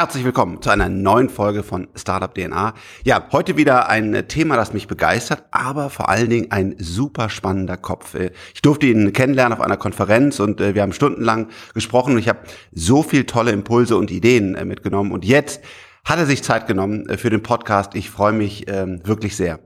Herzlich 0.00 0.24
willkommen 0.24 0.62
zu 0.62 0.70
einer 0.70 0.88
neuen 0.88 1.28
Folge 1.28 1.62
von 1.62 1.86
Startup 1.94 2.34
DNA. 2.34 2.72
Ja, 3.04 3.28
heute 3.32 3.58
wieder 3.58 3.90
ein 3.90 4.24
Thema, 4.28 4.56
das 4.56 4.72
mich 4.72 4.88
begeistert, 4.88 5.44
aber 5.50 5.90
vor 5.90 6.08
allen 6.08 6.30
Dingen 6.30 6.50
ein 6.50 6.74
super 6.78 7.28
spannender 7.28 7.76
Kopf. 7.76 8.16
Ich 8.54 8.62
durfte 8.62 8.86
ihn 8.86 9.12
kennenlernen 9.12 9.52
auf 9.52 9.62
einer 9.62 9.76
Konferenz 9.76 10.40
und 10.40 10.58
äh, 10.62 10.74
wir 10.74 10.80
haben 10.80 10.94
stundenlang 10.94 11.48
gesprochen 11.74 12.14
und 12.14 12.18
ich 12.18 12.30
habe 12.30 12.38
so 12.72 13.02
viel 13.02 13.24
tolle 13.24 13.50
Impulse 13.50 13.98
und 13.98 14.10
Ideen 14.10 14.54
äh, 14.54 14.64
mitgenommen 14.64 15.12
und 15.12 15.26
jetzt 15.26 15.60
hat 16.06 16.18
er 16.18 16.24
sich 16.24 16.42
Zeit 16.42 16.66
genommen 16.66 17.06
äh, 17.10 17.18
für 17.18 17.28
den 17.28 17.42
Podcast. 17.42 17.94
Ich 17.94 18.08
freue 18.08 18.32
mich 18.32 18.70
ähm, 18.70 19.02
wirklich 19.04 19.36
sehr. 19.36 19.58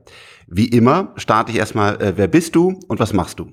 Wie 0.47 0.67
immer 0.67 1.13
starte 1.15 1.51
ich 1.51 1.57
erstmal, 1.57 1.97
wer 2.17 2.27
bist 2.27 2.55
du 2.55 2.79
und 2.87 2.99
was 2.99 3.13
machst 3.13 3.39
du? 3.39 3.51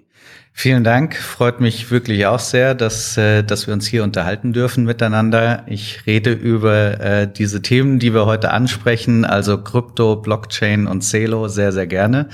Vielen 0.54 0.84
Dank. 0.84 1.16
Freut 1.16 1.60
mich 1.60 1.90
wirklich 1.90 2.26
auch 2.26 2.38
sehr, 2.38 2.74
dass, 2.74 3.16
äh, 3.16 3.42
dass 3.42 3.66
wir 3.66 3.74
uns 3.74 3.86
hier 3.86 4.04
unterhalten 4.04 4.52
dürfen 4.52 4.84
miteinander. 4.84 5.64
Ich 5.66 6.06
rede 6.06 6.32
über 6.32 7.00
äh, 7.00 7.32
diese 7.32 7.62
Themen, 7.62 7.98
die 7.98 8.12
wir 8.12 8.26
heute 8.26 8.50
ansprechen, 8.50 9.24
also 9.24 9.62
Krypto, 9.62 10.16
Blockchain 10.16 10.86
und 10.86 11.00
Celo 11.00 11.48
sehr, 11.48 11.72
sehr 11.72 11.86
gerne. 11.86 12.28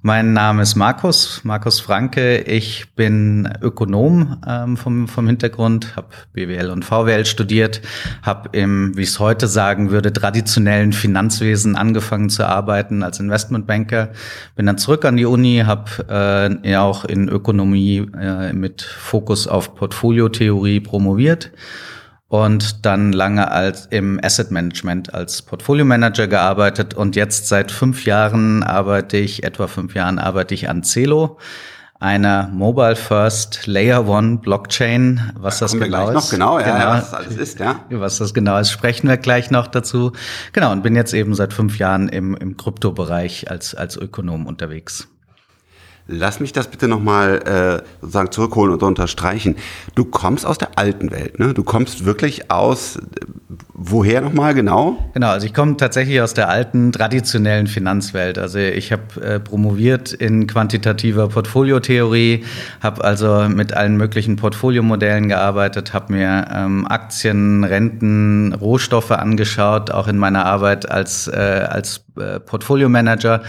Mein 0.00 0.32
Name 0.32 0.62
ist 0.62 0.76
Markus, 0.76 1.40
Markus 1.42 1.80
Franke. 1.80 2.38
Ich 2.42 2.94
bin 2.94 3.52
Ökonom 3.60 4.36
ähm, 4.46 4.76
vom, 4.76 5.08
vom 5.08 5.26
Hintergrund, 5.26 5.96
habe 5.96 6.06
BWL 6.32 6.70
und 6.70 6.84
VWL 6.84 7.26
studiert, 7.26 7.82
habe 8.22 8.56
im, 8.56 8.96
wie 8.96 9.02
ich 9.02 9.08
es 9.08 9.18
heute 9.18 9.48
sagen 9.48 9.90
würde, 9.90 10.12
traditionellen 10.12 10.92
Finanzwesen 10.92 11.74
angefangen 11.74 12.30
zu 12.30 12.46
arbeiten 12.46 13.02
als 13.02 13.18
Investmentbanker. 13.18 14.10
Bin 14.54 14.66
dann 14.66 14.78
zurück 14.78 15.04
an 15.04 15.16
die 15.16 15.26
Uni, 15.26 15.64
habe 15.66 16.60
äh, 16.62 16.76
auch 16.76 17.04
in 17.04 17.28
Ökonomie 17.28 18.08
äh, 18.16 18.52
mit 18.52 18.82
Fokus 18.82 19.48
auf 19.48 19.74
Portfoliotheorie 19.74 20.78
promoviert 20.78 21.50
und 22.28 22.84
dann 22.84 23.12
lange 23.12 23.50
als 23.50 23.86
im 23.86 24.20
Asset 24.22 24.50
Management 24.50 25.14
als 25.14 25.42
Portfolio 25.42 25.84
Manager 25.84 26.28
gearbeitet 26.28 26.94
und 26.94 27.16
jetzt 27.16 27.48
seit 27.48 27.72
fünf 27.72 28.04
Jahren 28.04 28.62
arbeite 28.62 29.16
ich, 29.16 29.44
etwa 29.44 29.66
fünf 29.66 29.94
Jahren 29.94 30.18
arbeite 30.18 30.54
ich 30.54 30.68
an 30.68 30.82
Celo, 30.82 31.38
einer 32.00 32.48
Mobile 32.48 32.96
First 32.96 33.66
Layer 33.66 34.06
One 34.06 34.38
Blockchain. 34.38 35.32
Was 35.36 35.58
da 35.58 35.64
das 35.64 35.72
genau 35.72 36.08
ist. 36.08 36.14
Noch 36.14 36.30
genau, 36.30 36.58
ja, 36.58 36.66
genau, 36.66 36.78
ja, 36.78 36.92
was 36.92 37.10
das 37.10 37.14
alles 37.14 37.36
ist, 37.36 37.58
ja. 37.58 37.80
Was 37.90 38.18
das 38.18 38.34
genau 38.34 38.58
ist, 38.58 38.70
sprechen 38.70 39.08
wir 39.08 39.16
gleich 39.16 39.50
noch 39.50 39.66
dazu. 39.66 40.12
Genau, 40.52 40.70
und 40.70 40.82
bin 40.82 40.94
jetzt 40.94 41.14
eben 41.14 41.34
seit 41.34 41.52
fünf 41.52 41.78
Jahren 41.78 42.08
im, 42.08 42.36
im 42.36 42.56
Kryptobereich 42.56 43.50
als, 43.50 43.74
als 43.74 43.96
Ökonom 43.96 44.46
unterwegs. 44.46 45.08
Lass 46.10 46.40
mich 46.40 46.52
das 46.52 46.68
bitte 46.68 46.88
nochmal 46.88 47.82
äh, 47.82 47.86
sozusagen 48.00 48.32
zurückholen 48.32 48.72
und 48.72 48.82
unterstreichen. 48.82 49.56
Du 49.94 50.06
kommst 50.06 50.46
aus 50.46 50.56
der 50.56 50.78
alten 50.78 51.10
Welt, 51.10 51.38
ne? 51.38 51.52
Du 51.52 51.62
kommst 51.62 52.06
wirklich 52.06 52.50
aus 52.50 52.98
woher 53.80 54.20
nochmal 54.20 54.54
genau? 54.54 55.10
Genau, 55.14 55.28
also 55.28 55.46
ich 55.46 55.54
komme 55.54 55.76
tatsächlich 55.76 56.20
aus 56.20 56.34
der 56.34 56.48
alten 56.48 56.90
traditionellen 56.90 57.68
Finanzwelt. 57.68 58.36
Also 58.36 58.58
ich 58.58 58.90
habe 58.90 59.20
äh, 59.22 59.40
promoviert 59.40 60.12
in 60.12 60.48
quantitativer 60.48 61.28
Portfoliotheorie, 61.28 62.44
habe 62.82 63.04
also 63.04 63.48
mit 63.48 63.74
allen 63.74 63.96
möglichen 63.96 64.36
Portfoliomodellen 64.36 65.28
gearbeitet, 65.28 65.94
habe 65.94 66.12
mir 66.12 66.46
ähm, 66.52 66.86
Aktien, 66.88 67.62
Renten, 67.62 68.52
Rohstoffe 68.52 69.12
angeschaut, 69.12 69.92
auch 69.92 70.08
in 70.08 70.18
meiner 70.18 70.44
Arbeit 70.44 70.90
als, 70.90 71.28
äh, 71.28 71.66
als 71.68 72.04
äh, 72.18 72.40
Portfolio-Manager, 72.40 73.42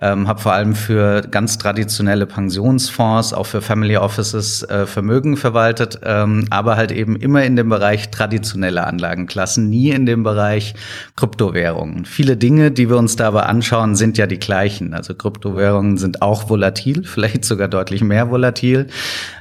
ähm, 0.00 0.28
habe 0.28 0.40
vor 0.40 0.52
allem 0.52 0.74
für 0.74 1.22
ganz 1.22 1.58
traditionelle 1.58 2.26
Pensionsfonds, 2.26 3.32
auch 3.32 3.46
für 3.46 3.60
Family 3.60 3.96
Offices 3.96 4.62
äh, 4.64 4.86
Vermögen 4.86 5.36
verwaltet, 5.36 6.00
ähm, 6.02 6.46
aber 6.50 6.76
halt 6.76 6.92
eben 6.92 7.16
immer 7.16 7.44
in 7.44 7.56
dem 7.56 7.68
Bereich 7.68 8.10
traditionelle 8.10 8.86
Anlagenklassen, 8.86 9.68
nie 9.68 9.90
in 9.90 10.06
dem 10.06 10.22
Bereich 10.22 10.74
Kryptowährungen. 11.16 12.04
Viele 12.04 12.36
Dinge, 12.36 12.70
die 12.70 12.88
wir 12.88 12.96
uns 12.96 13.16
da 13.16 13.28
aber 13.28 13.48
anschauen, 13.48 13.96
sind 13.96 14.18
ja 14.18 14.26
die 14.26 14.38
gleichen. 14.38 14.94
Also 14.94 15.14
Kryptowährungen 15.14 15.98
sind 15.98 16.22
auch 16.22 16.48
volatil, 16.50 17.04
vielleicht 17.04 17.44
sogar 17.44 17.68
deutlich 17.68 18.02
mehr 18.02 18.30
volatil. 18.30 18.86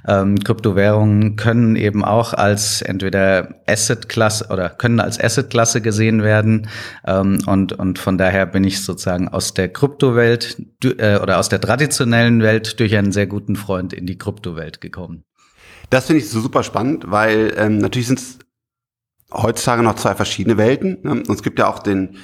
Ähm, 0.07 0.39
Kryptowährungen 0.39 1.35
können 1.35 1.75
eben 1.75 2.03
auch 2.03 2.33
als 2.33 2.81
entweder 2.81 3.55
Asset-Klasse 3.67 4.47
oder 4.49 4.69
können 4.69 4.99
als 4.99 5.19
Asset-Klasse 5.19 5.81
gesehen 5.81 6.23
werden. 6.23 6.69
Ähm, 7.05 7.39
und, 7.45 7.73
und 7.73 7.99
von 7.99 8.17
daher 8.17 8.45
bin 8.45 8.63
ich 8.63 8.83
sozusagen 8.83 9.27
aus 9.27 9.53
der 9.53 9.69
Kryptowelt 9.69 10.57
äh, 10.83 11.19
oder 11.19 11.39
aus 11.39 11.49
der 11.49 11.61
traditionellen 11.61 12.41
Welt 12.41 12.79
durch 12.79 12.95
einen 12.95 13.11
sehr 13.11 13.27
guten 13.27 13.55
Freund 13.55 13.93
in 13.93 14.05
die 14.05 14.17
Kryptowelt 14.17 14.81
gekommen. 14.81 15.23
Das 15.89 16.07
finde 16.07 16.21
ich 16.21 16.29
so 16.29 16.41
super 16.41 16.63
spannend, 16.63 17.05
weil 17.07 17.53
ähm, 17.57 17.77
natürlich 17.77 18.07
sind 18.07 18.19
es 18.19 18.39
heutzutage 19.31 19.83
noch 19.83 19.95
zwei 19.95 20.15
verschiedene 20.15 20.57
Welten. 20.57 20.99
Ne? 21.03 21.11
Und 21.11 21.29
es 21.29 21.43
gibt 21.43 21.59
ja 21.59 21.67
auch 21.67 21.79
den, 21.79 22.17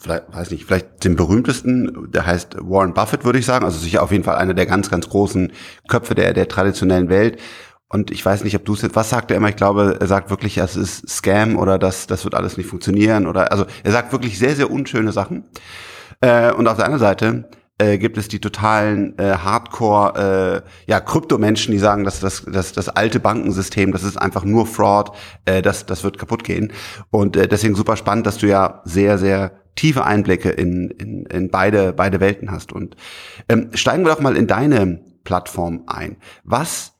vielleicht, 0.00 0.32
weiß 0.32 0.50
nicht, 0.50 0.64
vielleicht 0.64 1.04
den 1.04 1.16
berühmtesten, 1.16 2.10
der 2.10 2.26
heißt 2.26 2.56
Warren 2.60 2.94
Buffett, 2.94 3.24
würde 3.24 3.38
ich 3.38 3.46
sagen. 3.46 3.64
Also 3.64 3.78
sicher 3.78 4.02
auf 4.02 4.12
jeden 4.12 4.24
Fall 4.24 4.36
einer 4.36 4.54
der 4.54 4.66
ganz, 4.66 4.90
ganz 4.90 5.08
großen 5.08 5.52
Köpfe 5.88 6.14
der, 6.14 6.32
der 6.32 6.48
traditionellen 6.48 7.08
Welt. 7.08 7.38
Und 7.92 8.10
ich 8.10 8.24
weiß 8.24 8.44
nicht, 8.44 8.54
ob 8.54 8.64
du 8.64 8.74
es 8.74 8.82
jetzt, 8.82 8.94
was 8.94 9.10
sagt 9.10 9.30
er 9.30 9.36
immer? 9.36 9.48
Ich 9.48 9.56
glaube, 9.56 9.98
er 10.00 10.06
sagt 10.06 10.30
wirklich, 10.30 10.58
es 10.58 10.76
ist 10.76 11.08
Scam 11.08 11.56
oder 11.56 11.78
das, 11.78 12.06
das 12.06 12.24
wird 12.24 12.34
alles 12.34 12.56
nicht 12.56 12.68
funktionieren 12.68 13.26
oder, 13.26 13.50
also 13.50 13.66
er 13.82 13.90
sagt 13.90 14.12
wirklich 14.12 14.38
sehr, 14.38 14.54
sehr 14.54 14.70
unschöne 14.70 15.10
Sachen. 15.10 15.44
Äh, 16.20 16.52
und 16.52 16.68
auf 16.68 16.76
der 16.76 16.84
anderen 16.84 17.00
Seite 17.00 17.48
äh, 17.80 17.98
gibt 17.98 18.16
es 18.18 18.28
die 18.28 18.40
totalen 18.40 19.18
äh, 19.18 19.32
Hardcore 19.38 20.62
äh, 20.86 20.90
ja 20.90 21.00
Kryptomenschen, 21.00 21.72
die 21.72 21.78
sagen, 21.78 22.04
dass 22.04 22.20
das, 22.20 22.44
das 22.46 22.72
das 22.72 22.88
alte 22.90 23.18
Bankensystem, 23.20 23.90
das 23.90 24.04
ist 24.04 24.16
einfach 24.16 24.44
nur 24.44 24.66
Fraud, 24.66 25.12
äh, 25.46 25.62
das 25.62 25.86
das 25.86 26.04
wird 26.04 26.18
kaputt 26.18 26.44
gehen. 26.44 26.72
Und 27.10 27.36
äh, 27.36 27.48
deswegen 27.48 27.74
super 27.74 27.96
spannend, 27.96 28.26
dass 28.26 28.38
du 28.38 28.46
ja 28.46 28.82
sehr 28.84 29.18
sehr 29.18 29.59
tiefe 29.76 30.04
Einblicke 30.04 30.50
in, 30.50 30.90
in, 30.90 31.26
in 31.26 31.50
beide 31.50 31.92
beide 31.92 32.20
Welten 32.20 32.50
hast. 32.50 32.72
Und 32.72 32.96
ähm, 33.48 33.70
steigen 33.74 34.04
wir 34.04 34.14
doch 34.14 34.20
mal 34.20 34.36
in 34.36 34.46
deine 34.46 35.00
Plattform 35.24 35.84
ein. 35.86 36.16
Was 36.44 36.92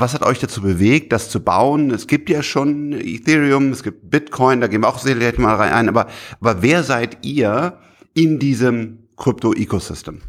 was 0.00 0.14
hat 0.14 0.22
euch 0.22 0.38
dazu 0.38 0.62
bewegt, 0.62 1.12
das 1.12 1.28
zu 1.28 1.40
bauen? 1.42 1.90
Es 1.90 2.06
gibt 2.06 2.30
ja 2.30 2.42
schon 2.42 2.92
Ethereum, 2.92 3.72
es 3.72 3.82
gibt 3.82 4.10
Bitcoin, 4.10 4.60
da 4.60 4.68
gehen 4.68 4.82
wir 4.82 4.88
auch 4.88 4.98
sicherlich 4.98 5.38
mal 5.38 5.56
rein 5.56 5.72
ein, 5.72 5.88
aber, 5.88 6.06
aber 6.40 6.62
wer 6.62 6.82
seid 6.84 7.24
ihr 7.24 7.78
in 8.14 8.38
diesem 8.38 9.08
Krypto-Ecosystem? 9.16 10.20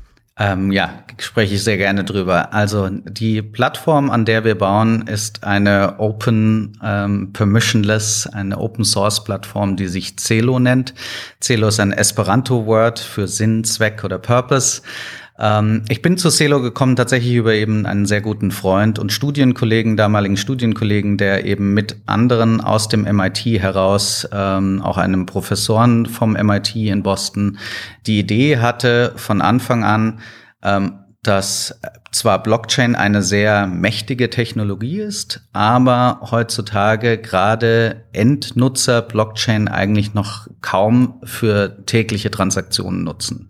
Ähm, 0.42 0.72
ja, 0.72 1.04
spreche 1.18 1.56
ich 1.56 1.64
sehr 1.64 1.76
gerne 1.76 2.06
drüber. 2.06 2.54
Also 2.54 2.88
die 2.90 3.42
Plattform, 3.42 4.10
an 4.10 4.24
der 4.24 4.46
wir 4.46 4.58
bauen, 4.58 5.06
ist 5.06 5.44
eine 5.44 6.00
Open 6.00 6.80
ähm, 6.82 7.34
Permissionless, 7.34 8.26
eine 8.28 8.58
Open 8.58 8.86
Source 8.86 9.22
Plattform, 9.26 9.76
die 9.76 9.88
sich 9.88 10.16
Celo 10.18 10.58
nennt. 10.60 10.94
Celo 11.42 11.68
ist 11.68 11.82
ein 11.82 11.92
Esperanto-Word 11.92 13.00
für 13.00 13.28
Sinn, 13.28 13.66
Zweck 13.66 14.06
oder 14.06 14.18
Purpose. 14.18 14.82
Ähm, 15.40 15.84
ich 15.88 16.02
bin 16.02 16.18
zu 16.18 16.30
Celo 16.30 16.62
gekommen 16.62 16.96
tatsächlich 16.96 17.34
über 17.34 17.54
eben 17.54 17.86
einen 17.86 18.06
sehr 18.06 18.22
guten 18.22 18.52
Freund 18.52 19.00
und 19.00 19.14
Studienkollegen, 19.14 19.96
damaligen 19.96 20.38
Studienkollegen, 20.38 21.18
der 21.18 21.46
eben 21.46 21.74
mit 21.74 21.96
anderen 22.06 22.60
aus 22.60 22.90
dem 22.90 23.04
MIT 23.04 23.46
heraus, 23.46 24.28
ähm, 24.34 24.82
auch 24.82 24.98
einem 24.98 25.26
Professoren 25.26 26.06
vom 26.06 26.34
MIT 26.34 26.76
in 26.76 27.04
Boston, 27.04 27.58
die 28.06 28.20
Idee 28.20 28.58
hatte 28.58 29.14
von 29.16 29.42
Anfang 29.42 29.84
an, 29.84 30.20
ähm, 30.62 31.00
dass 31.24 31.80
zwar 32.12 32.42
Blockchain 32.42 32.96
eine 32.96 33.22
sehr 33.22 33.68
mächtige 33.68 34.30
Technologie 34.30 35.00
ist, 35.00 35.48
aber 35.52 36.20
heutzutage 36.32 37.18
gerade 37.18 38.06
Endnutzer 38.14 39.02
Blockchain 39.02 39.68
eigentlich 39.68 40.14
noch 40.14 40.48
kaum 40.62 41.20
für 41.24 41.86
tägliche 41.86 42.32
Transaktionen 42.32 43.04
nutzen. 43.04 43.50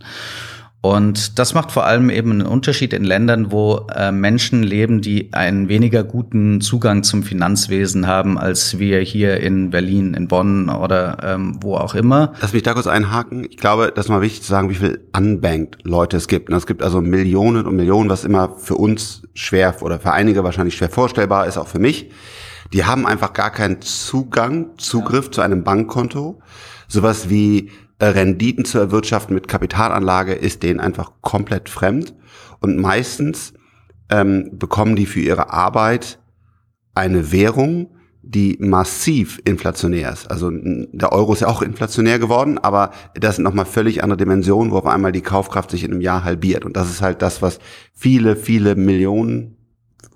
Und 0.82 1.40
das 1.40 1.54
macht 1.54 1.74
vor 1.74 1.86
allem 1.86 2.10
eben 2.10 2.32
einen 2.32 2.48
Unterschied 2.48 2.94
in 2.94 3.04
Ländern, 3.04 3.52
wo 3.52 3.86
äh, 3.94 4.14
Menschen 4.14 4.64
leben, 4.64 5.02
die 5.02 5.34
einen 5.34 5.68
weniger 5.68 6.06
guten 6.06 6.62
Zugang 6.62 7.04
zum 7.04 7.24
Finanzwesen 7.24 8.08
haben, 8.08 8.38
als 8.38 8.80
wir 8.80 9.02
hier 9.02 9.42
in 9.42 9.72
Berlin, 9.72 10.14
in 10.14 10.30
Bonn 10.30 10.70
oder 10.70 11.18
ähm, 11.22 11.60
wo 11.62 11.76
auch 11.76 11.96
immer. 11.96 12.32
Lass 12.40 12.54
mich 12.54 12.64
da 12.64 12.74
kurz 12.74 12.88
einhaken. 12.88 13.46
Ich 13.50 13.58
glaube, 13.58 13.92
das 13.94 14.06
ist 14.06 14.10
mal 14.10 14.22
wichtig 14.22 14.44
zu 14.44 14.50
sagen, 14.50 14.70
wie 14.70 14.76
viel 14.76 15.02
unbanked 15.14 15.80
Leute 15.84 16.16
es 16.16 16.30
gibt. 16.30 16.50
Es 16.50 16.66
gibt 16.66 16.82
also 16.82 17.02
Millionen 17.02 17.66
und 17.66 17.76
Millionen, 17.76 18.10
was 18.10 18.24
immer 18.24 18.56
für 18.58 18.76
uns 18.76 19.24
schwer 19.34 19.76
oder 19.82 20.00
für 20.00 20.14
einige 20.14 20.46
wahrscheinlich 20.46 20.76
schwer 20.76 20.90
vorstellbar 20.90 21.46
ist, 21.46 21.58
auch 21.58 21.68
für 21.68 21.80
mich. 21.80 22.10
Die 22.72 22.86
haben 22.86 23.06
einfach 23.06 23.34
gar 23.34 23.52
keinen 23.52 23.82
Zugang, 23.82 24.78
Zugriff 24.78 25.26
ja. 25.26 25.32
zu 25.32 25.42
einem 25.42 25.66
Bankkonto. 25.66 26.40
Sowas 26.88 27.30
wie 27.30 27.70
Renditen 28.00 28.66
zu 28.66 28.80
erwirtschaften 28.80 29.34
mit 29.36 29.48
Kapitalanlage 29.48 30.34
ist 30.34 30.64
denen 30.64 30.80
einfach 30.80 31.12
komplett 31.22 31.70
fremd. 31.70 32.14
Und 32.60 32.78
meistens 32.78 33.54
ähm, 34.10 34.52
bekommen 34.54 34.96
die 34.96 35.06
für 35.06 35.20
ihre 35.20 35.52
Arbeit 35.52 36.20
eine 36.96 37.32
Währung, 37.32 37.92
die 38.22 38.58
massiv 38.60 39.42
inflationär 39.46 40.12
ist. 40.12 40.30
Also 40.30 40.52
der 40.52 41.12
Euro 41.14 41.34
ist 41.34 41.40
ja 41.40 41.48
auch 41.48 41.62
inflationär 41.62 42.20
geworden, 42.20 42.58
aber 42.58 42.92
das 43.16 43.38
sind 43.38 43.44
nochmal 43.44 43.66
völlig 43.66 44.04
andere 44.04 44.18
Dimensionen, 44.18 44.72
wo 44.72 44.78
auf 44.78 44.86
einmal 44.86 45.12
die 45.12 45.22
Kaufkraft 45.22 45.72
sich 45.72 45.84
in 45.84 45.92
einem 45.92 46.02
Jahr 46.02 46.24
halbiert. 46.24 46.66
Und 46.66 46.76
das 46.76 46.90
ist 46.90 47.02
halt 47.02 47.22
das, 47.22 47.42
was 47.42 47.60
viele, 47.94 48.36
viele 48.36 48.76
Millionen, 48.76 49.58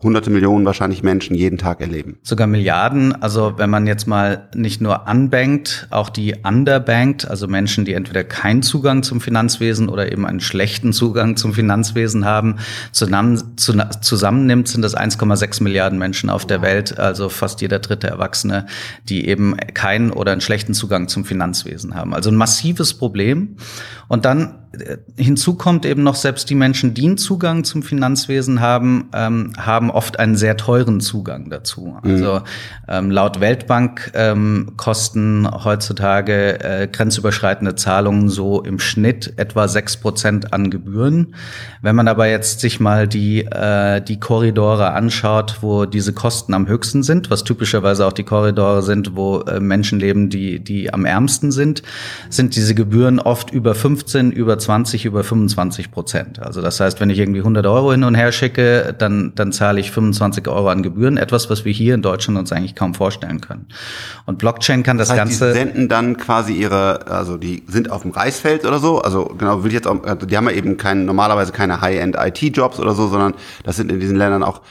hunderte 0.04 0.30
Millionen 0.30 0.66
wahrscheinlich 0.66 1.04
Menschen 1.04 1.36
jeden 1.36 1.58
Tag 1.58 1.82
erleben. 1.82 2.18
Sogar 2.24 2.48
Milliarden. 2.48 3.22
Also 3.22 3.54
wenn 3.58 3.70
man 3.70 3.88
jetzt 3.88 4.08
mal 4.08 4.50
nicht 4.54 4.82
nur 4.82 5.08
unbankt, 5.08 5.88
auch 5.90 6.10
die 6.10 6.36
underbankt, 6.44 7.28
also 7.28 7.48
Menschen, 7.48 7.86
die 7.86 7.94
entweder 7.94 8.24
keinen 8.24 8.64
Zugang 8.64 9.04
zum 9.04 9.22
Finanzwesen 9.22 9.90
oder 9.90 10.12
eben 10.12 10.26
einen 10.26 10.40
schlechten 10.40 10.94
Zugang 10.94 11.38
zum 11.38 11.54
Finanzwesen 11.54 12.26
haben, 12.26 12.58
zusammen, 12.92 13.56
zusammennimmt, 13.56 14.68
sind 14.68 14.82
das 14.82 14.96
1,6 14.96 15.64
Milliarden 15.64 15.98
Menschen 16.00 16.30
auf 16.30 16.46
der 16.46 16.62
Welt, 16.62 17.00
also 17.00 17.30
fast 17.30 17.62
jeder 17.62 17.80
dritte 17.80 18.08
Erwachsene, 18.08 18.66
die 19.10 19.28
eben 19.28 19.56
keinen 19.74 20.12
oder 20.12 20.32
einen 20.32 20.42
schlechten 20.42 20.74
Zugang 20.74 21.08
zum 21.08 21.26
Finanzwesen 21.26 21.96
haben. 21.96 22.14
Also 22.14 22.30
ein 22.30 22.36
massives 22.36 22.94
Problem. 22.94 23.58
Und 24.14 24.26
dann 24.26 24.60
äh, 24.74 24.98
hinzu 25.18 25.56
kommt 25.56 25.88
eben 25.88 26.04
noch, 26.04 26.14
selbst 26.14 26.50
die 26.50 26.56
Menschen, 26.56 26.94
die 26.94 27.06
einen 27.06 27.18
Zugang 27.18 27.64
zum 27.64 27.82
Finanzwesen 27.82 28.60
haben, 28.60 29.10
ähm, 29.14 29.54
haben 29.58 29.90
oft 29.90 30.20
einen 30.20 30.36
sehr 30.36 30.58
teuren 30.58 31.00
Zugang 31.00 31.50
dazu. 31.50 31.98
Mhm. 32.04 32.12
Also 32.12 32.42
ähm, 32.88 33.10
laut 33.10 33.40
Weltbank 33.40 34.12
ähm, 34.14 34.74
kosten 34.78 35.48
heutzutage 35.64 36.64
äh, 36.64 36.88
grenzüberschreitende 36.88 37.76
Zahlungen 37.76 38.30
so 38.30 38.62
im 38.62 38.80
Schnitt 38.80 39.34
etwa 39.38 39.68
sechs 39.68 39.98
Prozent 39.98 40.54
an 40.54 40.70
Gebühren. 40.70 41.36
Wenn 41.82 41.96
man 41.96 42.08
aber 42.08 42.28
jetzt 42.28 42.60
sich 42.60 42.80
mal 42.80 43.08
die, 43.08 43.46
äh, 43.46 44.02
die 44.02 44.20
Korridore 44.20 44.92
anschaut, 44.92 45.58
wo 45.62 45.86
diese 45.86 46.14
Kosten 46.14 46.54
am 46.54 46.68
höchsten 46.68 47.04
sind, 47.04 47.30
was 47.30 47.44
typischerweise 47.44 48.06
auch 48.06 48.14
die 48.14 48.24
Korridore 48.24 48.82
sind, 48.82 49.16
wo 49.16 49.42
äh, 49.42 49.60
Menschen 49.60 50.00
leben, 50.00 50.30
die, 50.30 50.60
die 50.60 50.94
am 50.94 51.06
ärmsten 51.06 51.52
sind, 51.52 51.84
sind 52.30 52.56
diese 52.56 52.76
Gebühren 52.76 53.20
oft 53.20 53.52
über 53.52 53.76
15, 54.04 54.32
über 54.32 54.58
20, 54.58 55.06
über 55.06 55.24
25 55.24 55.92
Prozent. 55.92 56.42
Also 56.42 56.62
das 56.62 56.80
heißt, 56.80 57.00
wenn 57.00 57.10
ich 57.10 57.20
irgendwie 57.20 57.40
100 57.40 57.66
Euro 57.66 57.92
hin 57.94 58.04
und 58.04 58.16
her 58.16 58.32
schicke, 58.34 58.94
dann, 58.98 59.32
dann 59.36 59.54
zahle 59.54 59.80
ich 59.80 59.92
25 59.92 60.48
Euro 60.48 60.68
an 60.70 60.84
Gebühren. 60.84 61.18
Etwas, 61.18 61.50
was 61.50 61.64
wir 61.64 61.72
hier 61.72 61.96
in 61.96 62.02
Deutschland 62.02 62.38
uns 62.38 62.52
eigentlich 62.52 62.76
kaum 62.76 62.94
vorstellen 62.94 63.40
können. 63.40 63.68
Und 64.26 64.40
Blockchain 64.40 64.84
kann 64.84 64.98
das, 64.98 65.08
das 65.08 65.18
heißt, 65.18 65.40
Ganze. 65.40 65.54
Die 65.54 65.60
senden 65.60 65.88
dann 65.88 66.18
quasi 66.18 66.54
ihre, 66.54 67.08
also 67.08 67.38
die 67.38 67.64
sind 67.68 67.92
auf 67.92 68.02
dem 68.02 68.12
Reisfeld 68.12 68.66
oder 68.66 68.80
so. 68.80 69.00
Also 69.00 69.26
genau, 69.38 69.64
will 69.64 69.70
ich 69.70 69.76
jetzt 69.76 69.88
auch, 69.88 70.04
also 70.04 70.26
die 70.26 70.36
haben 70.36 70.50
ja 70.50 70.52
eben 70.52 70.76
kein, 70.76 71.06
normalerweise 71.06 71.54
keine 71.54 71.80
High-End 71.80 72.18
IT-Jobs 72.20 72.80
oder 72.80 72.94
so, 72.94 73.08
sondern 73.08 73.34
das 73.64 73.78
sind 73.78 73.90
in 73.90 74.02
diesen 74.02 74.18
Ländern 74.18 74.44
auch 74.44 74.62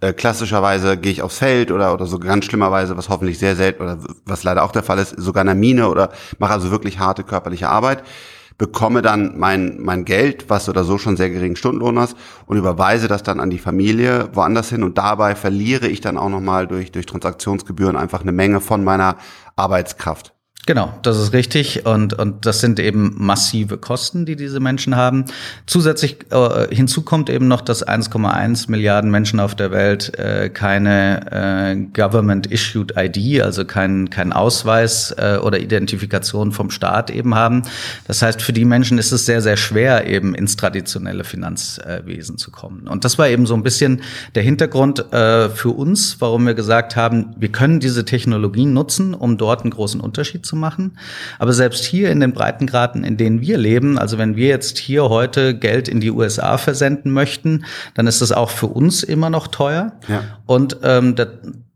äh, 0.00 0.12
klassischerweise 0.12 0.96
gehe 0.96 1.12
ich 1.12 1.22
aufs 1.22 1.38
Feld 1.38 1.70
oder 1.70 1.92
oder 1.92 2.06
so 2.06 2.18
ganz 2.18 2.46
schlimmerweise, 2.46 2.96
was 2.96 3.08
hoffentlich 3.08 3.38
sehr 3.38 3.54
selten 3.54 3.82
oder 3.82 3.98
was 4.24 4.42
leider 4.42 4.64
auch 4.64 4.72
der 4.72 4.82
Fall 4.82 4.98
ist, 4.98 5.10
sogar 5.10 5.42
in 5.42 5.46
der 5.46 5.54
Mine 5.54 5.88
oder 5.88 6.10
mache 6.38 6.54
also 6.54 6.70
wirklich 6.70 6.98
harte 6.98 7.22
körperliche 7.22 7.68
Arbeit 7.68 8.02
bekomme 8.60 9.00
dann 9.00 9.38
mein, 9.38 9.80
mein 9.80 10.04
Geld, 10.04 10.50
was 10.50 10.68
oder 10.68 10.84
so 10.84 10.98
schon 10.98 11.16
sehr 11.16 11.30
geringen 11.30 11.56
Stundenlohn 11.56 11.98
hast, 11.98 12.14
und 12.44 12.58
überweise 12.58 13.08
das 13.08 13.22
dann 13.22 13.40
an 13.40 13.48
die 13.48 13.58
Familie 13.58 14.28
woanders 14.34 14.68
hin 14.68 14.82
und 14.82 14.98
dabei 14.98 15.34
verliere 15.34 15.88
ich 15.88 16.02
dann 16.02 16.18
auch 16.18 16.28
nochmal 16.28 16.66
durch, 16.66 16.92
durch 16.92 17.06
Transaktionsgebühren 17.06 17.96
einfach 17.96 18.20
eine 18.20 18.32
Menge 18.32 18.60
von 18.60 18.84
meiner 18.84 19.16
Arbeitskraft. 19.56 20.34
Genau, 20.66 20.92
das 21.02 21.18
ist 21.18 21.32
richtig 21.32 21.86
und 21.86 22.12
und 22.12 22.44
das 22.44 22.60
sind 22.60 22.78
eben 22.80 23.14
massive 23.16 23.78
Kosten, 23.78 24.26
die 24.26 24.36
diese 24.36 24.60
Menschen 24.60 24.94
haben. 24.94 25.24
Zusätzlich 25.66 26.18
äh, 26.30 26.74
hinzu 26.74 27.00
kommt 27.00 27.30
eben 27.30 27.48
noch, 27.48 27.62
dass 27.62 27.86
1,1 27.86 28.70
Milliarden 28.70 29.10
Menschen 29.10 29.40
auf 29.40 29.54
der 29.54 29.70
Welt 29.70 30.16
äh, 30.18 30.50
keine 30.50 31.32
äh, 31.32 31.76
Government 31.98 32.46
issued 32.46 32.92
ID, 32.94 33.40
also 33.42 33.64
kein 33.64 34.10
kein 34.10 34.34
Ausweis 34.34 35.14
äh, 35.16 35.38
oder 35.42 35.58
Identifikation 35.58 36.52
vom 36.52 36.70
Staat 36.70 37.10
eben 37.10 37.34
haben. 37.34 37.62
Das 38.06 38.20
heißt, 38.20 38.42
für 38.42 38.52
die 38.52 38.66
Menschen 38.66 38.98
ist 38.98 39.12
es 39.12 39.24
sehr 39.24 39.40
sehr 39.40 39.56
schwer 39.56 40.06
eben 40.06 40.34
ins 40.34 40.56
traditionelle 40.56 41.24
Finanzwesen 41.24 42.36
zu 42.36 42.50
kommen. 42.50 42.86
Und 42.86 43.06
das 43.06 43.18
war 43.18 43.28
eben 43.28 43.46
so 43.46 43.54
ein 43.54 43.62
bisschen 43.62 44.02
der 44.34 44.42
Hintergrund 44.42 45.10
äh, 45.12 45.48
für 45.48 45.70
uns, 45.70 46.20
warum 46.20 46.46
wir 46.46 46.54
gesagt 46.54 46.96
haben, 46.96 47.34
wir 47.38 47.50
können 47.50 47.80
diese 47.80 48.04
Technologien 48.04 48.74
nutzen, 48.74 49.14
um 49.14 49.38
dort 49.38 49.62
einen 49.62 49.70
großen 49.70 50.02
Unterschied 50.02 50.44
zu 50.49 50.49
machen. 50.56 50.98
Aber 51.38 51.52
selbst 51.52 51.84
hier 51.84 52.10
in 52.10 52.20
den 52.20 52.32
Breitengraden, 52.32 53.04
in 53.04 53.16
denen 53.16 53.40
wir 53.40 53.58
leben, 53.58 53.98
also 53.98 54.18
wenn 54.18 54.36
wir 54.36 54.48
jetzt 54.48 54.78
hier 54.78 55.08
heute 55.08 55.56
Geld 55.56 55.88
in 55.88 56.00
die 56.00 56.10
USA 56.10 56.58
versenden 56.58 57.12
möchten, 57.12 57.64
dann 57.94 58.06
ist 58.06 58.20
das 58.20 58.32
auch 58.32 58.50
für 58.50 58.66
uns 58.66 59.02
immer 59.02 59.30
noch 59.30 59.46
teuer. 59.46 59.92
Ja. 60.08 60.22
Und 60.46 60.78
ähm, 60.82 61.14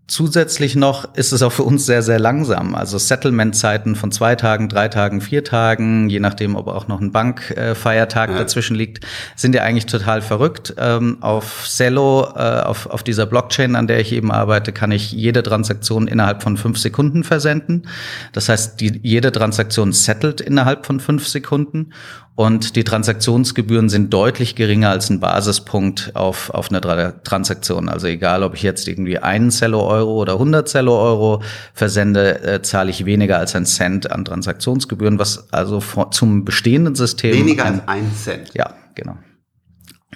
Zusätzlich 0.06 0.76
noch 0.76 1.14
ist 1.14 1.32
es 1.32 1.40
auch 1.40 1.52
für 1.52 1.62
uns 1.62 1.86
sehr, 1.86 2.02
sehr 2.02 2.18
langsam. 2.18 2.74
Also 2.74 2.98
Settlement-Zeiten 2.98 3.96
von 3.96 4.12
zwei 4.12 4.34
Tagen, 4.34 4.68
drei 4.68 4.88
Tagen, 4.88 5.22
vier 5.22 5.44
Tagen, 5.44 6.10
je 6.10 6.20
nachdem, 6.20 6.56
ob 6.56 6.68
auch 6.68 6.88
noch 6.88 7.00
ein 7.00 7.10
Bankfeiertag 7.10 8.28
ja. 8.28 8.36
dazwischen 8.36 8.76
liegt, 8.76 9.06
sind 9.34 9.54
ja 9.54 9.62
eigentlich 9.62 9.86
total 9.86 10.20
verrückt. 10.20 10.74
Ähm, 10.76 11.16
auf 11.22 11.64
Cello, 11.66 12.28
äh, 12.36 12.60
auf, 12.60 12.84
auf 12.86 13.02
dieser 13.02 13.24
Blockchain, 13.24 13.76
an 13.76 13.86
der 13.86 13.98
ich 13.98 14.12
eben 14.12 14.30
arbeite, 14.30 14.72
kann 14.72 14.92
ich 14.92 15.10
jede 15.10 15.42
Transaktion 15.42 16.06
innerhalb 16.06 16.42
von 16.42 16.58
fünf 16.58 16.76
Sekunden 16.76 17.24
versenden. 17.24 17.88
Das 18.32 18.50
heißt, 18.50 18.82
die, 18.82 19.00
jede 19.02 19.32
Transaktion 19.32 19.92
settelt 19.92 20.42
innerhalb 20.42 20.84
von 20.84 21.00
fünf 21.00 21.26
Sekunden 21.26 21.94
und 22.36 22.74
die 22.74 22.82
Transaktionsgebühren 22.82 23.88
sind 23.88 24.12
deutlich 24.12 24.56
geringer 24.56 24.90
als 24.90 25.08
ein 25.08 25.20
Basispunkt 25.20 26.10
auf, 26.14 26.50
auf 26.50 26.68
eine 26.70 26.80
Transaktion. 27.22 27.88
Also 27.88 28.08
egal, 28.08 28.42
ob 28.42 28.54
ich 28.54 28.62
jetzt 28.62 28.88
irgendwie 28.88 29.18
einen 29.18 29.52
Zello 29.52 29.86
Euro 29.86 30.14
oder 30.20 30.32
100 30.32 30.68
Zello 30.68 31.00
Euro 31.00 31.42
versende, 31.74 32.42
äh, 32.42 32.62
zahle 32.62 32.90
ich 32.90 33.04
weniger 33.04 33.38
als 33.38 33.54
ein 33.54 33.66
Cent 33.66 34.10
an 34.10 34.24
Transaktionsgebühren, 34.24 35.20
was 35.20 35.52
also 35.52 35.80
zum 36.10 36.44
bestehenden 36.44 36.96
System. 36.96 37.34
Weniger 37.34 37.66
ein, 37.66 37.80
als 37.80 37.82
ein 37.86 38.12
Cent. 38.16 38.54
Ja, 38.54 38.74
genau. 38.96 39.16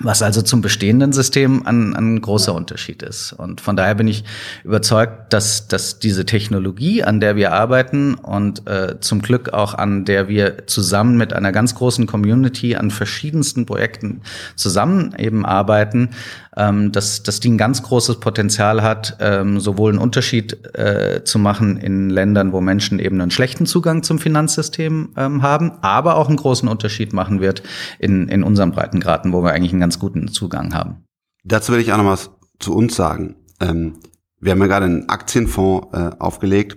Was 0.01 0.23
also 0.23 0.43
zum 0.43 0.61
bestehenden 0.61 1.13
System 1.13 1.67
ein, 1.67 1.95
ein 1.95 2.21
großer 2.21 2.55
Unterschied 2.55 3.03
ist. 3.03 3.33
Und 3.33 3.61
von 3.61 3.77
daher 3.77 3.95
bin 3.95 4.07
ich 4.09 4.25
überzeugt, 4.65 5.33
dass, 5.33 5.69
dass 5.69 5.99
diese 5.99 6.25
Technologie, 6.25 7.03
an 7.03 7.21
der 7.21 7.37
wir 7.37 7.53
arbeiten 7.53 8.15
und 8.15 8.67
äh, 8.69 9.01
zum 9.01 9.23
Glück 9.23 9.53
auch 9.53 9.75
an 9.75 10.05
der 10.05 10.29
wir 10.29 10.67
zusammen 10.67 11.17
mit 11.17 11.33
einer 11.33 11.53
ganz 11.53 11.75
großen 11.75 12.07
Community 12.07 12.77
an 12.77 12.91
verschiedensten 12.91 13.67
Projekten 13.67 14.23
zusammen 14.57 15.15
eben 15.19 15.45
arbeiten, 15.45 16.11
ähm, 16.59 16.91
dass, 16.91 17.23
dass 17.23 17.41
die 17.41 17.51
ein 17.51 17.57
ganz 17.57 17.83
großes 17.83 18.19
Potenzial 18.19 18.83
hat, 18.83 19.17
ähm, 19.21 19.61
sowohl 19.61 19.93
einen 19.93 20.01
Unterschied 20.01 20.75
äh, 20.77 21.23
zu 21.25 21.39
machen 21.39 21.77
in 21.79 22.11
Ländern, 22.11 22.53
wo 22.53 22.61
Menschen 22.61 22.99
eben 22.99 23.21
einen 23.21 23.31
schlechten 23.31 23.65
Zugang 23.65 24.03
zum 24.03 24.19
Finanzsystem 24.19 25.11
ähm, 25.17 25.43
haben, 25.43 25.73
aber 25.83 26.17
auch 26.17 26.29
einen 26.29 26.37
großen 26.37 26.69
Unterschied 26.69 27.13
machen 27.13 27.41
wird 27.41 27.63
in, 28.01 28.29
in 28.29 28.43
unseren 28.43 28.73
Breitengraden, 28.73 29.33
wo 29.33 29.43
wir 29.43 29.53
eigentlich 29.53 29.73
einen 29.73 29.81
ganz 29.81 30.01
guten 30.01 30.29
Zugang 30.29 30.75
haben. 30.75 31.05
Dazu 31.45 31.73
will 31.73 31.81
ich 31.81 31.93
auch 31.93 31.99
noch 31.99 32.07
was 32.07 32.31
zu 32.59 32.75
uns 32.75 32.97
sagen. 32.97 33.37
Ähm, 33.61 34.01
wir 34.41 34.53
haben 34.53 34.61
ja 34.61 34.67
gerade 34.67 34.87
einen 34.87 35.09
Aktienfonds 35.09 35.89
äh, 35.93 36.11
aufgelegt 36.19 36.77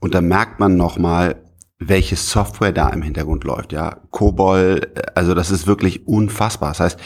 und 0.00 0.14
da 0.14 0.20
merkt 0.20 0.58
man 0.58 0.76
nochmal, 0.76 1.36
welche 1.78 2.16
Software 2.16 2.72
da 2.72 2.90
im 2.90 3.02
Hintergrund 3.02 3.44
läuft. 3.44 3.72
Ja, 3.72 4.00
Kobol, 4.10 4.92
äh, 4.94 5.02
also 5.14 5.34
das 5.34 5.50
ist 5.50 5.66
wirklich 5.66 6.06
unfassbar. 6.06 6.70
Das 6.70 6.80
heißt, 6.80 7.00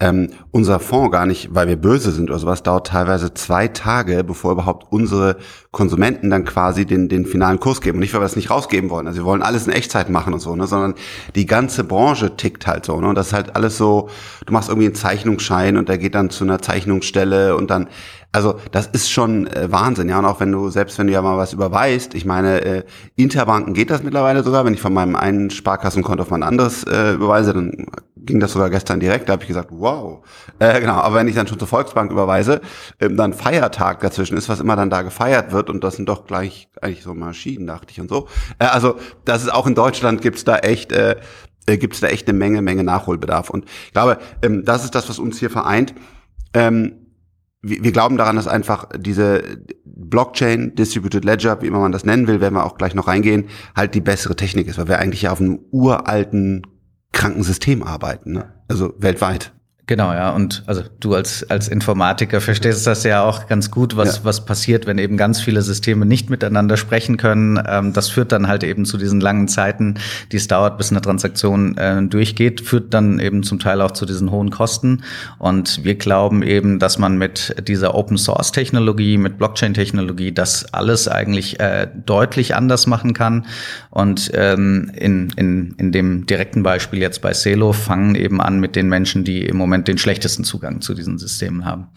ähm, 0.00 0.30
unser 0.50 0.80
Fonds 0.80 1.12
gar 1.12 1.26
nicht, 1.26 1.54
weil 1.54 1.68
wir 1.68 1.76
böse 1.76 2.10
sind 2.10 2.28
oder 2.28 2.38
sowas, 2.38 2.62
dauert 2.62 2.88
teilweise 2.88 3.34
zwei 3.34 3.68
Tage, 3.68 4.24
bevor 4.24 4.52
überhaupt 4.52 4.90
unsere 4.90 5.36
Konsumenten 5.70 6.28
dann 6.28 6.44
quasi 6.44 6.84
den, 6.86 7.08
den 7.08 7.24
finalen 7.24 7.60
Kurs 7.60 7.80
geben. 7.80 7.96
Und 7.96 8.00
nicht, 8.00 8.12
weil 8.12 8.20
wir 8.20 8.24
das 8.24 8.36
nicht 8.36 8.50
rausgeben 8.50 8.90
wollen. 8.90 9.06
Also 9.06 9.20
wir 9.20 9.24
wollen 9.24 9.42
alles 9.42 9.66
in 9.66 9.72
Echtzeit 9.72 10.10
machen 10.10 10.34
und 10.34 10.40
so, 10.40 10.56
ne? 10.56 10.66
sondern 10.66 10.94
die 11.34 11.46
ganze 11.46 11.84
Branche 11.84 12.36
tickt 12.36 12.66
halt 12.66 12.84
so. 12.84 13.00
Ne? 13.00 13.08
Und 13.08 13.14
das 13.14 13.28
ist 13.28 13.32
halt 13.32 13.54
alles 13.54 13.76
so, 13.76 14.08
du 14.44 14.52
machst 14.52 14.68
irgendwie 14.68 14.86
einen 14.86 14.96
Zeichnungsschein 14.96 15.76
und 15.76 15.88
der 15.88 15.98
geht 15.98 16.14
dann 16.14 16.30
zu 16.30 16.44
einer 16.44 16.60
Zeichnungsstelle 16.60 17.56
und 17.56 17.70
dann 17.70 17.88
also 18.32 18.58
das 18.70 18.86
ist 18.86 19.10
schon 19.10 19.46
äh, 19.46 19.70
Wahnsinn, 19.70 20.08
ja. 20.08 20.18
Und 20.18 20.24
auch 20.24 20.40
wenn 20.40 20.50
du, 20.50 20.70
selbst 20.70 20.98
wenn 20.98 21.06
du 21.06 21.12
ja 21.12 21.20
mal 21.20 21.36
was 21.36 21.52
überweist, 21.52 22.14
ich 22.14 22.24
meine, 22.24 22.62
äh, 22.62 22.84
Interbanken 23.14 23.74
geht 23.74 23.90
das 23.90 24.02
mittlerweile 24.02 24.42
sogar, 24.42 24.64
wenn 24.64 24.72
ich 24.72 24.80
von 24.80 24.94
meinem 24.94 25.16
einen 25.16 25.50
Sparkassenkonto 25.50 26.22
auf 26.22 26.30
mein 26.30 26.42
anderes 26.42 26.84
äh, 26.84 27.12
überweise, 27.12 27.52
dann 27.52 27.86
ging 28.16 28.40
das 28.40 28.52
sogar 28.52 28.70
gestern 28.70 29.00
direkt, 29.00 29.28
da 29.28 29.34
habe 29.34 29.42
ich 29.42 29.48
gesagt, 29.48 29.68
wow. 29.72 30.24
Äh, 30.58 30.80
genau, 30.80 30.94
aber 30.94 31.16
wenn 31.16 31.28
ich 31.28 31.34
dann 31.34 31.46
schon 31.46 31.58
zur 31.58 31.68
Volksbank 31.68 32.10
überweise, 32.10 32.60
ähm, 33.00 33.16
dann 33.16 33.34
Feiertag 33.34 34.00
dazwischen 34.00 34.36
ist, 34.36 34.48
was 34.48 34.60
immer 34.60 34.76
dann 34.76 34.90
da 34.90 35.02
gefeiert 35.02 35.52
wird, 35.52 35.68
und 35.68 35.84
das 35.84 35.96
sind 35.96 36.08
doch 36.08 36.26
gleich 36.26 36.68
eigentlich 36.80 37.02
so 37.02 37.14
Maschinen, 37.14 37.66
dachte 37.66 37.88
ich 37.90 38.00
und 38.00 38.08
so. 38.08 38.28
Äh, 38.58 38.66
also 38.66 38.96
das 39.24 39.42
ist 39.42 39.52
auch 39.52 39.66
in 39.66 39.74
Deutschland 39.74 40.22
gibt's 40.22 40.44
da 40.44 40.58
echt. 40.58 40.92
Äh, 40.92 41.16
äh, 41.66 41.76
gibt 41.76 41.94
es 41.94 42.00
da 42.00 42.08
echt 42.08 42.28
eine 42.28 42.36
Menge, 42.36 42.60
Menge 42.60 42.82
Nachholbedarf. 42.82 43.48
Und 43.48 43.66
ich 43.86 43.92
glaube, 43.92 44.18
ähm, 44.42 44.64
das 44.64 44.82
ist 44.82 44.96
das, 44.96 45.08
was 45.08 45.20
uns 45.20 45.38
hier 45.38 45.48
vereint. 45.48 45.94
Ähm, 46.54 47.01
wir, 47.62 47.84
wir 47.84 47.92
glauben 47.92 48.16
daran, 48.16 48.36
dass 48.36 48.48
einfach 48.48 48.88
diese 48.96 49.42
Blockchain, 49.84 50.74
Distributed 50.74 51.24
Ledger, 51.24 51.62
wie 51.62 51.66
immer 51.66 51.80
man 51.80 51.92
das 51.92 52.04
nennen 52.04 52.26
will, 52.26 52.40
werden 52.40 52.54
wir 52.54 52.66
auch 52.66 52.76
gleich 52.76 52.94
noch 52.94 53.06
reingehen, 53.06 53.46
halt 53.74 53.94
die 53.94 54.00
bessere 54.00 54.36
Technik 54.36 54.68
ist, 54.68 54.78
weil 54.78 54.88
wir 54.88 54.98
eigentlich 54.98 55.22
ja 55.22 55.32
auf 55.32 55.40
einem 55.40 55.60
uralten 55.70 56.66
Krankensystem 57.12 57.82
arbeiten, 57.82 58.32
ne? 58.32 58.52
also 58.68 58.94
weltweit. 58.98 59.52
Genau, 59.86 60.12
ja. 60.12 60.30
Und 60.30 60.62
also 60.66 60.82
du 61.00 61.14
als, 61.14 61.50
als 61.50 61.66
Informatiker 61.66 62.40
verstehst 62.40 62.86
das 62.86 63.02
ja 63.02 63.24
auch 63.24 63.48
ganz 63.48 63.72
gut, 63.72 63.96
was, 63.96 64.18
ja. 64.18 64.24
was 64.24 64.44
passiert, 64.44 64.86
wenn 64.86 64.96
eben 64.96 65.16
ganz 65.16 65.40
viele 65.40 65.60
Systeme 65.60 66.06
nicht 66.06 66.30
miteinander 66.30 66.76
sprechen 66.76 67.16
können. 67.16 67.60
Ähm, 67.66 67.92
das 67.92 68.08
führt 68.08 68.30
dann 68.30 68.46
halt 68.46 68.62
eben 68.62 68.84
zu 68.84 68.96
diesen 68.96 69.20
langen 69.20 69.48
Zeiten, 69.48 69.96
die 70.30 70.36
es 70.36 70.46
dauert, 70.46 70.78
bis 70.78 70.92
eine 70.92 71.00
Transaktion 71.00 71.76
äh, 71.78 72.00
durchgeht, 72.00 72.60
führt 72.60 72.94
dann 72.94 73.18
eben 73.18 73.42
zum 73.42 73.58
Teil 73.58 73.80
auch 73.80 73.90
zu 73.90 74.06
diesen 74.06 74.30
hohen 74.30 74.50
Kosten. 74.50 75.02
Und 75.38 75.84
wir 75.84 75.96
glauben 75.96 76.44
eben, 76.44 76.78
dass 76.78 76.98
man 76.98 77.18
mit 77.18 77.56
dieser 77.66 77.96
Open 77.96 78.18
Source 78.18 78.52
Technologie, 78.52 79.18
mit 79.18 79.36
Blockchain 79.36 79.74
Technologie, 79.74 80.30
das 80.30 80.72
alles 80.72 81.08
eigentlich 81.08 81.58
äh, 81.58 81.88
deutlich 82.06 82.54
anders 82.54 82.86
machen 82.86 83.14
kann. 83.14 83.46
Und 83.90 84.30
ähm, 84.34 84.92
in, 84.94 85.30
in, 85.34 85.74
in 85.76 85.90
dem 85.90 86.24
direkten 86.24 86.62
Beispiel 86.62 87.00
jetzt 87.00 87.20
bei 87.20 87.32
Celo 87.32 87.72
fangen 87.72 88.14
eben 88.14 88.40
an 88.40 88.60
mit 88.60 88.76
den 88.76 88.88
Menschen, 88.88 89.24
die 89.24 89.44
im 89.44 89.56
Moment 89.56 89.72
Moment 89.72 89.81
den 89.88 89.98
schlechtesten 89.98 90.44
Zugang 90.44 90.80
zu 90.80 90.94
diesen 90.94 91.18
Systemen 91.18 91.64
haben. 91.64 91.88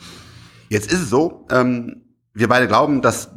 Jetzt 0.69 0.91
ist 0.91 1.01
es 1.01 1.09
so, 1.09 1.45
ähm, 1.51 2.01
wir 2.33 2.47
beide 2.47 2.67
glauben, 2.67 3.01
dass 3.01 3.31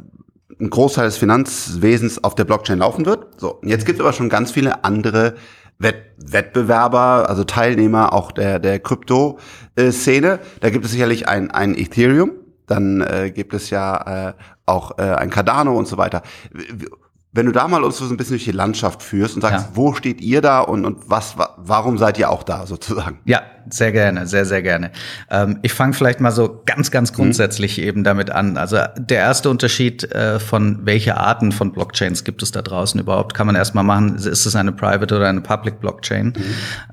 ein 0.59 0.69
Großteil 0.69 1.05
des 1.05 1.17
Finanzwesens 1.17 2.23
auf 2.23 2.35
der 2.35 2.43
Blockchain 2.43 2.79
laufen 2.79 3.05
wird. 3.05 3.39
So, 3.39 3.61
jetzt 3.63 3.85
gibt 3.85 3.99
es 3.99 4.01
aber 4.01 4.13
schon 4.13 4.29
ganz 4.29 4.51
viele 4.51 4.83
andere 4.83 5.35
Wett 5.77 6.09
Wettbewerber, 6.17 7.29
also 7.29 7.45
Teilnehmer 7.45 8.11
auch 8.11 8.33
der, 8.33 8.59
der 8.59 8.79
Krypto-Szene. 8.79 10.39
Da 10.59 10.69
gibt 10.69 10.83
es 10.83 10.91
sicherlich 10.91 11.29
ein, 11.29 11.49
ein 11.49 11.77
Ethereum, 11.77 12.31
dann 12.67 13.01
äh, 13.01 13.31
gibt 13.31 13.53
es 13.53 13.69
ja 13.69 14.29
äh, 14.29 14.33
auch 14.65 14.97
äh, 14.97 15.03
ein 15.03 15.29
Cardano 15.29 15.77
und 15.77 15.87
so 15.87 15.97
weiter. 15.97 16.21
Wenn 17.39 17.45
du 17.45 17.53
da 17.53 17.69
mal 17.69 17.85
uns 17.85 17.97
so 17.97 18.03
ein 18.03 18.17
bisschen 18.17 18.33
durch 18.33 18.43
die 18.43 18.51
Landschaft 18.51 19.01
führst 19.01 19.35
und 19.35 19.41
sagst, 19.43 19.67
ja. 19.67 19.71
wo 19.73 19.93
steht 19.93 20.19
ihr 20.19 20.41
da 20.41 20.59
und, 20.59 20.83
und 20.83 21.09
was, 21.09 21.35
warum 21.55 21.97
seid 21.97 22.19
ihr 22.19 22.29
auch 22.29 22.43
da 22.43 22.67
sozusagen? 22.67 23.19
Ja, 23.23 23.43
sehr 23.69 23.91
gerne, 23.91 24.27
sehr, 24.27 24.45
sehr 24.45 24.61
gerne. 24.61 24.91
Ähm, 25.29 25.59
ich 25.61 25.73
fange 25.73 25.93
vielleicht 25.93 26.19
mal 26.19 26.31
so 26.31 26.61
ganz, 26.65 26.91
ganz 26.91 27.11
mhm. 27.11 27.15
grundsätzlich 27.15 27.77
mhm. 27.77 27.83
eben 27.83 28.03
damit 28.03 28.31
an. 28.31 28.57
Also 28.57 28.77
der 28.97 29.19
erste 29.19 29.49
Unterschied 29.49 30.03
äh, 30.11 30.39
von 30.39 30.79
welche 30.85 31.17
Arten 31.17 31.51
von 31.51 31.71
Blockchains 31.71 32.23
gibt 32.23 32.41
es 32.43 32.51
da 32.51 32.61
draußen 32.61 32.99
überhaupt, 32.99 33.33
kann 33.33 33.47
man 33.47 33.55
erstmal 33.55 33.83
machen. 33.83 34.15
Ist 34.15 34.27
es 34.27 34.55
eine 34.55 34.71
Private 34.71 35.15
oder 35.15 35.27
eine 35.27 35.41
Public 35.41 35.79
Blockchain? 35.79 36.27
Mhm. 36.27 36.43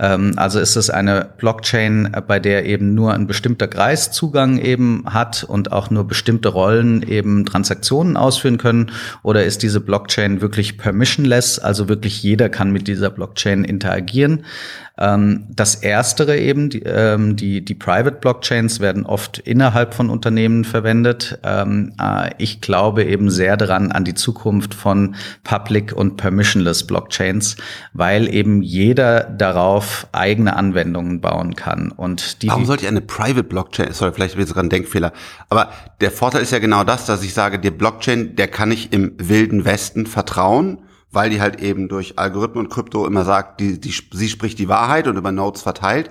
Ähm, 0.01 0.33
also 0.37 0.61
ist 0.61 0.77
es 0.77 0.91
eine 0.91 1.29
Blockchain, 1.39 2.13
äh, 2.13 2.21
bei 2.21 2.39
der 2.39 2.67
eben 2.67 2.95
nur 2.95 3.15
ein 3.15 3.27
bestimmter 3.27 3.69
Kreis 3.69 4.11
Zugang 4.13 4.59
eben 4.59 5.05
hat 5.07 5.45
und 5.45 5.73
auch 5.73 5.91
nur 5.91 6.07
bestimmte 6.07 6.49
Rollen 6.49 7.03
eben 7.03 7.47
Transaktionen 7.47 8.17
ausführen 8.17 8.59
können? 8.59 8.91
Oder 9.23 9.45
ist 9.45 9.63
diese 9.63 9.81
Blockchain 9.81 10.36
wirklich 10.41 10.79
permissionless? 10.79 11.59
Also 11.59 11.89
wirklich 11.89 12.23
jeder 12.23 12.49
kann 12.49 12.73
mit 12.73 12.89
dieser 12.89 13.11
Blockchain 13.11 13.65
interagieren? 13.65 14.45
Ähm, 14.99 15.45
das 15.51 15.75
Erstere 15.75 16.39
eben, 16.39 16.71
die, 16.71 16.83
ähm, 16.83 17.37
die, 17.37 17.63
die 17.63 17.75
Private 17.75 18.17
Blockchains 18.17 18.81
werden 18.81 19.05
oft 19.05 19.39
innerhalb 19.39 19.93
von 19.93 20.09
Unternehmen 20.09 20.65
verwendet. 20.65 21.39
Ähm, 21.43 21.93
äh, 22.01 22.31
ich 22.39 22.63
glaube 22.63 23.05
eben 23.05 23.31
sehr 23.31 23.59
daran 23.59 23.93
an 23.93 24.05
die 24.05 24.15
Zukunft 24.15 24.73
von 24.73 25.15
Public 25.45 25.93
und 25.93 26.17
Permissionless 26.17 26.87
Blockchains, 26.87 27.57
weil 27.93 28.33
eben 28.33 28.63
jeder 28.63 29.25
darauf 29.25 30.07
eigene 30.13 30.57
Anwendungen 30.57 31.21
bauen 31.21 31.57
kann. 31.57 31.93
Und 31.93 32.43
die, 32.43 32.49
Warum 32.49 32.65
sollte 32.65 32.85
ich 32.85 32.89
eine 32.89 33.03
Private 33.03 33.45
Blockchain, 33.45 33.93
sorry, 33.93 34.13
vielleicht 34.15 34.35
habe 34.35 34.43
ich 34.43 34.49
sogar 34.49 34.63
einen 34.63 34.71
Denkfehler, 34.71 35.13
aber 35.51 35.71
der 36.01 36.11
Vorteil 36.11 36.41
ist 36.41 36.53
ja 36.53 36.59
genau 36.59 36.85
das, 36.85 37.05
dass 37.05 37.23
ich 37.23 37.35
sage, 37.35 37.59
der 37.59 37.71
Blockchain, 37.71 38.35
der 38.37 38.49
kann 38.49 38.71
ich 38.71 38.93
im 38.95 39.13
wilden 39.19 39.67
Westen 39.67 40.07
vertrauen 40.07 40.79
weil 41.17 41.31
die 41.31 41.41
halt 41.41 41.61
eben 41.63 41.89
durch 41.89 42.19
Algorithmen 42.19 42.67
und 42.67 42.71
Krypto 42.71 43.07
immer 43.07 43.25
sagt, 43.25 43.59
die, 43.59 43.81
die, 43.81 43.93
sie 44.13 44.29
spricht 44.29 44.59
die 44.59 44.69
Wahrheit 44.69 45.09
und 45.09 45.17
über 45.17 45.33
Nodes 45.33 45.63
verteilt. 45.63 46.11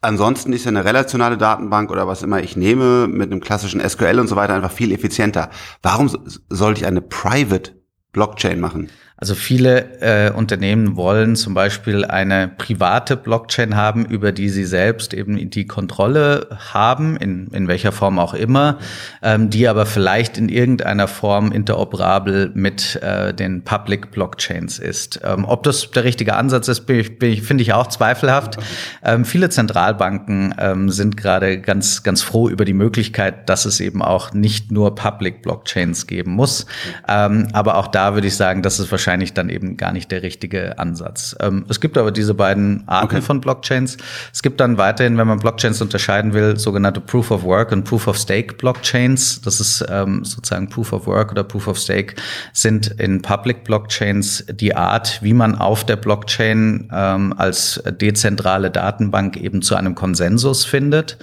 Ansonsten 0.00 0.52
ist 0.52 0.64
ja 0.64 0.70
eine 0.70 0.84
relationale 0.84 1.38
Datenbank 1.38 1.92
oder 1.92 2.08
was 2.08 2.22
immer 2.22 2.42
ich 2.42 2.56
nehme 2.56 3.06
mit 3.06 3.30
einem 3.30 3.40
klassischen 3.40 3.80
SQL 3.88 4.18
und 4.18 4.26
so 4.26 4.34
weiter 4.34 4.54
einfach 4.54 4.72
viel 4.72 4.90
effizienter. 4.90 5.50
Warum 5.82 6.10
sollte 6.48 6.80
ich 6.80 6.86
eine 6.86 7.02
Private 7.02 7.72
Blockchain 8.12 8.58
machen? 8.58 8.90
Also 9.20 9.34
viele 9.34 10.00
äh, 10.00 10.32
Unternehmen 10.32 10.96
wollen 10.96 11.36
zum 11.36 11.52
Beispiel 11.52 12.06
eine 12.06 12.48
private 12.48 13.18
Blockchain 13.18 13.76
haben, 13.76 14.06
über 14.06 14.32
die 14.32 14.48
sie 14.48 14.64
selbst 14.64 15.12
eben 15.12 15.50
die 15.50 15.66
Kontrolle 15.66 16.48
haben, 16.72 17.18
in, 17.18 17.48
in 17.48 17.68
welcher 17.68 17.92
Form 17.92 18.18
auch 18.18 18.32
immer, 18.32 18.78
ähm, 19.22 19.50
die 19.50 19.68
aber 19.68 19.84
vielleicht 19.84 20.38
in 20.38 20.48
irgendeiner 20.48 21.06
Form 21.06 21.52
interoperabel 21.52 22.50
mit 22.54 22.96
äh, 23.02 23.34
den 23.34 23.62
Public 23.62 24.10
Blockchains 24.10 24.78
ist. 24.78 25.20
Ähm, 25.22 25.44
ob 25.44 25.64
das 25.64 25.90
der 25.90 26.04
richtige 26.04 26.34
Ansatz 26.36 26.68
ist, 26.68 26.86
finde 26.86 27.62
ich 27.62 27.74
auch 27.74 27.88
zweifelhaft. 27.88 28.56
Ähm, 29.04 29.26
viele 29.26 29.50
Zentralbanken 29.50 30.54
ähm, 30.58 30.88
sind 30.88 31.18
gerade 31.18 31.60
ganz, 31.60 32.02
ganz 32.02 32.22
froh 32.22 32.48
über 32.48 32.64
die 32.64 32.72
Möglichkeit, 32.72 33.50
dass 33.50 33.66
es 33.66 33.80
eben 33.80 34.00
auch 34.00 34.32
nicht 34.32 34.72
nur 34.72 34.94
Public 34.94 35.42
Blockchains 35.42 36.06
geben 36.06 36.32
muss. 36.32 36.64
Ähm, 37.06 37.48
aber 37.52 37.76
auch 37.76 37.88
da 37.88 38.14
würde 38.14 38.26
ich 38.26 38.36
sagen, 38.36 38.62
dass 38.62 38.78
es 38.78 38.90
wahrscheinlich 38.90 39.09
wahrscheinlich 39.10 39.34
dann 39.34 39.48
eben 39.48 39.76
gar 39.76 39.92
nicht 39.92 40.12
der 40.12 40.22
richtige 40.22 40.78
Ansatz. 40.78 41.34
Ähm, 41.40 41.64
es 41.68 41.80
gibt 41.80 41.98
aber 41.98 42.12
diese 42.12 42.32
beiden 42.32 42.84
Arten 42.86 43.16
okay. 43.16 43.20
von 43.20 43.40
Blockchains. 43.40 43.96
Es 44.32 44.40
gibt 44.40 44.60
dann 44.60 44.78
weiterhin, 44.78 45.18
wenn 45.18 45.26
man 45.26 45.40
Blockchains 45.40 45.82
unterscheiden 45.82 46.32
will, 46.32 46.56
sogenannte 46.56 47.00
Proof 47.00 47.32
of 47.32 47.42
Work 47.42 47.72
und 47.72 47.82
Proof 47.82 48.06
of 48.06 48.16
Stake 48.16 48.54
Blockchains. 48.54 49.40
Das 49.40 49.58
ist 49.58 49.84
ähm, 49.90 50.24
sozusagen 50.24 50.68
Proof 50.68 50.92
of 50.92 51.08
Work 51.08 51.32
oder 51.32 51.42
Proof 51.42 51.66
of 51.66 51.76
Stake 51.76 52.14
sind 52.52 52.86
in 53.00 53.20
Public 53.20 53.64
Blockchains 53.64 54.44
die 54.48 54.76
Art, 54.76 55.18
wie 55.22 55.34
man 55.34 55.56
auf 55.56 55.84
der 55.84 55.96
Blockchain 55.96 56.88
ähm, 56.92 57.34
als 57.36 57.82
dezentrale 58.00 58.70
Datenbank 58.70 59.36
eben 59.38 59.60
zu 59.60 59.74
einem 59.74 59.96
Konsensus 59.96 60.64
findet. 60.64 61.18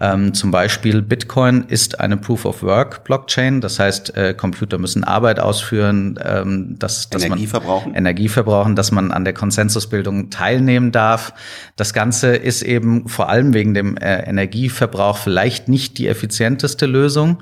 Ähm, 0.00 0.32
zum 0.32 0.50
Beispiel 0.50 1.02
Bitcoin 1.02 1.64
ist 1.68 2.00
eine 2.00 2.16
Proof 2.16 2.46
of 2.46 2.62
Work 2.62 3.04
Blockchain. 3.04 3.60
Das 3.60 3.78
heißt, 3.78 4.16
äh, 4.16 4.32
Computer 4.32 4.78
müssen 4.78 5.04
Arbeit 5.04 5.38
ausführen, 5.38 6.18
ähm, 6.24 6.78
dass, 6.78 7.10
dass 7.10 7.25
Energie 7.26 7.46
verbrauchen. 7.46 7.94
Energie 7.94 8.28
verbrauchen, 8.28 8.76
dass 8.76 8.92
man 8.92 9.12
an 9.12 9.24
der 9.24 9.34
Konsensusbildung 9.34 10.30
teilnehmen 10.30 10.92
darf. 10.92 11.32
Das 11.76 11.92
Ganze 11.92 12.36
ist 12.36 12.62
eben 12.62 13.08
vor 13.08 13.28
allem 13.28 13.54
wegen 13.54 13.74
dem 13.74 13.96
äh, 13.96 14.28
Energieverbrauch 14.28 15.18
vielleicht 15.18 15.68
nicht 15.68 15.98
die 15.98 16.08
effizienteste 16.08 16.86
Lösung. 16.86 17.38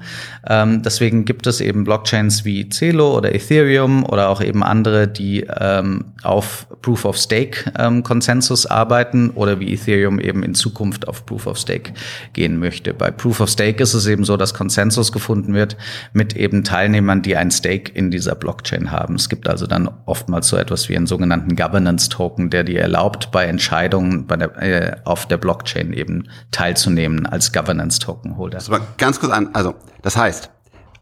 Ähm, 0.46 0.82
deswegen 0.82 1.24
gibt 1.24 1.46
es 1.46 1.60
eben 1.60 1.84
Blockchains 1.84 2.44
wie 2.44 2.68
Celo 2.68 3.16
oder 3.16 3.34
Ethereum 3.34 4.04
oder 4.04 4.28
auch 4.28 4.40
eben 4.40 4.62
andere, 4.62 5.08
die 5.08 5.46
ähm, 5.60 6.06
auf 6.22 6.66
Proof 6.82 7.04
of 7.04 7.16
Stake 7.16 7.72
ähm, 7.78 8.02
Konsensus 8.02 8.66
arbeiten 8.66 9.30
oder 9.30 9.60
wie 9.60 9.72
Ethereum 9.72 10.18
eben 10.20 10.42
in 10.42 10.54
Zukunft 10.54 11.08
auf 11.08 11.24
Proof 11.26 11.46
of 11.46 11.58
Stake 11.58 11.92
gehen 12.32 12.58
möchte. 12.58 12.92
Bei 12.94 13.10
Proof 13.10 13.40
of 13.40 13.48
Stake 13.48 13.82
ist 13.82 13.94
es 13.94 14.06
eben 14.06 14.24
so, 14.24 14.36
dass 14.36 14.54
Konsensus 14.54 15.12
gefunden 15.12 15.54
wird 15.54 15.76
mit 16.12 16.36
eben 16.36 16.64
Teilnehmern, 16.64 17.22
die 17.22 17.36
ein 17.36 17.50
Stake 17.50 17.92
in 17.92 18.10
dieser 18.10 18.34
Blockchain 18.34 18.90
haben. 18.90 19.14
Es 19.14 19.28
gibt 19.28 19.48
also 19.48 19.66
dann 19.74 19.90
oftmals 20.06 20.48
so 20.48 20.56
etwas 20.56 20.88
wie 20.88 20.96
einen 20.96 21.06
sogenannten 21.06 21.56
Governance 21.56 22.08
Token, 22.08 22.48
der 22.48 22.64
dir 22.64 22.80
erlaubt, 22.80 23.30
bei 23.30 23.44
Entscheidungen 23.44 24.26
bei 24.26 24.36
der, 24.36 24.62
äh, 24.62 24.96
auf 25.04 25.26
der 25.26 25.36
Blockchain 25.36 25.92
eben 25.92 26.28
teilzunehmen 26.50 27.26
als 27.26 27.52
Governance 27.52 27.98
Token 27.98 28.36
Holder. 28.38 28.58
Das 28.58 28.70
war 28.70 28.80
ganz 28.96 29.20
kurz 29.20 29.32
an, 29.32 29.50
also 29.52 29.74
das 30.02 30.16
heißt, 30.16 30.50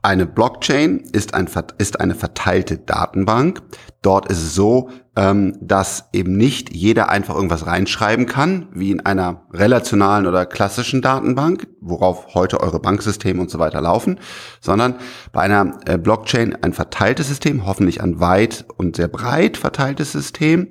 eine 0.02 0.26
Blockchain 0.26 0.98
ist, 1.12 1.34
ein, 1.34 1.48
ist 1.78 2.00
eine 2.00 2.16
verteilte 2.16 2.78
Datenbank. 2.78 3.62
Dort 4.02 4.28
ist 4.28 4.38
es 4.42 4.54
so, 4.54 4.90
ähm, 5.14 5.58
dass 5.60 6.08
eben 6.12 6.36
nicht 6.36 6.74
jeder 6.74 7.10
einfach 7.10 7.34
irgendwas 7.34 7.66
reinschreiben 7.66 8.26
kann, 8.26 8.68
wie 8.72 8.90
in 8.90 9.00
einer 9.00 9.42
relationalen 9.52 10.26
oder 10.26 10.46
klassischen 10.46 11.02
Datenbank, 11.02 11.66
worauf 11.80 12.34
heute 12.34 12.60
eure 12.60 12.80
Banksysteme 12.80 13.40
und 13.40 13.50
so 13.50 13.58
weiter 13.58 13.82
laufen, 13.82 14.18
sondern 14.60 14.96
bei 15.32 15.42
einer 15.42 15.78
äh, 15.84 15.98
Blockchain 15.98 16.56
ein 16.62 16.72
verteiltes 16.72 17.28
System, 17.28 17.66
hoffentlich 17.66 18.00
ein 18.00 18.20
weit 18.20 18.64
und 18.78 18.96
sehr 18.96 19.08
breit 19.08 19.58
verteiltes 19.58 20.12
System, 20.12 20.68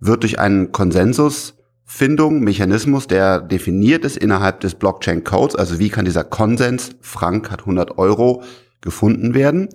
wird 0.00 0.22
durch 0.22 0.38
einen 0.38 0.70
Konsensusfindung, 0.70 2.40
Mechanismus, 2.40 3.06
der 3.06 3.40
definiert 3.40 4.04
ist 4.04 4.18
innerhalb 4.18 4.60
des 4.60 4.74
Blockchain-Codes, 4.74 5.56
also 5.56 5.78
wie 5.78 5.88
kann 5.88 6.04
dieser 6.04 6.24
Konsens, 6.24 6.90
Frank 7.00 7.50
hat 7.50 7.60
100 7.60 7.96
Euro, 7.96 8.42
gefunden 8.80 9.34
werden. 9.34 9.68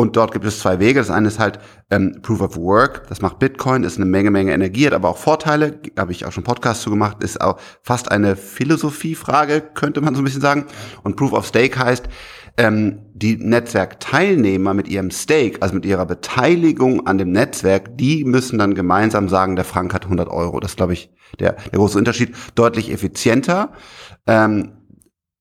Und 0.00 0.16
dort 0.16 0.32
gibt 0.32 0.46
es 0.46 0.60
zwei 0.60 0.78
Wege. 0.78 0.98
Das 0.98 1.10
eine 1.10 1.28
ist 1.28 1.38
halt 1.38 1.58
ähm, 1.90 2.20
Proof 2.22 2.40
of 2.40 2.56
Work. 2.56 3.06
Das 3.08 3.20
macht 3.20 3.38
Bitcoin, 3.38 3.84
ist 3.84 3.98
eine 3.98 4.06
Menge, 4.06 4.30
Menge 4.30 4.54
Energie, 4.54 4.86
hat 4.86 4.94
aber 4.94 5.10
auch 5.10 5.18
Vorteile. 5.18 5.78
Habe 5.98 6.12
ich 6.12 6.24
auch 6.24 6.32
schon 6.32 6.42
Podcast 6.42 6.80
zu 6.80 6.88
gemacht. 6.88 7.22
Ist 7.22 7.38
auch 7.38 7.60
fast 7.82 8.10
eine 8.10 8.34
Philosophiefrage, 8.34 9.60
könnte 9.60 10.00
man 10.00 10.14
so 10.14 10.22
ein 10.22 10.24
bisschen 10.24 10.40
sagen. 10.40 10.64
Und 11.02 11.16
Proof 11.16 11.34
of 11.34 11.46
Stake 11.46 11.78
heißt, 11.78 12.08
ähm, 12.56 13.00
die 13.12 13.36
Netzwerkteilnehmer 13.36 14.72
mit 14.72 14.88
ihrem 14.88 15.10
Stake, 15.10 15.60
also 15.60 15.74
mit 15.74 15.84
ihrer 15.84 16.06
Beteiligung 16.06 17.06
an 17.06 17.18
dem 17.18 17.32
Netzwerk, 17.32 17.98
die 17.98 18.24
müssen 18.24 18.58
dann 18.58 18.72
gemeinsam 18.72 19.28
sagen, 19.28 19.54
der 19.54 19.66
Frank 19.66 19.92
hat 19.92 20.04
100 20.04 20.30
Euro. 20.30 20.60
Das 20.60 20.76
glaube 20.76 20.94
ich, 20.94 21.10
der, 21.38 21.52
der 21.52 21.78
große 21.78 21.98
Unterschied. 21.98 22.34
Deutlich 22.54 22.90
effizienter. 22.90 23.72
Ähm, 24.26 24.79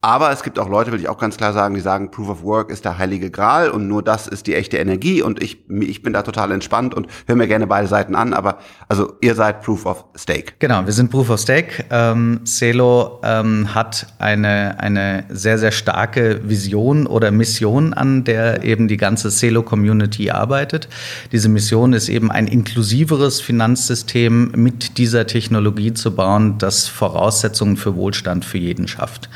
Aber 0.02 0.32
es 0.32 0.44
gibt 0.44 0.58
auch 0.60 0.70
Leute, 0.70 0.94
will 0.94 1.02
ich 1.02 1.10
auch 1.10 1.18
ganz 1.18 1.36
klar 1.36 1.52
sagen, 1.52 1.76
die 1.76 1.82
sagen, 1.82 2.10
Proof 2.10 2.30
of 2.30 2.44
Work 2.44 2.72
ist 2.72 2.86
der 2.86 2.98
heilige 2.98 3.30
Gral 3.30 3.70
und 3.70 3.90
nur 3.90 4.02
das 4.02 4.28
ist 4.28 4.48
die 4.48 4.56
echte 4.56 4.78
Energie 4.78 5.22
und 5.22 5.44
ich, 5.44 5.66
ich 5.70 6.02
bin 6.02 6.14
da 6.14 6.22
total 6.22 6.54
entspannt 6.54 6.94
und 6.94 7.08
höre 7.28 7.36
mir 7.36 7.50
gerne 7.50 7.68
beide 7.68 7.86
Seiten 7.90 8.16
an, 8.16 8.34
aber 8.34 8.60
also 8.88 9.12
ihr 9.20 9.36
seid 9.36 9.62
Proof 9.62 9.86
of 9.86 10.06
Stake. 10.16 10.54
Genau, 10.60 10.86
wir 10.86 10.94
sind 10.94 11.12
Proof 11.12 11.30
of 11.30 11.42
Stake. 11.42 11.84
Ähm, 11.90 12.40
Celo 12.46 13.20
ähm, 13.26 13.76
hat 13.76 14.08
eine, 14.20 14.80
eine 14.80 15.26
sehr, 15.28 15.58
sehr 15.58 15.74
starke 15.74 16.48
Vision 16.48 17.06
oder 17.06 17.32
Mission, 17.32 17.94
an 17.94 18.24
der 18.24 18.64
eben 18.64 18.88
die 18.88 18.96
ganze 18.96 19.30
Celo-Community 19.30 20.32
arbeitet. 20.32 20.88
Diese 21.34 21.50
Mission 21.50 21.92
ist 21.92 22.08
eben 22.08 22.32
ein 22.32 22.48
inklusiveres 22.48 23.42
Finanzsystem 23.42 24.54
mit 24.56 24.98
dieser 24.98 25.28
Technologie 25.28 25.94
zu 25.94 26.16
bauen, 26.16 26.58
das 26.58 26.88
Voraussetzungen 26.88 27.76
für 27.76 27.98
Wohlstand 27.98 28.46
für 28.46 28.60
jeden 28.60 28.88
schafft. 28.88 29.30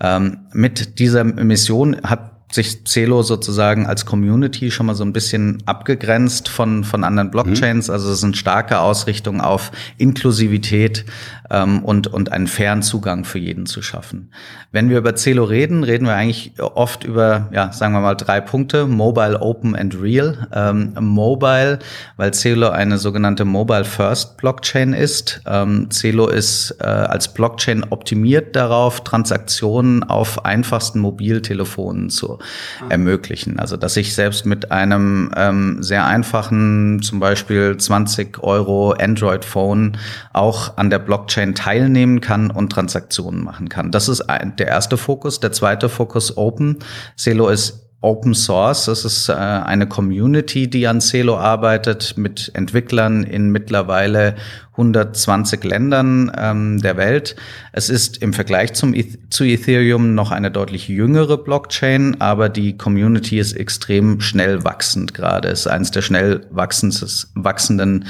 Ähm, 0.00 0.38
mit 0.52 0.98
dieser 0.98 1.24
Mission 1.24 2.00
hat 2.02 2.37
sich 2.50 2.84
Celo 2.84 3.22
sozusagen 3.22 3.86
als 3.86 4.06
Community 4.06 4.70
schon 4.70 4.86
mal 4.86 4.94
so 4.94 5.04
ein 5.04 5.12
bisschen 5.12 5.62
abgegrenzt 5.66 6.48
von, 6.48 6.82
von 6.82 7.04
anderen 7.04 7.30
Blockchains. 7.30 7.88
Mhm. 7.88 7.94
Also 7.94 8.10
es 8.10 8.18
ist 8.18 8.24
eine 8.24 8.34
starke 8.34 8.80
Ausrichtung 8.80 9.40
auf 9.40 9.70
Inklusivität 9.98 11.04
ähm, 11.50 11.84
und, 11.84 12.06
und 12.06 12.32
einen 12.32 12.46
fairen 12.46 12.82
Zugang 12.82 13.24
für 13.24 13.38
jeden 13.38 13.66
zu 13.66 13.82
schaffen. 13.82 14.30
Wenn 14.72 14.88
wir 14.88 14.98
über 14.98 15.14
Celo 15.14 15.44
reden, 15.44 15.84
reden 15.84 16.06
wir 16.06 16.14
eigentlich 16.14 16.52
oft 16.58 17.04
über, 17.04 17.48
ja, 17.52 17.70
sagen 17.72 17.92
wir 17.92 18.00
mal 18.00 18.14
drei 18.14 18.40
Punkte. 18.40 18.86
Mobile, 18.86 19.40
Open 19.40 19.76
and 19.76 20.00
Real. 20.00 20.48
Ähm, 20.52 20.94
Mobile, 20.98 21.78
weil 22.16 22.32
Celo 22.32 22.70
eine 22.70 22.96
sogenannte 22.96 23.44
Mobile 23.44 23.84
First 23.84 24.38
Blockchain 24.38 24.94
ist. 24.94 25.42
Ähm, 25.46 25.88
Celo 25.90 26.28
ist 26.28 26.76
äh, 26.80 26.84
als 26.84 27.32
Blockchain 27.34 27.84
optimiert 27.90 28.56
darauf, 28.56 29.04
Transaktionen 29.04 30.02
auf 30.02 30.46
einfachsten 30.46 31.00
Mobiltelefonen 31.00 32.08
zu 32.08 32.37
ah. 32.80 32.86
ermöglichen. 32.88 33.58
Also, 33.58 33.76
dass 33.76 33.96
ich 33.96 34.14
selbst 34.14 34.46
mit 34.46 34.70
einem 34.72 35.30
ähm, 35.36 35.82
sehr 35.82 36.06
einfachen, 36.06 37.00
zum 37.02 37.20
Beispiel 37.20 37.76
20 37.76 38.42
Euro 38.42 38.92
Android-Phone 38.92 39.96
auch 40.32 40.76
an 40.76 40.90
der 40.90 40.98
Blockchain 40.98 41.18
Blockchain 41.18 41.54
teilnehmen 41.54 42.20
kann 42.20 42.50
und 42.50 42.70
Transaktionen 42.70 43.42
machen 43.44 43.68
kann. 43.68 43.90
Das 43.90 44.08
ist 44.08 44.22
ein, 44.22 44.56
der 44.56 44.68
erste 44.68 44.96
Fokus. 44.96 45.40
Der 45.40 45.52
zweite 45.52 45.88
Fokus 45.88 46.36
Open. 46.36 46.78
Celo 47.16 47.48
ist 47.48 47.87
Open 48.00 48.34
Source. 48.34 48.84
Das 48.84 49.04
ist 49.04 49.28
äh, 49.28 49.32
eine 49.32 49.88
Community, 49.88 50.68
die 50.68 50.86
an 50.86 51.00
Celo 51.00 51.36
arbeitet 51.36 52.16
mit 52.16 52.50
Entwicklern 52.54 53.24
in 53.24 53.50
mittlerweile 53.50 54.36
120 54.72 55.64
Ländern 55.64 56.30
ähm, 56.38 56.80
der 56.80 56.96
Welt. 56.96 57.34
Es 57.72 57.90
ist 57.90 58.22
im 58.22 58.32
Vergleich 58.32 58.74
zum, 58.74 58.94
zu 59.30 59.42
Ethereum 59.42 60.14
noch 60.14 60.30
eine 60.30 60.52
deutlich 60.52 60.86
jüngere 60.86 61.36
Blockchain, 61.38 62.20
aber 62.20 62.48
die 62.48 62.76
Community 62.76 63.40
ist 63.40 63.54
extrem 63.54 64.20
schnell 64.20 64.62
wachsend 64.62 65.14
gerade. 65.14 65.48
Es 65.48 65.60
ist 65.60 65.66
eines 65.66 65.90
der 65.90 66.02
schnell 66.02 66.46
wachsenden 66.50 68.04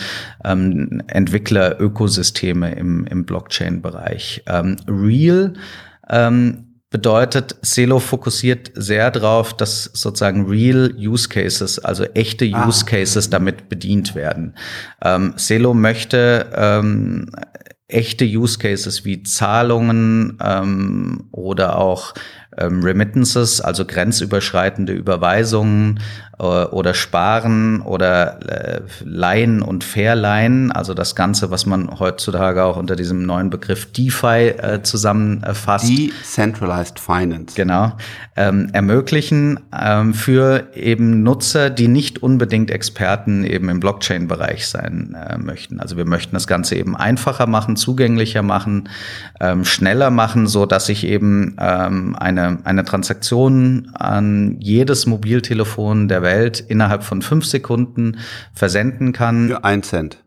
ähm, 0.45 1.03
Entwickler-Ökosysteme 1.07 2.75
im, 2.75 3.07
im 3.07 3.25
Blockchain-Bereich. 3.25 4.43
Ähm, 4.47 4.77
Real 4.87 5.55
ähm, 6.11 6.68
bedeutet, 6.91 7.57
Celo 7.63 7.99
fokussiert 7.99 8.71
sehr 8.75 9.11
darauf, 9.11 9.55
dass 9.55 9.85
sozusagen 9.93 10.49
real 10.49 10.95
Use 10.97 11.29
Cases, 11.29 11.79
also 11.79 12.05
echte 12.05 12.51
ah. 12.53 12.67
Use 12.67 12.85
Cases 12.85 13.29
damit 13.29 13.69
bedient 13.69 14.15
werden. 14.15 14.55
Ähm, 15.03 15.35
Celo 15.37 15.75
möchte 15.75 16.51
ähm, 16.55 17.31
echte 17.89 18.25
Use 18.25 18.59
Cases 18.59 19.05
wie 19.05 19.23
Zahlungen 19.23 20.39
ähm, 20.43 21.29
oder 21.33 21.79
auch 21.79 22.15
ähm, 22.57 22.83
Remittances, 22.83 23.61
also 23.61 23.85
grenzüberschreitende 23.85 24.93
Überweisungen 24.93 26.01
äh, 26.39 26.43
oder 26.43 26.95
Sparen 26.95 27.81
oder 27.83 28.41
äh, 28.49 28.81
Leihen 29.05 29.63
und 29.63 29.85
Verleihen, 29.85 30.73
also 30.73 30.95
das 30.95 31.15
Ganze, 31.15 31.51
was 31.51 31.67
man 31.67 31.99
heutzutage 31.99 32.63
auch 32.65 32.77
unter 32.77 32.97
diesem 32.97 33.25
neuen 33.25 33.51
Begriff 33.51 33.93
DeFi 33.93 34.55
äh, 34.57 34.83
zusammenfasst. 34.83 35.89
Decentralized 35.89 36.99
Finance. 36.99 37.55
Genau. 37.57 37.93
Ähm, 38.37 38.69
ermöglichen 38.73 39.61
ähm, 39.77 40.15
für 40.15 40.69
eben 40.75 41.23
Nutzer, 41.23 41.71
die 41.71 41.89
nicht 41.89 42.23
unbedingt 42.23 42.71
Experten 42.71 43.45
eben 43.45 43.69
im 43.69 43.81
Blockchain-Bereich 43.81 44.69
sein 44.69 45.17
äh, 45.21 45.39
möchten. 45.39 45.81
Also 45.81 45.97
wir 45.97 46.05
möchten 46.05 46.35
das 46.35 46.47
Ganze 46.47 46.77
eben 46.77 46.97
einfacher 46.97 47.47
machen, 47.47 47.77
zugänglicher 47.77 48.43
machen, 48.43 48.89
ähm, 49.41 49.65
schneller 49.65 50.11
machen, 50.11 50.47
so 50.47 50.67
dass 50.67 50.89
ich 50.89 51.05
eben 51.05 51.57
ähm, 51.59 52.15
eine, 52.17 52.38
eine 52.39 52.85
Transaktion 52.85 53.91
an 53.95 54.57
jedes 54.61 55.07
Mobiltelefon 55.07 56.09
der 56.09 56.23
Welt 56.23 56.39
Welt 56.39 56.61
innerhalb 56.61 57.03
von 57.05 57.23
fünf 57.23 57.45
Sekunden 57.45 58.19
versenden 58.53 59.13
kann. 59.13 59.49
Für 59.49 59.65
ein 59.65 59.83
Cent 59.83 60.25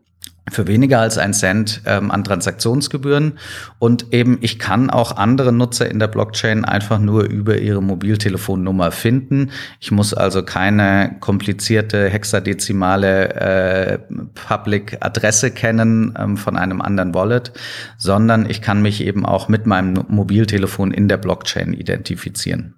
für 0.50 0.66
weniger 0.66 1.00
als 1.00 1.18
ein 1.18 1.34
Cent 1.34 1.82
ähm, 1.86 2.10
an 2.10 2.24
Transaktionsgebühren. 2.24 3.38
Und 3.78 4.12
eben, 4.12 4.38
ich 4.40 4.58
kann 4.58 4.90
auch 4.90 5.16
andere 5.16 5.52
Nutzer 5.52 5.88
in 5.88 6.00
der 6.00 6.08
Blockchain 6.08 6.64
einfach 6.64 6.98
nur 6.98 7.24
über 7.24 7.58
ihre 7.58 7.80
Mobiltelefonnummer 7.80 8.90
finden. 8.90 9.50
Ich 9.78 9.92
muss 9.92 10.12
also 10.12 10.42
keine 10.42 11.16
komplizierte 11.20 12.08
hexadezimale 12.08 13.34
äh, 13.34 13.98
Public-Adresse 14.34 15.52
kennen 15.52 16.14
ähm, 16.18 16.36
von 16.36 16.56
einem 16.56 16.80
anderen 16.80 17.14
Wallet, 17.14 17.52
sondern 17.96 18.50
ich 18.50 18.62
kann 18.62 18.82
mich 18.82 19.04
eben 19.04 19.24
auch 19.24 19.48
mit 19.48 19.66
meinem 19.66 20.04
Mobiltelefon 20.08 20.90
in 20.90 21.06
der 21.06 21.18
Blockchain 21.18 21.72
identifizieren. 21.72 22.74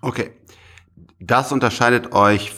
Okay, 0.00 0.30
das 1.20 1.52
unterscheidet 1.52 2.12
euch 2.12 2.52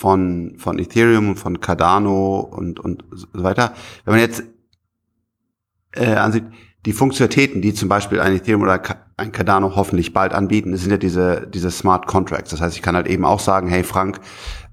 von, 0.00 0.54
von 0.56 0.78
Ethereum, 0.78 1.36
von 1.36 1.60
Cardano 1.60 2.40
und, 2.40 2.80
und 2.80 3.04
so 3.12 3.26
weiter. 3.34 3.74
Wenn 4.06 4.14
man 4.14 4.20
jetzt 4.22 4.42
äh, 5.92 6.14
ansieht, 6.14 6.44
die 6.86 6.94
Funktionalitäten, 6.94 7.60
die 7.60 7.74
zum 7.74 7.90
Beispiel 7.90 8.18
ein 8.18 8.34
Ethereum 8.34 8.62
oder 8.62 8.80
ein 9.18 9.32
Cardano 9.32 9.76
hoffentlich 9.76 10.14
bald 10.14 10.32
anbieten, 10.32 10.74
sind 10.78 10.90
ja 10.90 10.96
diese, 10.96 11.46
diese 11.46 11.70
Smart 11.70 12.06
Contracts. 12.06 12.50
Das 12.50 12.62
heißt, 12.62 12.74
ich 12.74 12.80
kann 12.80 12.96
halt 12.96 13.08
eben 13.08 13.26
auch 13.26 13.40
sagen, 13.40 13.68
hey 13.68 13.84
Frank, 13.84 14.20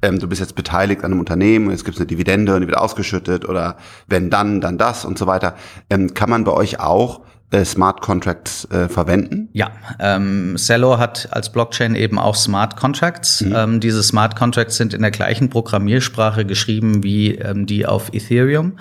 ähm, 0.01 0.17
du 0.17 0.29
bist 0.29 0.39
jetzt 0.39 0.55
beteiligt 0.55 1.03
an 1.03 1.11
einem 1.11 1.19
Unternehmen, 1.19 1.71
jetzt 1.71 1.83
gibt 1.83 1.95
es 1.95 1.99
eine 1.99 2.07
Dividende 2.07 2.55
und 2.55 2.61
die 2.61 2.67
wird 2.67 2.77
ausgeschüttet 2.77 3.43
oder 3.43 3.75
wenn 4.07 4.29
dann, 4.29 4.61
dann 4.61 4.77
das 4.77 5.03
und 5.03 5.17
so 5.17 5.27
weiter. 5.27 5.55
Ähm, 5.89 6.13
kann 6.13 6.29
man 6.29 6.45
bei 6.45 6.53
euch 6.53 6.79
auch 6.79 7.25
äh, 7.49 7.63
Smart 7.63 8.01
Contracts 8.01 8.65
äh, 8.71 8.89
verwenden? 8.89 9.47
Ja, 9.53 9.71
ähm, 9.99 10.55
Cello 10.57 10.97
hat 10.97 11.29
als 11.31 11.49
Blockchain 11.51 11.95
eben 11.95 12.19
auch 12.19 12.35
Smart 12.35 12.75
Contracts. 12.75 13.41
Mhm. 13.41 13.55
Ähm, 13.55 13.79
diese 13.79 14.03
Smart 14.03 14.35
Contracts 14.35 14.75
sind 14.75 14.93
in 14.93 15.01
der 15.01 15.11
gleichen 15.11 15.49
Programmiersprache 15.49 16.43
geschrieben 16.43 17.03
wie 17.03 17.35
ähm, 17.35 17.65
die 17.65 17.85
auf 17.85 18.13
Ethereum. 18.13 18.77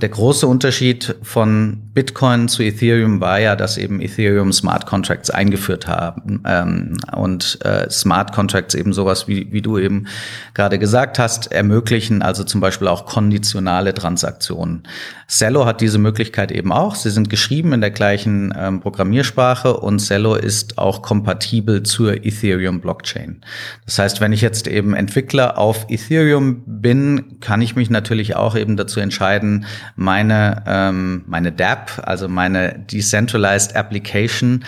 Der 0.00 0.08
große 0.08 0.48
Unterschied 0.48 1.14
von 1.22 1.82
Bitcoin 1.94 2.48
zu 2.48 2.64
Ethereum 2.64 3.20
war 3.20 3.38
ja, 3.38 3.54
dass 3.54 3.78
eben 3.78 4.00
Ethereum 4.00 4.52
Smart 4.52 4.86
Contracts 4.86 5.30
eingeführt 5.30 5.86
haben 5.86 6.42
ähm, 6.44 6.96
und 7.14 7.64
äh, 7.64 7.88
Smart 7.88 8.32
Contracts 8.32 8.74
eben 8.74 8.92
sowas 8.92 9.28
wie, 9.28 9.52
wie 9.52 9.62
du 9.62 9.78
eben 9.78 10.08
gerade 10.54 10.80
gesagt 10.80 11.20
hast, 11.20 11.52
ermöglichen 11.52 12.22
also 12.22 12.42
zum 12.42 12.60
Beispiel 12.60 12.88
auch 12.88 13.06
konditionale 13.06 13.94
Transaktionen. 13.94 14.82
Cello 15.30 15.66
hat 15.66 15.82
diese 15.82 15.98
Möglichkeit 15.98 16.50
eben 16.50 16.72
auch. 16.72 16.94
Sie 16.94 17.10
sind 17.10 17.28
geschrieben 17.28 17.74
in 17.74 17.82
der 17.82 17.90
gleichen 17.90 18.54
ähm, 18.58 18.80
Programmiersprache 18.80 19.76
und 19.76 19.98
Cello 19.98 20.34
ist 20.34 20.78
auch 20.78 21.02
kompatibel 21.02 21.82
zur 21.82 22.24
Ethereum 22.24 22.80
Blockchain. 22.80 23.42
Das 23.84 23.98
heißt, 23.98 24.22
wenn 24.22 24.32
ich 24.32 24.40
jetzt 24.40 24.66
eben 24.66 24.94
Entwickler 24.94 25.58
auf 25.58 25.84
Ethereum 25.90 26.62
bin, 26.64 27.40
kann 27.40 27.60
ich 27.60 27.76
mich 27.76 27.90
natürlich 27.90 28.36
auch 28.36 28.56
eben 28.56 28.78
dazu 28.78 29.00
entscheiden, 29.00 29.66
meine, 29.96 30.62
ähm, 30.66 31.24
meine 31.26 31.52
DApp, 31.52 32.02
also 32.06 32.26
meine 32.26 32.78
Decentralized 32.90 33.76
Application 33.76 34.64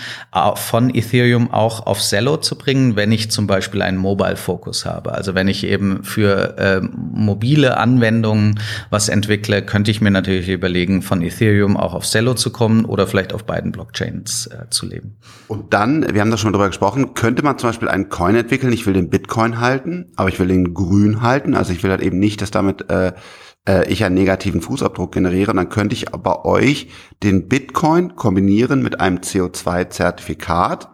von 0.57 0.94
Ethereum 0.94 1.51
auch 1.51 1.87
auf 1.87 2.01
Cello 2.01 2.37
zu 2.37 2.59
bringen, 2.59 2.96
wenn 2.96 3.12
ich 3.12 3.31
zum 3.31 3.46
Beispiel 3.46 3.81
einen 3.81 3.96
Mobile 3.96 4.37
Focus 4.37 4.85
habe. 4.85 5.12
Also 5.12 5.35
wenn 5.35 5.49
ich 5.49 5.64
eben 5.64 6.05
für 6.05 6.59
äh, 6.59 6.81
mobile 6.83 7.79
Anwendungen 7.79 8.61
was 8.90 9.09
entwickle, 9.09 9.62
könnte 9.62 9.90
ich 9.90 10.03
mir 10.03 10.11
natürlich 10.11 10.50
überlegen, 10.55 11.03
von 11.03 11.23
Ethereum 11.23 11.77
auch 11.77 11.95
auf 11.95 12.05
Cello 12.05 12.35
zu 12.35 12.51
kommen 12.51 12.85
oder 12.85 13.07
vielleicht 13.07 13.33
auf 13.33 13.45
beiden 13.45 13.73
Blockchains 13.73 14.47
äh, 14.47 14.69
zu 14.71 14.87
leben. 14.87 15.17
Und 15.49 15.73
dann, 15.73 16.07
wir 16.13 16.21
haben 16.21 16.31
da 16.31 16.37
schon 16.37 16.51
mal 16.51 16.57
drüber 16.57 16.69
gesprochen, 16.69 17.15
könnte 17.15 17.43
man 17.43 17.59
zum 17.59 17.71
Beispiel 17.71 17.89
einen 17.89 18.09
Coin 18.09 18.35
entwickeln. 18.37 18.73
Ich 18.73 18.87
will 18.87 18.95
den 18.95 19.11
Bitcoin 19.11 19.61
halten, 19.61 20.13
aber 20.17 20.29
ich 20.29 20.39
will 20.39 20.49
den 20.49 20.75
grün 20.75 21.23
halten. 21.23 21.55
Also 21.55 21.73
ich 21.73 21.83
will 21.83 21.91
halt 21.91 22.03
eben 22.03 22.19
nicht, 22.19 22.43
dass 22.43 22.51
damit 22.51 22.91
äh, 22.91 23.13
äh, 23.69 23.91
ich 23.91 24.05
einen 24.05 24.15
negativen 24.15 24.61
Fußabdruck 24.61 25.13
generiere. 25.13 25.55
Dann 25.55 25.69
könnte 25.69 25.95
ich 25.95 26.07
bei 26.07 26.45
euch 26.45 26.89
den 27.23 27.49
Bitcoin 27.49 28.17
kombinieren 28.17 28.83
mit 28.83 29.01
einem 29.01 29.19
CO2-Zertifikat. 29.19 30.89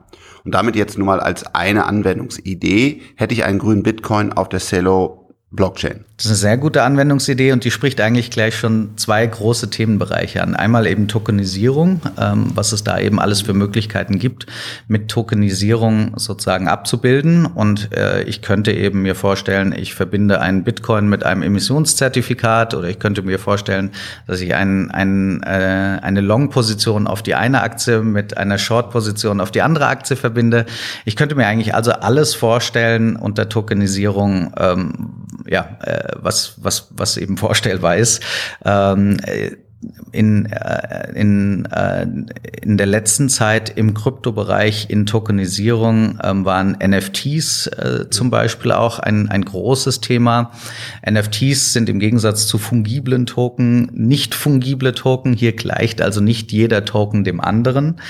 Und 0.45 0.55
damit 0.55 0.77
jetzt 0.77 0.97
nur 0.97 1.07
mal 1.07 1.21
als 1.21 1.55
eine 1.55 1.87
Anwendungsidee 1.87 3.03
hätte 3.17 3.35
ich 3.35 3.45
einen 3.45 3.59
grünen 3.59 3.83
Bitcoin 3.83 4.33
auf 4.33 4.49
der 4.49 4.61
Cello 4.61 5.26
Blockchain. 5.53 6.05
Das 6.17 6.27
ist 6.27 6.31
eine 6.33 6.39
sehr 6.39 6.59
gute 6.59 6.83
Anwendungsidee 6.83 7.53
und 7.53 7.63
die 7.65 7.71
spricht 7.71 8.01
eigentlich 8.01 8.31
gleich 8.31 8.57
schon 8.57 8.97
zwei 8.97 9.25
große 9.25 9.71
Themenbereiche 9.71 10.43
an. 10.43 10.57
Einmal 10.57 10.87
eben 10.87 11.09
Tokenisierung, 11.09 12.01
ähm, 12.19 12.51
was 12.55 12.73
es 12.73 12.83
da 12.83 12.99
eben 12.99 13.21
alles 13.21 13.43
für 13.43 13.53
Möglichkeiten 13.53 14.19
gibt, 14.19 14.47
mit 14.89 15.09
Tokenisierung 15.09 16.15
sozusagen 16.17 16.69
abzubilden. 16.69 17.47
Und 17.47 17.93
äh, 17.95 18.23
ich 18.23 18.43
könnte 18.43 18.73
eben 18.73 19.03
mir 19.03 19.15
vorstellen, 19.15 19.75
ich 19.77 19.95
verbinde 19.95 20.41
einen 20.41 20.65
Bitcoin 20.65 21.09
mit 21.09 21.25
einem 21.25 21.43
Emissionszertifikat 21.43 22.75
oder 22.75 22.89
ich 22.89 22.99
könnte 22.99 23.23
mir 23.23 23.39
vorstellen, 23.39 23.93
dass 24.27 24.41
ich 24.41 24.55
ein, 24.55 24.91
ein, 24.91 25.43
äh, 25.43 25.99
eine 26.03 26.23
Long-Position 26.23 27.07
auf 27.07 27.23
die 27.23 27.35
eine 27.35 27.61
Aktie 27.61 28.03
mit 28.03 28.37
einer 28.39 28.59
Short-Position 28.59 29.41
auf 29.41 29.51
die 29.51 29.63
andere 29.63 29.87
Aktie 29.87 30.17
verbinde. 30.17 30.67
Ich 31.05 31.15
könnte 31.15 31.35
mir 31.35 31.47
eigentlich 31.47 31.75
also 31.75 31.93
alles 31.93 32.35
vorstellen 32.35 33.17
unter 33.17 33.49
Tokenisierung, 33.49 34.53
ähm, 34.59 35.13
ja, 35.49 35.79
äh, 35.83 36.13
was, 36.17 36.55
was, 36.59 36.89
was 36.91 37.17
eben 37.17 37.37
vorstellbar 37.37 37.97
ist. 37.97 38.23
Ähm, 38.65 39.17
in, 40.13 40.47
äh, 40.47 41.13
in, 41.15 41.67
äh, 41.67 42.07
in 42.63 42.77
der 42.77 42.87
letzten 42.87 43.29
Zeit 43.29 43.77
im 43.77 43.95
Kryptobereich 43.95 44.89
in 44.89 45.07
Tokenisierung 45.07 46.19
ähm, 46.23 46.45
waren 46.45 46.77
NFTs 46.83 47.67
äh, 47.69 48.11
zum 48.11 48.31
Beispiel 48.31 48.73
auch 48.73 48.99
ein, 48.99 49.29
ein 49.29 49.45
großes 49.45 50.01
Thema. 50.01 50.53
NFTs 51.09 51.73
sind 51.73 51.89
im 51.89 51.99
Gegensatz 51.99 52.47
zu 52.47 52.59
fungiblen 52.59 53.27
Token 53.27 53.91
nicht 53.93 54.35
fungible 54.35 54.95
Token. 54.95 55.35
Hier 55.35 55.53
gleicht 55.53 56.01
also 56.01 56.21
nicht 56.21 56.53
jeder 56.53 56.85
Token 56.85 57.25
dem 57.25 57.41
anderen. 57.41 58.01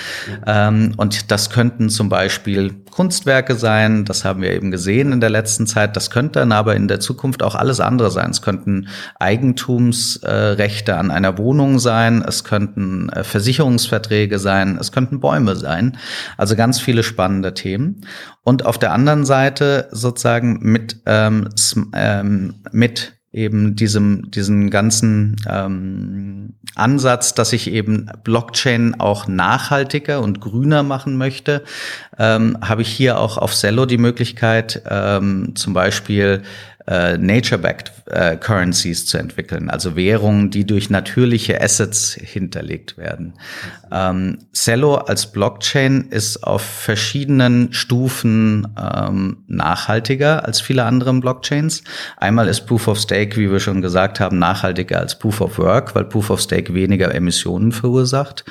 Ähm, 0.47 0.95
und 0.97 1.31
das 1.31 1.51
könnten 1.51 1.89
zum 1.89 2.09
Beispiel 2.09 2.75
Kunstwerke 2.97 3.57
sein. 3.57 4.07
Das 4.07 4.25
haben 4.25 4.41
wir 4.41 4.53
eben 4.53 4.71
gesehen 4.71 5.13
in 5.13 5.21
der 5.21 5.29
letzten 5.29 5.67
Zeit. 5.67 5.97
Das 5.97 6.11
könnte 6.11 6.39
dann 6.39 6.51
aber 6.51 6.77
in 6.77 6.89
der 6.89 6.99
Zukunft 6.99 7.43
auch 7.43 7.55
alles 7.55 7.79
andere 7.79 8.11
sein. 8.11 8.31
Es 8.31 8.41
könnten 8.41 8.89
Eigentumsrechte 9.21 10.97
an 10.97 11.11
einer 11.11 11.37
Wohnung 11.37 11.79
sein, 11.79 12.25
es 12.27 12.43
könnten 12.43 13.11
äh, 13.11 13.23
Versicherungsverträge 13.23 14.39
sein, 14.39 14.79
es 14.81 14.93
könnten 14.93 15.21
Bäume 15.21 15.57
sein. 15.57 15.99
Also 16.39 16.57
ganz 16.57 16.81
viele 16.81 17.03
spannende 17.03 17.53
Themen. 17.53 18.01
Und 18.43 18.65
auf 18.65 18.79
der 18.79 18.93
anderen 18.93 19.27
Seite 19.27 19.89
sozusagen 19.91 20.61
mit, 20.63 21.03
ähm, 21.05 21.51
ähm, 21.93 22.55
mit 22.73 23.16
eben 23.37 23.77
diesem, 23.77 24.31
diesen 24.31 24.71
ganzen 24.71 25.37
ähm, 25.49 26.55
Ansatz, 26.75 27.35
dass 27.35 27.53
ich 27.53 27.71
eben 27.71 28.11
Blockchain 28.25 28.99
auch 28.99 29.29
nachhaltiger 29.29 30.23
und 30.23 30.41
grüner 30.41 30.83
machen 30.83 31.17
möchte, 31.17 31.63
ähm, 32.19 32.57
habe 32.63 32.83
ich 32.83 32.89
hier 32.89 33.19
auch 33.21 33.37
auf 33.37 33.53
Cello 33.53 33.85
die 33.85 33.99
Möglichkeit, 33.99 34.83
ähm, 34.89 35.55
zum 35.55 35.75
Beispiel 35.75 36.43
äh, 36.87 37.19
Nature-backed 37.19 37.93
äh, 38.07 38.37
Currencies 38.37 39.07
zu 39.07 39.19
entwickeln, 39.19 39.71
also 39.71 39.97
Währungen, 39.97 40.51
die 40.51 40.65
durch 40.65 40.89
natürliche 40.91 41.61
Assets 41.61 42.15
hinterlegt 42.15 42.97
werden. 42.97 43.35
Ähm, 43.91 44.39
Cello 44.53 44.95
als 44.95 45.33
Blockchain 45.33 46.09
ist 46.11 46.45
auf 46.45 46.63
verschiedenen 46.63 47.73
Stufen 47.73 48.69
ähm, 48.81 49.39
nachhaltiger 49.49 50.45
als 50.45 50.61
viele 50.61 50.85
andere 50.85 51.13
Blockchains. 51.15 51.83
Einmal 52.17 52.49
ist 52.49 52.67
Proof 52.67 52.89
of 52.89 52.99
Stake, 52.99 53.37
wie 53.37 53.51
wir 53.51 53.61
schon 53.61 53.83
gesagt 53.83 54.21
haben, 54.21 54.39
nachhaltiger 54.39 55.01
als 55.01 55.19
Proof 55.19 55.41
of 55.41 55.59
Work, 55.59 55.95
weil 55.95 56.05
Proof 56.05 56.31
of 56.31 56.41
Stake 56.41 56.75
weniger 56.75 57.15
Emissionen 57.15 57.73
verursacht. 57.73 58.45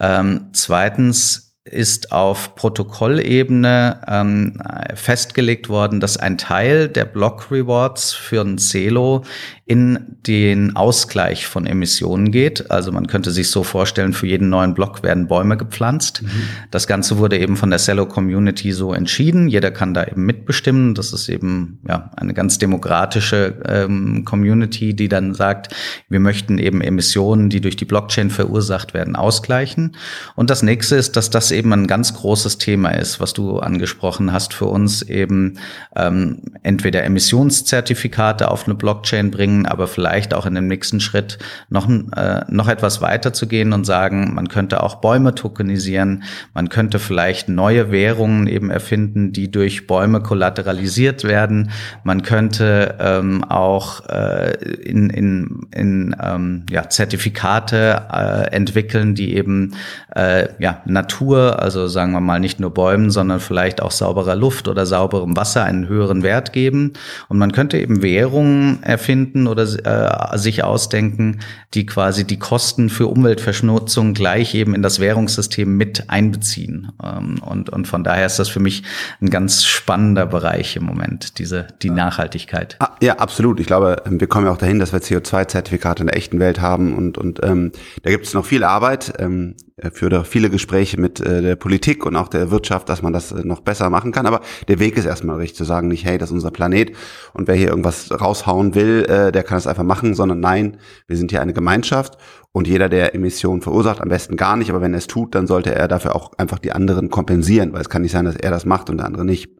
Ähm, 0.00 0.48
zweitens 0.52 1.49
ist 1.70 2.12
auf 2.12 2.54
Protokollebene 2.54 4.00
ähm, 4.06 4.60
festgelegt 4.94 5.68
worden, 5.68 6.00
dass 6.00 6.16
ein 6.16 6.38
Teil 6.38 6.88
der 6.88 7.04
Block 7.04 7.50
Rewards 7.50 8.12
für 8.12 8.42
ein 8.42 8.58
Celo 8.58 9.24
in 9.70 10.16
den 10.26 10.74
Ausgleich 10.74 11.46
von 11.46 11.64
Emissionen 11.64 12.32
geht. 12.32 12.72
Also 12.72 12.90
man 12.90 13.06
könnte 13.06 13.30
sich 13.30 13.50
so 13.50 13.62
vorstellen, 13.62 14.12
für 14.12 14.26
jeden 14.26 14.48
neuen 14.48 14.74
Block 14.74 15.04
werden 15.04 15.28
Bäume 15.28 15.56
gepflanzt. 15.56 16.22
Mhm. 16.22 16.28
Das 16.72 16.88
Ganze 16.88 17.18
wurde 17.18 17.38
eben 17.38 17.56
von 17.56 17.70
der 17.70 17.78
Cello 17.78 18.06
Community 18.06 18.72
so 18.72 18.92
entschieden. 18.92 19.46
Jeder 19.46 19.70
kann 19.70 19.94
da 19.94 20.02
eben 20.02 20.26
mitbestimmen. 20.26 20.96
Das 20.96 21.12
ist 21.12 21.28
eben 21.28 21.78
ja 21.86 22.10
eine 22.16 22.34
ganz 22.34 22.58
demokratische 22.58 23.62
ähm, 23.64 24.24
Community, 24.24 24.92
die 24.92 25.08
dann 25.08 25.34
sagt, 25.34 25.72
wir 26.08 26.18
möchten 26.18 26.58
eben 26.58 26.80
Emissionen, 26.80 27.48
die 27.48 27.60
durch 27.60 27.76
die 27.76 27.84
Blockchain 27.84 28.30
verursacht 28.30 28.92
werden, 28.92 29.14
ausgleichen. 29.14 29.94
Und 30.34 30.50
das 30.50 30.64
nächste 30.64 30.96
ist, 30.96 31.16
dass 31.16 31.30
das 31.30 31.52
eben 31.52 31.59
ein 31.64 31.86
ganz 31.86 32.14
großes 32.14 32.58
Thema 32.58 32.90
ist, 32.90 33.20
was 33.20 33.32
du 33.32 33.58
angesprochen 33.58 34.32
hast 34.32 34.52
für 34.52 34.66
uns 34.66 35.02
eben 35.02 35.58
ähm, 35.96 36.42
entweder 36.62 37.04
Emissionszertifikate 37.04 38.50
auf 38.50 38.66
eine 38.66 38.74
Blockchain 38.74 39.30
bringen 39.30 39.66
aber 39.66 39.86
vielleicht 39.86 40.34
auch 40.34 40.46
in 40.46 40.54
dem 40.54 40.66
nächsten 40.66 41.00
Schritt 41.00 41.38
noch, 41.68 41.88
äh, 41.88 42.44
noch 42.48 42.68
etwas 42.68 43.00
weiter 43.00 43.32
zu 43.32 43.46
gehen 43.46 43.72
und 43.72 43.84
sagen, 43.84 44.34
man 44.34 44.48
könnte 44.48 44.82
auch 44.82 44.96
Bäume 44.96 45.34
tokenisieren, 45.34 46.24
man 46.54 46.68
könnte 46.68 46.98
vielleicht 46.98 47.48
neue 47.48 47.90
Währungen 47.90 48.46
eben 48.46 48.70
erfinden, 48.70 49.32
die 49.32 49.50
durch 49.50 49.86
Bäume 49.86 50.20
kollateralisiert 50.20 51.24
werden, 51.24 51.70
man 52.04 52.22
könnte 52.22 52.96
ähm, 52.98 53.44
auch 53.44 54.08
äh, 54.08 54.54
in, 54.82 55.10
in, 55.10 55.66
in 55.72 56.16
ähm, 56.22 56.66
ja, 56.70 56.88
Zertifikate 56.88 58.06
äh, 58.12 58.54
entwickeln, 58.54 59.14
die 59.14 59.34
eben 59.36 59.76
äh, 60.14 60.48
ja, 60.58 60.82
Natur, 60.84 61.39
also 61.48 61.86
sagen 61.86 62.12
wir 62.12 62.20
mal 62.20 62.40
nicht 62.40 62.60
nur 62.60 62.70
Bäumen, 62.70 63.10
sondern 63.10 63.40
vielleicht 63.40 63.82
auch 63.82 63.90
sauberer 63.90 64.36
Luft 64.36 64.68
oder 64.68 64.86
sauberem 64.86 65.36
Wasser 65.36 65.64
einen 65.64 65.88
höheren 65.88 66.22
Wert 66.22 66.52
geben. 66.52 66.92
Und 67.28 67.38
man 67.38 67.52
könnte 67.52 67.78
eben 67.78 68.02
Währungen 68.02 68.82
erfinden 68.82 69.46
oder 69.46 69.62
äh, 69.62 70.38
sich 70.38 70.64
ausdenken, 70.64 71.40
die 71.74 71.86
quasi 71.86 72.24
die 72.24 72.38
Kosten 72.38 72.90
für 72.90 73.06
Umweltverschmutzung 73.06 74.14
gleich 74.14 74.54
eben 74.54 74.74
in 74.74 74.82
das 74.82 75.00
Währungssystem 75.00 75.76
mit 75.76 76.10
einbeziehen. 76.10 76.92
Ähm, 77.02 77.40
und, 77.42 77.70
und 77.70 77.86
von 77.86 78.04
daher 78.04 78.26
ist 78.26 78.38
das 78.38 78.48
für 78.48 78.60
mich 78.60 78.82
ein 79.20 79.30
ganz 79.30 79.64
spannender 79.64 80.26
Bereich 80.26 80.76
im 80.76 80.84
Moment, 80.84 81.38
diese, 81.38 81.66
die 81.82 81.90
Nachhaltigkeit. 81.90 82.76
Ah, 82.80 82.90
ja, 83.00 83.18
absolut. 83.18 83.60
Ich 83.60 83.66
glaube, 83.66 84.02
ähm, 84.06 84.20
wir 84.20 84.26
kommen 84.26 84.46
ja 84.46 84.52
auch 84.52 84.58
dahin, 84.58 84.78
dass 84.78 84.92
wir 84.92 85.00
CO2-Zertifikate 85.00 86.02
in 86.02 86.08
der 86.08 86.16
echten 86.16 86.38
Welt 86.38 86.60
haben 86.60 86.94
und, 86.96 87.18
und 87.18 87.40
ähm, 87.42 87.72
da 88.02 88.10
gibt 88.10 88.26
es 88.26 88.34
noch 88.34 88.44
viel 88.44 88.64
Arbeit. 88.64 89.14
Ähm, 89.18 89.54
führe 89.92 90.24
viele 90.24 90.50
Gespräche 90.50 91.00
mit 91.00 91.20
äh, 91.20 91.42
der 91.42 91.56
Politik 91.56 92.04
und 92.06 92.16
auch 92.16 92.28
der 92.28 92.50
Wirtschaft, 92.50 92.88
dass 92.88 93.02
man 93.02 93.12
das 93.12 93.32
äh, 93.32 93.42
noch 93.44 93.60
besser 93.60 93.90
machen 93.90 94.12
kann. 94.12 94.26
Aber 94.26 94.40
der 94.68 94.78
Weg 94.78 94.96
ist 94.96 95.06
erstmal 95.06 95.36
richtig 95.36 95.56
zu 95.56 95.64
sagen, 95.64 95.88
nicht, 95.88 96.04
hey, 96.04 96.18
das 96.18 96.30
ist 96.30 96.34
unser 96.34 96.50
Planet 96.50 96.94
und 97.32 97.48
wer 97.48 97.54
hier 97.54 97.68
irgendwas 97.68 98.10
raushauen 98.12 98.74
will, 98.74 99.04
äh, 99.08 99.32
der 99.32 99.42
kann 99.42 99.58
es 99.58 99.66
einfach 99.66 99.84
machen, 99.84 100.14
sondern 100.14 100.40
nein, 100.40 100.78
wir 101.06 101.16
sind 101.16 101.30
hier 101.30 101.42
eine 101.42 101.52
Gemeinschaft 101.52 102.18
und 102.52 102.66
jeder, 102.66 102.88
der 102.88 103.14
Emissionen 103.14 103.62
verursacht, 103.62 104.00
am 104.00 104.08
besten 104.08 104.36
gar 104.36 104.56
nicht, 104.56 104.70
aber 104.70 104.80
wenn 104.80 104.92
er 104.92 104.98
es 104.98 105.06
tut, 105.06 105.34
dann 105.34 105.46
sollte 105.46 105.74
er 105.74 105.88
dafür 105.88 106.16
auch 106.16 106.32
einfach 106.36 106.58
die 106.58 106.72
anderen 106.72 107.08
kompensieren, 107.08 107.72
weil 107.72 107.80
es 107.80 107.88
kann 107.88 108.02
nicht 108.02 108.12
sein, 108.12 108.24
dass 108.24 108.36
er 108.36 108.50
das 108.50 108.66
macht 108.66 108.90
und 108.90 108.98
der 108.98 109.06
andere 109.06 109.24
nicht. 109.24 109.50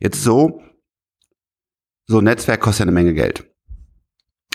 Jetzt 0.00 0.22
so, 0.22 0.60
so 2.06 2.18
ein 2.18 2.24
Netzwerk 2.24 2.60
kostet 2.60 2.80
ja 2.80 2.84
eine 2.84 2.92
Menge 2.92 3.14
Geld. 3.14 3.44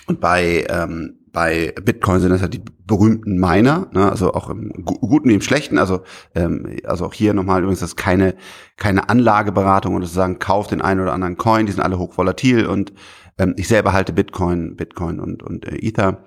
Und 0.06 0.22
bei, 0.22 0.66
ähm, 0.70 1.20
bei 1.32 1.74
Bitcoin 1.84 2.20
sind 2.20 2.32
das 2.32 2.42
halt 2.42 2.54
die 2.54 2.64
berühmten 2.86 3.40
Miner, 3.40 3.88
ne, 3.92 4.10
also 4.10 4.34
auch 4.34 4.50
im 4.50 4.72
Guten 4.84 5.30
wie 5.30 5.34
im 5.34 5.42
Schlechten. 5.42 5.78
Also, 5.78 6.02
ähm, 6.36 6.78
also 6.84 7.06
auch 7.06 7.14
hier 7.14 7.34
nochmal 7.34 7.62
übrigens, 7.62 7.82
das 7.82 7.92
ist 7.92 7.96
keine, 7.96 8.36
keine 8.78 9.10
Anlageberatung 9.10 9.96
und 9.96 10.06
sagen, 10.06 10.40
kauft 10.40 10.72
den 10.72 10.82
einen 10.82 11.02
oder 11.02 11.14
anderen 11.14 11.38
Coin, 11.38 11.66
die 11.66 11.72
sind 11.72 11.84
alle 11.84 12.00
hochvolatil 12.00 12.66
und 12.66 12.94
ähm, 13.38 13.54
ich 13.58 13.68
selber 13.68 13.94
halte 13.94 14.14
Bitcoin, 14.14 14.76
Bitcoin 14.76 15.20
und, 15.20 15.44
und 15.44 15.66
äh, 15.66 15.76
Ether. 15.76 16.24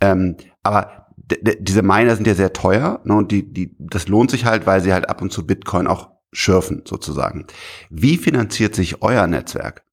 Ähm, 0.00 0.36
aber 0.62 1.04
diese 1.16 1.82
Miner 1.82 2.16
sind 2.16 2.26
ja 2.26 2.34
sehr 2.34 2.52
teuer 2.52 3.00
ne, 3.04 3.14
und 3.14 3.32
die, 3.32 3.52
die, 3.52 3.74
das 3.78 4.08
lohnt 4.08 4.30
sich 4.30 4.44
halt, 4.44 4.66
weil 4.66 4.80
sie 4.80 4.92
halt 4.92 5.08
ab 5.08 5.22
und 5.22 5.32
zu 5.32 5.46
Bitcoin 5.46 5.86
auch 5.86 6.10
schürfen 6.32 6.82
sozusagen. 6.84 7.46
Wie 7.90 8.16
finanziert 8.16 8.74
sich 8.74 9.02
euer 9.02 9.26
Netzwerk? 9.26 9.84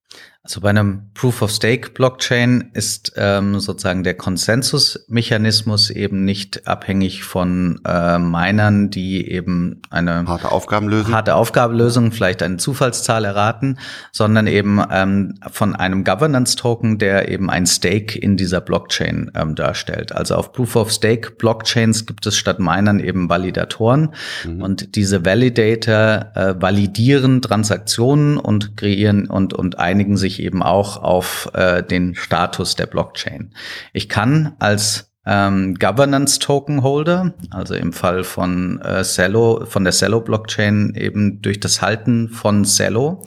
Also 0.43 0.60
bei 0.60 0.71
einem 0.71 1.04
Proof 1.13 1.43
of 1.43 1.51
Stake 1.51 1.91
Blockchain 1.91 2.71
ist 2.73 3.13
ähm, 3.15 3.60
sozusagen 3.60 4.04
der 4.04 4.15
Konsensusmechanismus 4.15 5.91
eben 5.91 6.25
nicht 6.25 6.67
abhängig 6.67 7.23
von 7.23 7.80
äh, 7.86 8.17
Minern, 8.17 8.89
die 8.89 9.30
eben 9.30 9.84
eine 9.91 10.25
harte 10.25 10.51
Aufgabenlösung, 10.51 11.13
harte 11.13 11.36
Aufgabenlösung, 11.36 12.12
vielleicht 12.12 12.41
eine 12.41 12.58
Zufallszahl 12.58 13.23
erraten, 13.25 13.77
sondern 14.12 14.47
eben 14.47 14.82
ähm, 14.91 15.36
von 15.51 15.75
einem 15.75 16.04
Governance 16.04 16.56
Token, 16.56 16.97
der 16.97 17.30
eben 17.30 17.51
ein 17.51 17.67
Stake 17.67 18.17
in 18.17 18.36
dieser 18.36 18.62
Blockchain 18.62 19.30
ähm, 19.36 19.54
darstellt. 19.54 20.12
Also 20.12 20.34
auf 20.34 20.54
Proof 20.54 20.75
of 20.75 20.91
Stake 20.91 21.34
Blockchains 21.38 22.08
gibt 22.08 22.25
es 22.25 22.36
statt 22.36 22.58
Minern 22.58 22.99
eben 22.99 23.30
Validatoren 23.30 24.15
mhm. 24.43 24.63
und 24.63 24.95
diese 24.95 25.23
Validator 25.23 26.32
äh, 26.34 26.56
validieren 26.60 27.43
Transaktionen 27.43 28.38
und 28.38 28.75
kreieren 28.75 29.27
und 29.30 29.54
und 29.54 29.77
einigen 29.77 30.17
sich 30.17 30.30
sich 30.31 30.41
eben 30.41 30.63
auch 30.63 30.97
auf 30.97 31.49
äh, 31.53 31.83
den 31.83 32.15
Status 32.15 32.75
der 32.75 32.87
Blockchain. 32.87 33.53
Ich 33.93 34.09
kann 34.09 34.55
als 34.59 35.11
ähm, 35.25 35.75
Governance 35.75 36.39
Token 36.39 36.81
Holder, 36.81 37.33
also 37.51 37.75
im 37.75 37.93
Fall 37.93 38.23
von 38.23 38.81
äh, 38.81 39.03
Cello, 39.03 39.65
von 39.65 39.83
der 39.83 39.93
Cello 39.93 40.21
Blockchain 40.21 40.95
eben 40.95 41.41
durch 41.41 41.59
das 41.59 41.81
Halten 41.81 42.29
von 42.29 42.63
Cello 42.63 43.23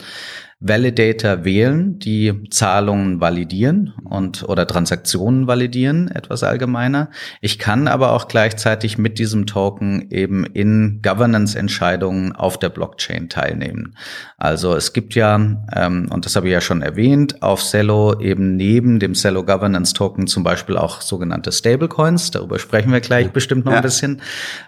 Validator 0.66 1.44
wählen, 1.44 1.98
die 1.98 2.48
Zahlungen 2.48 3.20
validieren 3.20 3.92
und 4.02 4.44
oder 4.48 4.66
Transaktionen 4.66 5.46
validieren, 5.46 6.08
etwas 6.08 6.42
allgemeiner. 6.42 7.10
Ich 7.42 7.58
kann 7.58 7.86
aber 7.86 8.12
auch 8.12 8.28
gleichzeitig 8.28 8.96
mit 8.96 9.18
diesem 9.18 9.44
Token 9.44 10.10
eben 10.10 10.46
in 10.46 11.00
Governance-Entscheidungen 11.02 12.32
auf 12.32 12.58
der 12.58 12.70
Blockchain 12.70 13.28
teilnehmen. 13.28 13.94
Also 14.38 14.74
es 14.74 14.94
gibt 14.94 15.14
ja, 15.14 15.36
ähm, 15.36 16.08
und 16.10 16.24
das 16.24 16.34
habe 16.34 16.46
ich 16.46 16.52
ja 16.54 16.62
schon 16.62 16.80
erwähnt, 16.80 17.42
auf 17.42 17.62
Cello 17.62 18.18
eben 18.18 18.56
neben 18.56 19.00
dem 19.00 19.12
Cello 19.12 19.44
Governance 19.44 19.92
Token 19.92 20.26
zum 20.26 20.44
Beispiel 20.44 20.78
auch 20.78 21.02
sogenannte 21.02 21.52
Stablecoins. 21.52 22.30
Darüber 22.30 22.58
sprechen 22.58 22.90
wir 22.90 23.00
gleich 23.00 23.30
bestimmt 23.30 23.66
noch 23.66 23.72
ja. 23.72 23.78
ein 23.78 23.82
bisschen. 23.82 24.22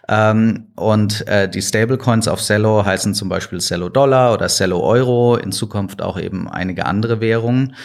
Ähm, 0.08 0.66
und 0.76 1.26
äh, 1.26 1.48
die 1.48 1.62
Stablecoins 1.62 2.28
auf 2.28 2.42
Cello 2.42 2.84
heißen 2.84 3.14
zum 3.14 3.30
Beispiel 3.30 3.60
Cello 3.60 3.88
Dollar 3.88 4.34
oder 4.34 4.48
Cello 4.48 4.80
Euro. 4.80 5.36
In 5.36 5.52
Zukunft 5.52 5.85
Zukunft 5.86 6.02
auch 6.02 6.18
eben 6.18 6.48
einige 6.48 6.86
andere 6.86 7.20
Währungen. 7.20 7.76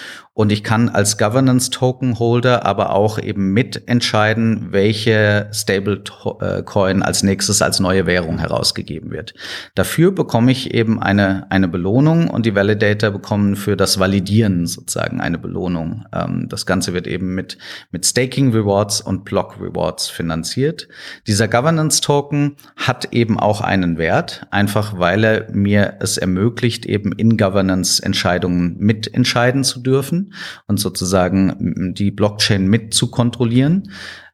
Und 0.42 0.52
ich 0.52 0.64
kann 0.64 0.90
als 0.90 1.20
Governance-Token-Holder 1.20 2.66
aber 2.66 2.96
auch 2.96 3.20
eben 3.20 3.54
mitentscheiden, 3.54 4.70
welche 4.72 5.48
Stablecoin 5.54 7.04
als 7.04 7.22
nächstes 7.22 7.62
als 7.62 7.80
neue 7.80 8.08
Währung 8.08 8.40
herausgegeben 8.40 9.12
wird. 9.12 9.36
Dafür 9.76 10.12
bekomme 10.12 10.52
ich 10.52 10.74
eben 10.74 11.00
eine, 11.00 11.46
eine 11.52 11.68
Belohnung 11.68 12.28
und 12.28 12.48
die 12.48 12.56
Validator 12.56 13.12
bekommen 13.12 13.56
für 13.56 13.78
das 13.78 14.00
Validieren 14.00 14.66
sozusagen 14.66 15.22
eine 15.22 15.38
Belohnung. 15.38 16.06
Ähm, 16.12 16.48
das 16.50 16.66
Ganze 16.66 16.94
wird 16.94 17.06
eben 17.06 17.36
mit, 17.36 17.60
mit 17.92 18.04
Staking 18.04 18.52
Rewards 18.52 19.00
und 19.00 19.26
Block 19.26 19.62
Rewards 19.62 20.10
finanziert. 20.10 20.88
Dieser 21.28 21.48
Governance-Token 21.48 22.56
hat 22.78 23.14
eben 23.14 23.40
auch 23.40 23.62
einen 23.62 24.00
Wert, 24.00 24.48
einfach 24.50 24.98
weil 24.98 25.24
er 25.24 25.52
mir 25.52 25.98
es 26.00 26.18
ermöglicht, 26.18 26.88
eben 26.88 27.12
in 27.12 27.38
Governance 27.38 28.02
Entscheidungen 28.02 28.76
mitentscheiden 28.80 29.64
zu 29.64 29.82
dürfen 29.82 30.31
und 30.68 30.80
sozusagen 30.80 31.94
die 31.96 32.12
Blockchain 32.12 32.68
mit 32.68 32.94
zu 32.94 33.10
kontrollieren. 33.12 33.90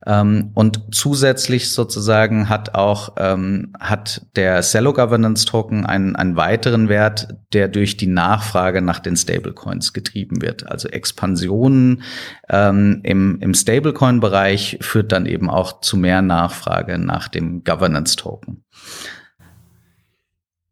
Ähm, 0.05 0.51
und 0.53 0.95
zusätzlich 0.95 1.71
sozusagen 1.71 2.47
hat 2.47 2.75
auch 2.75 3.15
ähm, 3.17 3.73
hat 3.79 4.25
der 4.35 4.61
Cello 4.61 4.93
Governance 4.93 5.45
Token 5.45 5.85
einen, 5.85 6.15
einen 6.15 6.37
weiteren 6.37 6.87
Wert, 6.87 7.35
der 7.51 7.67
durch 7.67 7.97
die 7.97 8.07
Nachfrage 8.07 8.81
nach 8.81 8.99
den 8.99 9.17
Stablecoins 9.17 9.91
getrieben 9.93 10.41
wird. 10.41 10.69
Also 10.71 10.87
Expansionen 10.87 12.03
ähm, 12.47 13.01
im, 13.03 13.39
im 13.41 13.53
Stablecoin-Bereich 13.53 14.77
führt 14.81 15.11
dann 15.11 15.25
eben 15.25 15.49
auch 15.49 15.81
zu 15.81 15.97
mehr 15.97 16.21
Nachfrage 16.21 16.99
nach 16.99 17.27
dem 17.27 17.63
Governance 17.63 18.15
Token. 18.15 18.63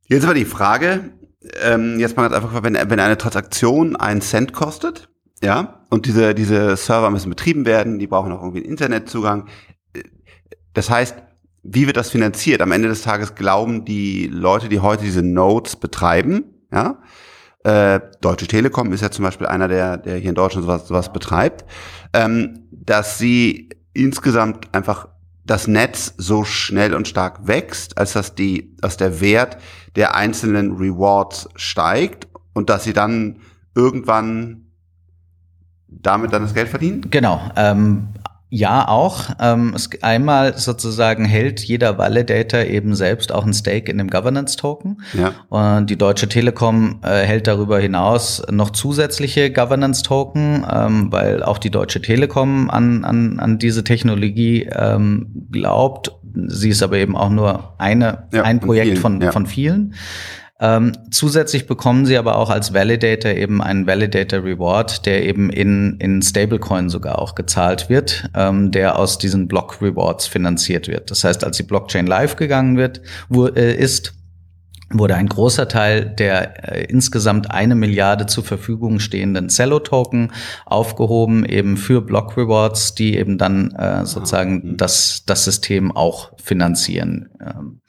Jetzt 0.07 0.23
aber 0.23 0.35
die 0.35 0.45
Frage, 0.45 1.11
ähm, 1.63 1.99
jetzt 1.99 2.15
mal 2.15 2.33
einfach, 2.33 2.63
wenn, 2.63 2.75
wenn 2.75 2.99
eine 2.99 3.17
Transaktion 3.17 3.95
einen 3.95 4.21
Cent 4.21 4.53
kostet, 4.53 5.09
ja, 5.43 5.81
und 5.89 6.05
diese, 6.05 6.33
diese 6.33 6.77
Server 6.77 7.09
müssen 7.09 7.29
betrieben 7.29 7.65
werden, 7.65 7.99
die 7.99 8.07
brauchen 8.07 8.31
auch 8.31 8.41
irgendwie 8.41 8.59
einen 8.59 8.69
Internetzugang. 8.69 9.47
Das 10.73 10.89
heißt, 10.89 11.15
wie 11.63 11.87
wird 11.87 11.97
das 11.97 12.09
finanziert? 12.09 12.61
Am 12.61 12.71
Ende 12.71 12.87
des 12.87 13.01
Tages 13.01 13.35
glauben 13.35 13.85
die 13.85 14.27
Leute, 14.27 14.69
die 14.69 14.79
heute 14.79 15.03
diese 15.03 15.23
Nodes 15.23 15.75
betreiben, 15.75 16.45
ja, 16.71 16.99
äh, 17.63 17.99
Deutsche 18.21 18.45
Telekom 18.45 18.93
ist 18.93 19.01
ja 19.01 19.09
zum 19.09 19.25
Beispiel 19.25 19.47
einer, 19.47 19.67
der, 19.67 19.97
der 19.97 20.17
hier 20.17 20.29
in 20.29 20.35
Deutschland 20.35 20.67
sowas, 20.67 20.87
sowas 20.87 21.11
betreibt, 21.11 21.65
ähm, 22.13 22.67
dass 22.71 23.17
sie 23.17 23.69
insgesamt 23.93 24.73
einfach 24.75 25.07
das 25.45 25.67
Netz 25.67 26.13
so 26.17 26.43
schnell 26.43 26.93
und 26.93 27.07
stark 27.07 27.47
wächst, 27.47 27.97
als 27.97 28.13
dass 28.13 28.35
die, 28.35 28.75
dass 28.77 28.97
der 28.97 29.19
Wert 29.19 29.57
der 29.95 30.15
einzelnen 30.15 30.75
Rewards 30.75 31.49
steigt 31.55 32.27
und 32.53 32.69
dass 32.69 32.83
sie 32.83 32.93
dann 32.93 33.39
irgendwann 33.73 34.64
damit 36.01 36.33
dann 36.33 36.43
das 36.43 36.53
Geld 36.53 36.69
verdienen? 36.69 37.01
Genau. 37.09 37.41
Ähm, 37.55 38.09
ja, 38.49 38.87
auch. 38.87 39.31
Ähm, 39.41 39.73
es, 39.75 39.89
einmal 40.01 40.57
sozusagen 40.57 41.25
hält 41.25 41.61
jeder 41.61 41.97
Validator 41.97 42.61
eben 42.61 42.95
selbst 42.95 43.33
auch 43.33 43.45
ein 43.45 43.53
Stake 43.53 43.91
in 43.91 43.97
dem 43.97 44.09
Governance-Token. 44.09 45.01
Ja. 45.13 45.33
Und 45.49 45.89
die 45.89 45.97
Deutsche 45.97 46.29
Telekom 46.29 46.99
äh, 47.03 47.23
hält 47.23 47.47
darüber 47.47 47.79
hinaus 47.79 48.43
noch 48.49 48.69
zusätzliche 48.69 49.51
Governance-Token, 49.51 50.65
ähm, 50.71 51.11
weil 51.11 51.43
auch 51.43 51.57
die 51.57 51.71
Deutsche 51.71 52.01
Telekom 52.01 52.69
an, 52.69 53.03
an, 53.03 53.39
an 53.39 53.57
diese 53.57 53.83
Technologie 53.83 54.69
ähm, 54.71 55.47
glaubt. 55.51 56.13
Sie 56.47 56.69
ist 56.69 56.83
aber 56.83 56.97
eben 56.97 57.17
auch 57.17 57.29
nur 57.29 57.73
eine, 57.77 58.27
ja, 58.31 58.43
ein 58.43 58.59
Projekt 58.59 58.87
vielen, 58.87 59.01
von, 59.01 59.21
ja. 59.21 59.31
von 59.31 59.47
vielen. 59.47 59.95
Ähm, 60.57 60.93
zusätzlich 61.11 61.67
bekommen 61.67 62.05
sie 62.05 62.17
aber 62.17 62.37
auch 62.37 62.49
als 62.49 62.73
Validator 62.73 63.31
eben 63.31 63.61
einen 63.61 63.87
Validator 63.87 64.43
Reward, 64.43 65.05
der 65.05 65.25
eben 65.25 65.49
in, 65.49 65.97
in 65.99 66.21
Stablecoin 66.21 66.89
sogar 66.89 67.19
auch 67.19 67.35
gezahlt 67.35 67.89
wird, 67.89 68.29
ähm, 68.33 68.71
der 68.71 68.97
aus 68.97 69.17
diesen 69.17 69.49
Block 69.49 69.81
Rewards 69.81 70.27
finanziert 70.27 70.87
wird. 70.87 71.11
Das 71.11 71.25
heißt, 71.25 71.43
als 71.43 71.57
die 71.57 71.63
Blockchain 71.63 72.07
live 72.07 72.37
gegangen 72.37 72.77
wird, 72.77 73.01
wo, 73.27 73.47
äh, 73.47 73.75
ist, 73.75 74.13
wurde 74.89 75.15
ein 75.15 75.27
großer 75.27 75.67
Teil 75.67 76.05
der 76.05 76.71
äh, 76.73 76.85
insgesamt 76.85 77.51
eine 77.51 77.75
Milliarde 77.75 78.25
zur 78.25 78.45
Verfügung 78.45 78.99
stehenden 78.99 79.49
Cello-Token 79.49 80.31
aufgehoben, 80.65 81.43
eben 81.43 81.75
für 81.75 82.01
Block 82.01 82.37
Rewards, 82.37 82.95
die 82.95 83.17
eben 83.17 83.37
dann 83.37 83.71
äh, 83.71 84.05
sozusagen 84.05 84.77
das, 84.77 85.23
das 85.25 85.43
System 85.43 85.91
auch 85.91 86.31
finanzieren. 86.37 87.27
Ähm. 87.41 87.81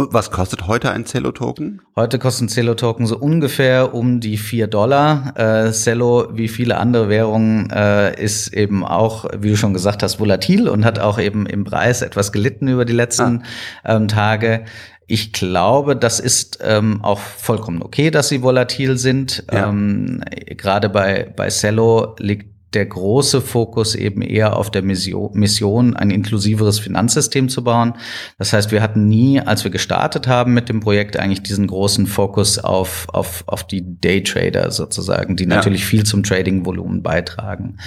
Und 0.00 0.14
was 0.14 0.30
kostet 0.30 0.66
heute 0.66 0.92
ein 0.92 1.04
Cello-Token? 1.04 1.82
Heute 1.94 2.18
kosten 2.18 2.48
Cello-Token 2.48 3.06
so 3.06 3.18
ungefähr 3.18 3.92
um 3.92 4.20
die 4.20 4.38
vier 4.38 4.66
Dollar. 4.66 5.34
Äh, 5.36 5.72
Cello, 5.72 6.28
wie 6.32 6.48
viele 6.48 6.78
andere 6.78 7.10
Währungen, 7.10 7.68
äh, 7.68 8.18
ist 8.18 8.48
eben 8.54 8.82
auch, 8.82 9.26
wie 9.38 9.50
du 9.50 9.56
schon 9.58 9.74
gesagt 9.74 10.02
hast, 10.02 10.18
volatil 10.18 10.70
und 10.70 10.86
hat 10.86 10.98
auch 10.98 11.18
eben 11.18 11.44
im 11.44 11.64
Preis 11.64 12.00
etwas 12.00 12.32
gelitten 12.32 12.68
über 12.68 12.86
die 12.86 12.94
letzten 12.94 13.42
ah. 13.84 13.96
ähm, 13.96 14.08
Tage. 14.08 14.64
Ich 15.06 15.34
glaube, 15.34 15.96
das 15.96 16.18
ist 16.18 16.60
ähm, 16.62 17.04
auch 17.04 17.18
vollkommen 17.18 17.82
okay, 17.82 18.10
dass 18.10 18.30
sie 18.30 18.40
volatil 18.40 18.96
sind. 18.96 19.44
Ja. 19.52 19.68
Ähm, 19.68 20.22
Gerade 20.46 20.88
bei, 20.88 21.30
bei 21.36 21.48
Cello 21.48 22.16
liegt 22.18 22.59
der 22.74 22.86
große 22.86 23.40
Fokus 23.40 23.94
eben 23.94 24.22
eher 24.22 24.56
auf 24.56 24.70
der 24.70 24.82
Mission, 24.82 25.96
ein 25.96 26.10
inklusiveres 26.10 26.78
Finanzsystem 26.78 27.48
zu 27.48 27.64
bauen. 27.64 27.94
Das 28.38 28.52
heißt, 28.52 28.70
wir 28.70 28.80
hatten 28.80 29.06
nie, 29.06 29.40
als 29.40 29.64
wir 29.64 29.70
gestartet 29.72 30.28
haben 30.28 30.54
mit 30.54 30.68
dem 30.68 30.80
Projekt, 30.80 31.18
eigentlich 31.18 31.42
diesen 31.42 31.66
großen 31.66 32.06
Fokus 32.06 32.58
auf, 32.58 33.08
auf, 33.12 33.42
auf 33.46 33.66
die 33.66 34.00
Daytrader 34.00 34.70
sozusagen, 34.70 35.36
die 35.36 35.44
ja. 35.44 35.56
natürlich 35.56 35.84
viel 35.84 36.04
zum 36.04 36.22
Trading-Volumen 36.22 37.02
beitragen. 37.02 37.78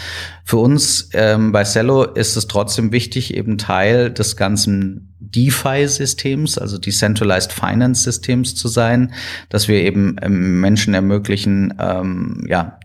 Für 0.44 0.58
uns 0.58 1.10
ähm, 1.14 1.54
bei 1.54 1.64
Cello 1.64 2.04
ist 2.04 2.36
es 2.36 2.48
trotzdem 2.48 2.92
wichtig, 2.92 3.34
eben 3.34 3.58
Teil 3.58 4.12
des 4.12 4.36
ganzen 4.36 5.13
DeFi-Systems, 5.32 6.58
also 6.58 6.78
Decentralized 6.78 7.54
Finance 7.54 8.04
Systems 8.04 8.56
zu 8.56 8.68
sein, 8.68 9.14
dass 9.50 9.68
wir 9.68 9.82
eben 9.82 10.18
ähm, 10.22 10.60
Menschen 10.60 10.94
ermöglichen, 10.94 11.74
ähm, 11.80 12.46
ja, 12.48 12.80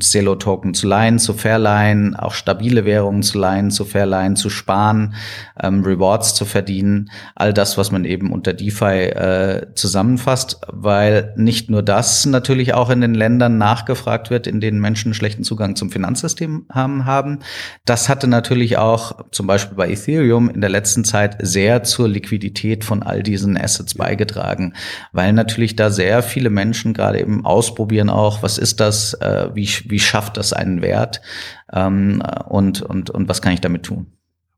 Celo-Token 0.00 0.74
zu 0.74 0.86
leihen, 0.86 1.18
zu 1.18 1.32
verleihen, 1.32 2.14
auch 2.14 2.34
stabile 2.34 2.84
Währungen 2.84 3.22
zu 3.22 3.38
leihen, 3.38 3.70
zu 3.70 3.84
verleihen, 3.86 4.36
zu 4.36 4.50
sparen, 4.50 5.14
ähm, 5.62 5.82
Rewards 5.82 6.34
zu 6.34 6.44
verdienen, 6.44 7.10
all 7.34 7.54
das, 7.54 7.78
was 7.78 7.90
man 7.90 8.04
eben 8.04 8.32
unter 8.32 8.52
DeFi 8.52 8.84
äh, 8.84 9.66
zusammenfasst, 9.74 10.60
weil 10.68 11.32
nicht 11.36 11.70
nur 11.70 11.82
das 11.82 12.26
natürlich 12.26 12.74
auch 12.74 12.90
in 12.90 13.00
den 13.00 13.14
Ländern 13.14 13.56
nachgefragt 13.56 14.30
wird, 14.30 14.46
in 14.46 14.60
denen 14.60 14.80
Menschen 14.80 15.14
schlechten 15.14 15.44
Zugang 15.44 15.74
zum 15.76 15.90
Finanzsystem 15.90 16.66
haben, 16.70 17.06
haben. 17.06 17.38
Das 17.86 18.08
hatte 18.08 18.26
natürlich 18.26 18.76
auch 18.76 19.24
zum 19.30 19.46
Beispiel 19.46 19.76
bei 19.76 19.90
Ethereum 19.90 20.50
in 20.50 20.60
der 20.60 20.70
letzten 20.70 21.04
Zeit 21.04 21.36
sehr 21.40 21.59
sehr 21.60 21.82
zur 21.82 22.08
Liquidität 22.08 22.84
von 22.84 23.02
all 23.02 23.22
diesen 23.22 23.58
Assets 23.58 23.92
beigetragen, 23.94 24.72
weil 25.12 25.34
natürlich 25.34 25.76
da 25.76 25.90
sehr 25.90 26.22
viele 26.22 26.48
Menschen 26.48 26.94
gerade 26.94 27.20
eben 27.20 27.44
ausprobieren 27.44 28.08
auch, 28.08 28.42
was 28.42 28.56
ist 28.56 28.80
das, 28.80 29.12
äh, 29.12 29.50
wie, 29.52 29.68
wie 29.84 30.00
schafft 30.00 30.38
das 30.38 30.54
einen 30.54 30.80
Wert 30.80 31.20
ähm, 31.70 32.22
und, 32.48 32.80
und, 32.80 33.10
und 33.10 33.28
was 33.28 33.42
kann 33.42 33.52
ich 33.52 33.60
damit 33.60 33.82
tun. 33.82 34.06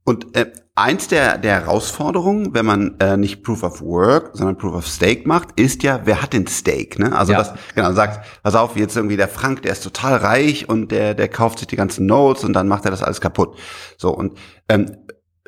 Und 0.05 0.37
äh, 0.37 0.53
eins 0.77 1.09
der, 1.09 1.39
der 1.39 1.55
Herausforderungen, 1.55 2.55
wenn 2.55 2.67
man 2.67 3.01
äh, 3.01 3.17
nicht 3.17 3.43
Proof 3.43 3.65
of 3.65 3.81
Work, 3.83 4.31
sondern 4.35 4.57
Proof 4.57 4.75
of 4.77 4.87
Stake 4.87 5.27
macht, 5.27 5.59
ist 5.59 5.83
ja, 5.83 6.03
wer 6.05 6.23
hat 6.23 6.33
den 6.33 6.47
Stake? 6.47 7.03
Ne? 7.03 7.17
Also 7.17 7.33
ja. 7.33 7.39
das, 7.39 7.53
genau, 7.75 7.93
sagt, 7.93 8.25
pass 8.45 8.55
auf, 8.55 8.77
jetzt 8.77 8.97
irgendwie 8.97 9.17
der 9.17 9.29
Frank, 9.29 9.63
der 9.63 9.73
ist 9.73 9.83
total 9.83 10.19
reich 10.19 10.69
und 10.69 10.93
der, 10.93 11.15
der 11.15 11.27
kauft 11.27 11.59
sich 11.59 11.67
die 11.67 11.77
ganzen 11.77 12.07
Notes 12.07 12.45
und 12.45 12.53
dann 12.53 12.69
macht 12.69 12.85
er 12.85 12.93
das 12.93 13.03
alles 13.03 13.21
kaputt. 13.21 13.59
So, 13.97 14.17
und 14.17 14.39
ähm, 14.69 14.99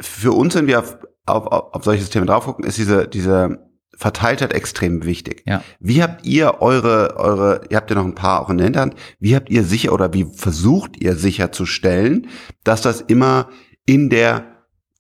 für 0.01 0.33
uns, 0.33 0.57
wenn 0.57 0.67
wir 0.67 0.83
auf, 1.27 1.47
auf, 1.47 1.75
auf, 1.75 1.85
solche 1.85 2.03
Systeme 2.03 2.27
drauf 2.27 2.45
gucken, 2.45 2.65
ist 2.65 2.79
diese, 2.79 3.09
diese 3.09 3.59
Verteiltheit 3.97 4.53
extrem 4.53 5.05
wichtig. 5.05 5.43
Ja. 5.47 5.63
Wie 5.81 6.03
habt 6.03 6.27
ihr 6.27 6.61
eure, 6.61 7.17
eure, 7.17 7.63
ihr 7.71 7.77
habt 7.77 7.91
ja 7.91 7.97
noch 7.97 8.05
ein 8.05 8.15
paar 8.15 8.43
auch 8.43 8.51
in 8.51 8.59
der 8.59 8.65
Hinterhand, 8.65 8.95
wie 9.21 9.35
habt 9.37 9.51
ihr 9.51 9.63
sicher 9.65 9.93
oder 9.93 10.13
wie 10.13 10.25
versucht 10.25 10.97
ihr 10.97 11.15
sicherzustellen, 11.15 12.29
dass 12.65 12.83
das 12.83 13.01
immer 13.01 13.49
in 13.87 14.11
der 14.11 14.54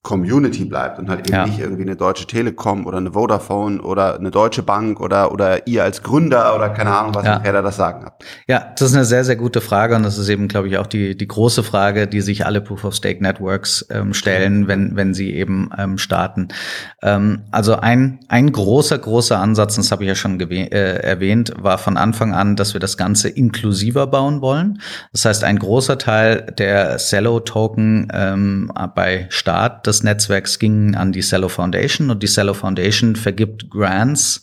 Community 0.04 0.66
bleibt 0.66 0.98
und 0.98 1.08
halt 1.08 1.20
eben 1.20 1.34
ja. 1.34 1.46
nicht 1.46 1.58
irgendwie 1.58 1.82
eine 1.82 1.96
deutsche 1.96 2.26
Telekom 2.26 2.84
oder 2.86 2.98
eine 2.98 3.12
Vodafone 3.12 3.80
oder 3.80 4.18
eine 4.18 4.30
deutsche 4.30 4.62
Bank 4.62 5.00
oder 5.00 5.32
oder 5.32 5.66
ihr 5.66 5.82
als 5.82 6.02
Gründer 6.02 6.54
oder 6.54 6.68
keine 6.68 6.94
Ahnung, 6.94 7.14
was 7.14 7.24
ja. 7.24 7.42
ihr 7.42 7.52
da 7.54 7.62
das 7.62 7.76
sagen 7.76 8.04
habt. 8.04 8.22
Ja, 8.46 8.66
das 8.76 8.90
ist 8.90 8.94
eine 8.94 9.06
sehr 9.06 9.24
sehr 9.24 9.36
gute 9.36 9.62
Frage 9.62 9.96
und 9.96 10.02
das 10.02 10.18
ist 10.18 10.28
eben, 10.28 10.46
glaube 10.46 10.68
ich, 10.68 10.76
auch 10.76 10.86
die 10.86 11.16
die 11.16 11.26
große 11.26 11.62
Frage, 11.62 12.06
die 12.06 12.20
sich 12.20 12.44
alle 12.44 12.60
Proof 12.60 12.84
of 12.84 12.94
Stake 12.94 13.22
Networks 13.22 13.86
ähm, 13.90 14.12
stellen, 14.12 14.68
wenn 14.68 14.94
wenn 14.94 15.14
sie 15.14 15.32
eben 15.32 15.70
ähm, 15.78 15.96
starten. 15.96 16.48
Ähm, 17.02 17.44
also 17.50 17.76
ein 17.76 18.20
ein 18.28 18.52
großer 18.52 18.98
großer 18.98 19.38
Ansatz, 19.38 19.76
das 19.76 19.90
habe 19.90 20.04
ich 20.04 20.08
ja 20.08 20.14
schon 20.14 20.38
äh, 20.38 20.96
erwähnt, 20.98 21.54
war 21.58 21.78
von 21.78 21.96
Anfang 21.96 22.34
an, 22.34 22.56
dass 22.56 22.74
wir 22.74 22.80
das 22.80 22.98
Ganze 22.98 23.30
inklusiver 23.30 24.06
bauen 24.06 24.42
wollen. 24.42 24.82
Das 25.12 25.24
heißt, 25.24 25.44
ein 25.44 25.58
großer 25.58 25.96
Teil 25.96 26.52
der 26.58 26.98
Cello 26.98 27.40
Token 27.40 28.08
ähm, 28.12 28.70
bei 28.94 29.28
Start 29.30 29.86
des 29.94 30.02
Netzwerks 30.02 30.58
ging 30.58 30.94
an 30.94 31.12
die 31.12 31.20
Cello 31.20 31.48
Foundation 31.48 32.10
und 32.10 32.22
die 32.22 32.26
Cello 32.26 32.54
Foundation 32.54 33.14
vergibt 33.16 33.70
Grants 33.70 34.42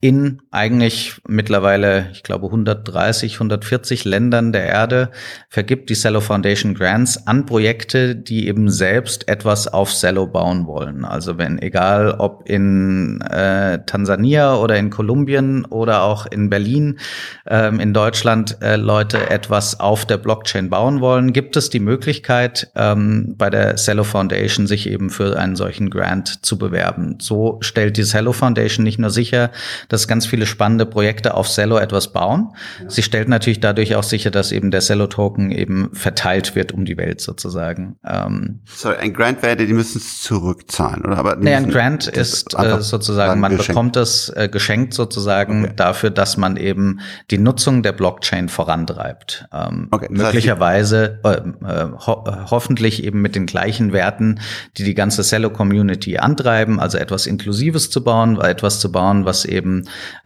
in 0.00 0.40
eigentlich 0.52 1.20
mittlerweile, 1.26 2.10
ich 2.12 2.22
glaube, 2.22 2.46
130, 2.46 3.34
140 3.34 4.04
Ländern 4.04 4.52
der 4.52 4.64
Erde 4.64 5.10
vergibt 5.48 5.90
die 5.90 5.94
Cello 5.94 6.20
Foundation 6.20 6.74
Grants 6.74 7.26
an 7.26 7.46
Projekte, 7.46 8.14
die 8.14 8.46
eben 8.46 8.70
selbst 8.70 9.28
etwas 9.28 9.66
auf 9.66 9.90
Cello 9.92 10.28
bauen 10.28 10.66
wollen. 10.68 11.04
Also 11.04 11.36
wenn, 11.36 11.60
egal 11.60 12.12
ob 12.12 12.48
in 12.48 13.20
äh, 13.22 13.80
Tansania 13.86 14.54
oder 14.54 14.76
in 14.76 14.90
Kolumbien 14.90 15.64
oder 15.64 16.04
auch 16.04 16.26
in 16.26 16.48
Berlin, 16.48 17.00
ähm, 17.48 17.80
in 17.80 17.92
Deutschland 17.92 18.58
äh, 18.62 18.76
Leute 18.76 19.30
etwas 19.30 19.80
auf 19.80 20.06
der 20.06 20.18
Blockchain 20.18 20.70
bauen 20.70 21.00
wollen, 21.00 21.32
gibt 21.32 21.56
es 21.56 21.70
die 21.70 21.80
Möglichkeit, 21.80 22.70
ähm, 22.76 23.34
bei 23.36 23.50
der 23.50 23.74
Cello 23.74 24.04
Foundation 24.04 24.68
sich 24.68 24.88
eben 24.88 25.10
für 25.10 25.36
einen 25.36 25.56
solchen 25.56 25.90
Grant 25.90 26.46
zu 26.46 26.56
bewerben. 26.56 27.18
So 27.20 27.58
stellt 27.62 27.96
die 27.96 28.04
Cello 28.04 28.32
Foundation 28.32 28.84
nicht 28.84 29.00
nur 29.00 29.10
sicher, 29.10 29.50
dass 29.88 30.06
ganz 30.06 30.26
viele 30.26 30.46
spannende 30.46 30.86
Projekte 30.86 31.34
auf 31.34 31.48
Cello 31.48 31.78
etwas 31.78 32.12
bauen. 32.12 32.52
Ja. 32.82 32.90
Sie 32.90 33.02
stellt 33.02 33.28
natürlich 33.28 33.60
dadurch 33.60 33.96
auch 33.96 34.02
sicher, 34.02 34.30
dass 34.30 34.52
eben 34.52 34.70
der 34.70 34.80
Cello-Token 34.80 35.50
eben 35.50 35.90
verteilt 35.92 36.54
wird 36.54 36.72
um 36.72 36.84
die 36.84 36.96
Welt 36.96 37.20
sozusagen. 37.20 37.96
Ähm, 38.06 38.60
Sorry, 38.66 38.96
ein 38.96 39.12
Grant 39.14 39.42
wäre, 39.42 39.56
die 39.56 39.72
müssen 39.72 39.98
es 39.98 40.22
zurückzahlen, 40.22 41.04
oder? 41.04 41.16
Aber 41.16 41.36
nee, 41.36 41.54
ein 41.54 41.70
Grant 41.70 42.06
ist 42.06 42.54
äh, 42.58 42.80
sozusagen, 42.80 43.40
man 43.40 43.52
geschenkt. 43.52 43.68
bekommt 43.68 43.96
es 43.96 44.28
äh, 44.30 44.48
geschenkt 44.48 44.94
sozusagen 44.94 45.64
okay. 45.64 45.72
dafür, 45.76 46.10
dass 46.10 46.36
man 46.36 46.56
eben 46.56 47.00
die 47.30 47.38
Nutzung 47.38 47.82
der 47.82 47.92
Blockchain 47.92 48.48
vorantreibt. 48.48 49.46
Ähm, 49.52 49.88
okay, 49.90 50.08
möglicherweise, 50.10 51.20
äh, 51.24 51.38
äh, 51.64 51.88
ho 52.06 52.24
hoffentlich 52.50 53.04
eben 53.04 53.22
mit 53.22 53.34
den 53.34 53.46
gleichen 53.46 53.92
Werten, 53.92 54.40
die 54.76 54.84
die 54.84 54.94
ganze 54.94 55.22
Cello-Community 55.22 56.18
antreiben, 56.18 56.80
also 56.80 56.98
etwas 56.98 57.26
Inklusives 57.26 57.90
zu 57.90 58.04
bauen, 58.04 58.40
etwas 58.40 58.80
zu 58.80 58.92
bauen, 58.92 59.24
was 59.24 59.44
eben 59.44 59.77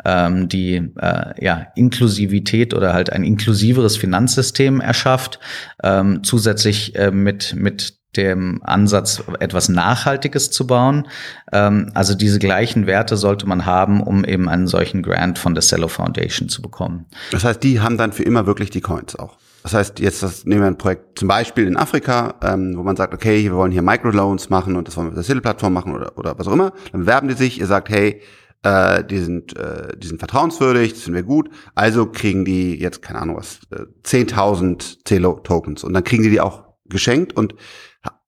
ähm, 0.04 0.48
die 0.48 0.76
äh, 0.96 1.44
ja, 1.44 1.66
Inklusivität 1.74 2.74
oder 2.74 2.92
halt 2.92 3.12
ein 3.12 3.24
inklusiveres 3.24 3.96
Finanzsystem 3.96 4.80
erschafft, 4.80 5.38
ähm, 5.82 6.22
zusätzlich 6.22 6.94
äh, 6.96 7.10
mit, 7.10 7.54
mit 7.56 8.02
dem 8.16 8.60
Ansatz, 8.62 9.22
etwas 9.40 9.68
Nachhaltiges 9.68 10.50
zu 10.50 10.66
bauen. 10.66 11.08
Ähm, 11.52 11.90
also 11.94 12.14
diese 12.14 12.38
gleichen 12.38 12.86
Werte 12.86 13.16
sollte 13.16 13.46
man 13.46 13.64
haben, 13.64 14.02
um 14.02 14.24
eben 14.24 14.48
einen 14.48 14.66
solchen 14.66 15.02
Grant 15.02 15.38
von 15.38 15.54
der 15.54 15.62
Cello 15.62 15.88
Foundation 15.88 16.48
zu 16.48 16.60
bekommen. 16.60 17.06
Das 17.30 17.44
heißt, 17.44 17.62
die 17.62 17.80
haben 17.80 17.96
dann 17.96 18.12
für 18.12 18.22
immer 18.22 18.46
wirklich 18.46 18.70
die 18.70 18.80
Coins 18.80 19.16
auch. 19.16 19.38
Das 19.62 19.74
heißt, 19.74 20.00
jetzt 20.00 20.22
das, 20.22 20.44
nehmen 20.44 20.62
wir 20.62 20.66
ein 20.66 20.76
Projekt 20.78 21.18
zum 21.18 21.28
Beispiel 21.28 21.66
in 21.66 21.76
Afrika, 21.76 22.34
ähm, 22.42 22.76
wo 22.76 22.82
man 22.82 22.96
sagt, 22.96 23.14
okay, 23.14 23.44
wir 23.44 23.54
wollen 23.54 23.70
hier 23.70 23.82
Microloans 23.82 24.50
machen 24.50 24.76
und 24.76 24.88
das 24.88 24.96
wollen 24.96 25.06
wir 25.06 25.10
mit 25.10 25.18
der 25.18 25.24
City-Plattform 25.24 25.72
machen 25.72 25.94
oder, 25.94 26.18
oder 26.18 26.36
was 26.36 26.48
auch 26.48 26.52
immer. 26.52 26.72
Dann 26.90 27.06
werben 27.06 27.28
die 27.28 27.34
sich, 27.34 27.60
ihr 27.60 27.66
sagt, 27.66 27.88
hey, 27.88 28.20
äh, 28.62 29.04
die 29.04 29.18
sind, 29.18 29.56
äh, 29.56 29.96
die 29.96 30.06
sind 30.06 30.18
vertrauenswürdig, 30.18 30.92
das 30.92 31.02
finden 31.02 31.16
wir 31.16 31.22
gut. 31.24 31.50
Also 31.74 32.06
kriegen 32.06 32.44
die 32.44 32.78
jetzt, 32.78 33.02
keine 33.02 33.20
Ahnung 33.20 33.36
was, 33.36 33.60
äh, 33.70 33.86
10.000 34.04 35.04
Celo-Tokens 35.04 35.84
und 35.84 35.92
dann 35.94 36.04
kriegen 36.04 36.22
die 36.22 36.30
die 36.30 36.40
auch 36.40 36.64
geschenkt 36.86 37.36
und 37.36 37.54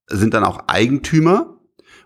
sind 0.07 0.33
dann 0.33 0.43
auch 0.43 0.67
Eigentümer 0.67 1.54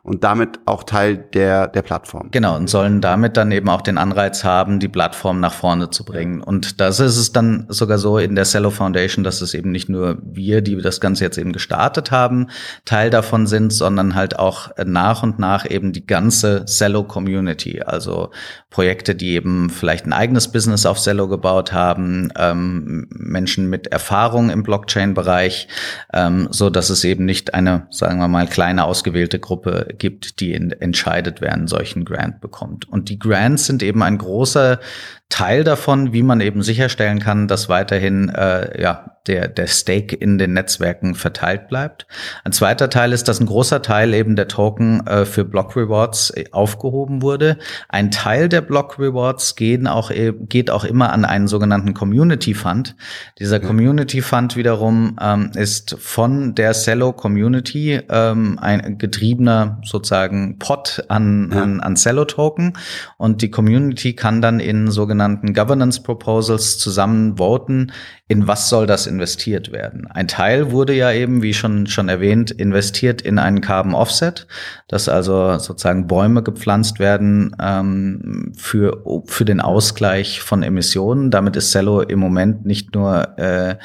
und 0.04 0.24
damit 0.24 0.60
auch 0.66 0.84
Teil 0.84 1.18
der, 1.18 1.68
der 1.68 1.82
Plattform. 1.82 2.30
Genau, 2.32 2.56
und 2.56 2.70
sollen 2.70 3.02
damit 3.02 3.38
dann 3.38 3.52
eben 3.52 3.70
auch 3.70 3.82
den 3.82 3.98
Anreiz 3.98 4.44
haben, 4.44 4.80
die 4.80 4.88
Plattform 4.88 5.40
nach 5.40 5.54
vorne 5.54 5.90
zu 5.90 6.04
bringen. 6.04 6.42
Und 6.42 6.80
das 6.80 7.00
ist 7.00 7.18
es 7.18 7.32
dann 7.32 7.66
sogar 7.70 7.98
so 7.98 8.18
in 8.18 8.36
der 8.36 8.46
Cello 8.46 8.70
Foundation, 8.70 9.24
dass 9.24 9.42
es 9.42 9.54
eben 9.54 9.72
nicht 9.72 9.90
nur 9.90 10.18
wir, 10.24 10.62
die 10.62 10.76
das 10.82 11.02
Ganze 11.02 11.24
jetzt 11.24 11.38
eben 11.38 11.54
gestartet 11.54 12.12
haben, 12.12 12.48
Teil 12.86 13.10
davon 13.10 13.48
sind, 13.48 13.74
sondern 13.74 14.16
halt 14.16 14.40
auch 14.40 14.70
nach 14.86 15.24
und 15.24 15.40
nach 15.40 15.70
eben 15.70 15.92
die 15.94 16.06
ganze 16.06 16.66
Cello 16.66 17.04
Community. 17.04 17.82
Also 17.82 18.32
Projekte, 18.70 19.16
die 19.16 19.34
eben 19.34 19.70
vielleicht 19.70 20.06
ein 20.06 20.14
eigenes 20.14 20.52
Business 20.52 20.86
auf 20.86 21.00
Cello 21.00 21.28
gebaut 21.28 21.74
haben, 21.74 22.32
ähm, 22.38 23.08
Menschen 23.10 23.70
mit 23.70 23.88
Erfahrung 23.88 24.50
im 24.50 24.64
Blockchain-Bereich, 24.64 25.68
ähm, 26.14 26.48
so 26.52 26.70
dass 26.70 26.90
es 26.90 27.04
eben 27.04 27.26
nicht 27.26 27.54
eine, 27.54 27.88
sagen 27.90 28.20
wir 28.20 28.28
mal, 28.28 28.48
kleine 28.48 28.86
ausgewählte 28.86 29.40
Gruppe 29.40 29.88
gibt, 29.97 30.39
die 30.39 30.54
in, 30.54 30.71
entscheidet, 30.71 31.41
wer 31.41 31.54
einen 31.54 31.67
solchen 31.67 32.06
Grant 32.06 32.41
bekommt. 32.41 32.88
Und 32.88 33.10
die 33.10 33.19
Grants 33.19 33.65
sind 33.65 33.84
eben 33.84 34.04
ein 34.04 34.17
großer 34.17 34.80
Teil 35.30 35.63
davon, 35.63 36.12
wie 36.12 36.24
man 36.24 36.42
eben 36.42 36.63
sicherstellen 36.63 37.20
kann, 37.20 37.48
dass 37.48 37.70
weiterhin 37.70 38.30
äh, 38.30 38.82
ja, 38.82 39.12
der, 39.28 39.48
der 39.48 39.68
Stake 39.68 40.15
in 40.15 40.39
den 40.39 40.54
Netzwerken 40.54 41.13
verteilt 41.13 41.68
bleibt. 41.68 42.08
Ein 42.44 42.52
zweiter 42.52 42.89
Teil 42.89 43.13
ist, 43.13 43.28
dass 43.28 43.39
ein 43.39 43.46
großer 43.46 43.84
Teil 43.84 44.15
eben 44.15 44.36
der 44.36 44.48
Token 44.48 45.06
äh, 45.06 45.26
für 45.26 45.46
Block 45.46 45.76
Rewards 45.76 46.32
äh, 46.32 46.46
aufgehoben 46.52 47.22
wurde. 47.22 47.60
Ein 47.89 48.10
Teil 48.10 48.50
der 48.50 48.62
Block 48.62 48.98
Rewards 48.98 49.56
gehen 49.56 49.86
auch, 49.86 50.10
äh, 50.10 50.34
geht 50.34 50.72
auch 50.72 50.84
immer 50.84 51.13
an 51.13 51.26
einen 51.26 51.48
sogenannten 51.48 51.94
Community 51.94 52.56
Fund. 52.56 52.96
Dieser 53.38 53.60
Community 53.60 54.24
Fund 54.24 54.56
wiederum 54.56 55.15
ähm, 55.22 55.52
ist 55.54 55.96
von 56.00 56.56
der 56.56 56.72
Cello 56.72 57.13
Community 57.13 58.02
ähm, 58.10 58.58
ein 58.60 58.98
getriebener 58.98 59.80
sozusagen 59.84 60.58
Pot 60.58 61.06
an, 61.08 61.54
an, 61.54 61.82
an 61.82 61.96
Cello 61.96 62.26
Token 62.26 62.74
und 63.18 63.44
die 63.44 63.52
Community 63.52 64.15
kann 64.15 64.42
dann 64.42 64.60
in 64.60 64.89
sogenannten 64.89 65.19
sogenannten 65.20 65.54
Governance 65.54 66.02
Proposals 66.02 66.78
zusammen 66.78 67.38
voten, 67.38 67.92
in 68.30 68.48
was 68.48 68.70
soll 68.70 68.88
das 68.88 69.06
investiert 69.06 69.72
werden. 69.72 70.08
Ein 70.08 70.30
Teil 70.30 70.72
wurde 70.72 70.94
ja 70.94 71.12
eben, 71.12 71.42
wie 71.42 71.54
schon, 71.54 71.88
schon 71.88 72.08
erwähnt, 72.08 72.52
investiert 72.52 73.22
in 73.22 73.38
einen 73.38 73.60
Carbon 73.60 73.94
Offset, 73.94 74.48
dass 74.88 75.10
also 75.10 75.58
sozusagen 75.58 76.08
Bäume 76.08 76.42
gepflanzt 76.42 77.00
werden 77.00 77.56
ähm, 77.62 78.54
für, 78.56 79.04
für 79.26 79.46
den 79.46 79.60
Ausgleich 79.60 80.40
von 80.40 80.64
Emissionen. 80.64 81.32
Damit 81.32 81.58
ist 81.58 81.72
Cello 81.72 82.02
im 82.02 82.20
Moment 82.20 82.66
nicht 82.66 82.96
nur 82.96 83.38
äh, 83.38 83.76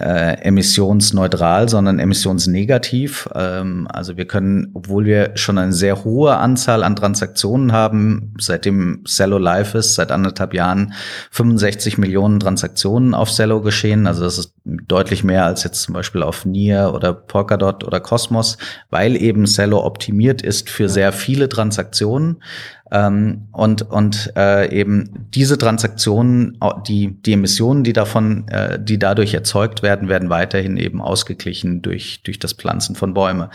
äh, 0.00 0.40
emissionsneutral, 0.42 1.68
sondern 1.68 1.98
emissionsnegativ. 1.98 3.28
Ähm, 3.34 3.88
also 3.90 4.16
wir 4.16 4.26
können, 4.26 4.70
obwohl 4.74 5.06
wir 5.06 5.32
schon 5.36 5.58
eine 5.58 5.72
sehr 5.72 6.04
hohe 6.04 6.36
Anzahl 6.36 6.82
an 6.82 6.96
Transaktionen 6.96 7.72
haben, 7.72 8.34
seitdem 8.38 9.04
Cello 9.06 9.38
live 9.38 9.74
ist, 9.74 9.94
seit 9.94 10.12
anderthalb 10.12 10.52
Jahren 10.52 10.92
65 11.30 11.98
Millionen 11.98 12.40
Transaktionen 12.40 13.14
auf 13.14 13.30
Cello 13.30 13.62
geschehen. 13.62 14.06
Also 14.06 14.24
das 14.24 14.38
ist 14.38 14.52
deutlich 14.64 15.24
mehr 15.24 15.46
als 15.46 15.64
jetzt 15.64 15.82
zum 15.82 15.94
Beispiel 15.94 16.22
auf 16.22 16.44
Nier 16.44 16.92
oder 16.94 17.14
Polkadot 17.14 17.82
oder 17.82 18.00
Cosmos, 18.00 18.58
weil 18.90 19.16
eben 19.16 19.46
Cello 19.46 19.84
optimiert 19.84 20.42
ist 20.42 20.68
für 20.68 20.88
sehr 20.88 21.12
viele 21.12 21.48
Transaktionen. 21.48 22.42
Ähm, 22.92 23.48
und 23.50 23.82
und 23.82 24.32
äh, 24.36 24.70
eben 24.72 25.26
diese 25.34 25.58
Transaktionen, 25.58 26.58
die, 26.86 27.20
die 27.20 27.32
Emissionen, 27.32 27.82
die 27.82 27.92
davon, 27.92 28.46
äh, 28.48 28.78
die 28.80 28.98
dadurch 28.98 29.34
erzeugt 29.34 29.82
werden, 29.82 30.08
werden 30.08 30.30
weiterhin 30.30 30.76
eben 30.76 31.02
ausgeglichen 31.02 31.82
durch, 31.82 32.20
durch 32.22 32.38
das 32.38 32.52
Pflanzen 32.52 32.94
von 32.94 33.12
Bäume. 33.12 33.50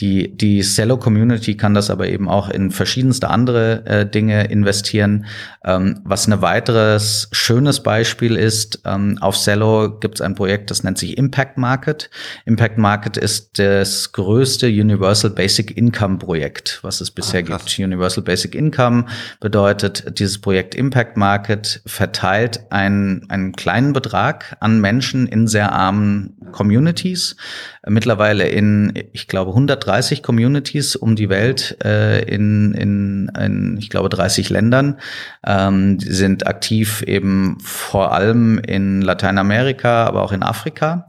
Die, 0.00 0.36
die 0.36 0.60
Cello 0.60 0.98
Community 0.98 1.56
kann 1.56 1.72
das 1.72 1.88
aber 1.88 2.08
eben 2.08 2.28
auch 2.28 2.50
in 2.50 2.70
verschiedenste 2.70 3.30
andere 3.30 3.86
äh, 3.86 4.06
Dinge 4.06 4.44
investieren. 4.44 5.24
Ähm, 5.64 6.00
was 6.04 6.26
ein 6.26 6.42
weiteres 6.42 7.28
schönes 7.32 7.82
Beispiel 7.82 8.36
ist, 8.36 8.82
ähm, 8.84 9.16
auf 9.22 9.36
Cello 9.36 9.98
gibt 9.98 10.16
es 10.16 10.20
ein 10.20 10.34
Projekt, 10.34 10.70
das 10.70 10.84
nennt 10.84 10.98
sich 10.98 11.16
Impact 11.16 11.56
Market. 11.56 12.10
Impact 12.44 12.76
Market 12.76 13.16
ist 13.16 13.58
das 13.58 14.12
größte 14.12 14.66
Universal 14.66 15.30
Basic 15.30 15.74
Income 15.74 16.18
Projekt, 16.18 16.80
was 16.82 17.00
es 17.00 17.10
bisher 17.10 17.40
ah, 17.40 17.56
gibt. 17.56 17.78
Universal 17.78 18.22
Basic 18.22 18.54
Income 18.54 18.73
Income 18.74 19.06
bedeutet, 19.38 20.18
dieses 20.18 20.40
Projekt 20.40 20.74
Impact 20.74 21.16
Market 21.16 21.80
verteilt 21.86 22.60
einen, 22.70 23.28
einen 23.30 23.52
kleinen 23.52 23.92
Betrag 23.92 24.56
an 24.58 24.80
Menschen 24.80 25.28
in 25.28 25.46
sehr 25.46 25.72
armen 25.72 26.36
Communities. 26.50 27.36
Mittlerweile 27.86 28.48
in, 28.48 28.92
ich 29.12 29.28
glaube, 29.28 29.52
130 29.52 30.22
Communities 30.24 30.96
um 30.96 31.14
die 31.14 31.28
Welt 31.28 31.76
äh, 31.84 32.22
in, 32.22 32.74
in, 32.74 33.30
in, 33.38 33.76
ich 33.78 33.90
glaube, 33.90 34.08
30 34.08 34.50
Ländern. 34.50 34.98
Ähm, 35.46 36.00
sind 36.00 36.46
aktiv 36.48 37.02
eben 37.02 37.58
vor 37.60 38.12
allem 38.12 38.58
in 38.58 39.02
Lateinamerika, 39.02 40.04
aber 40.06 40.22
auch 40.22 40.32
in 40.32 40.42
Afrika. 40.42 41.06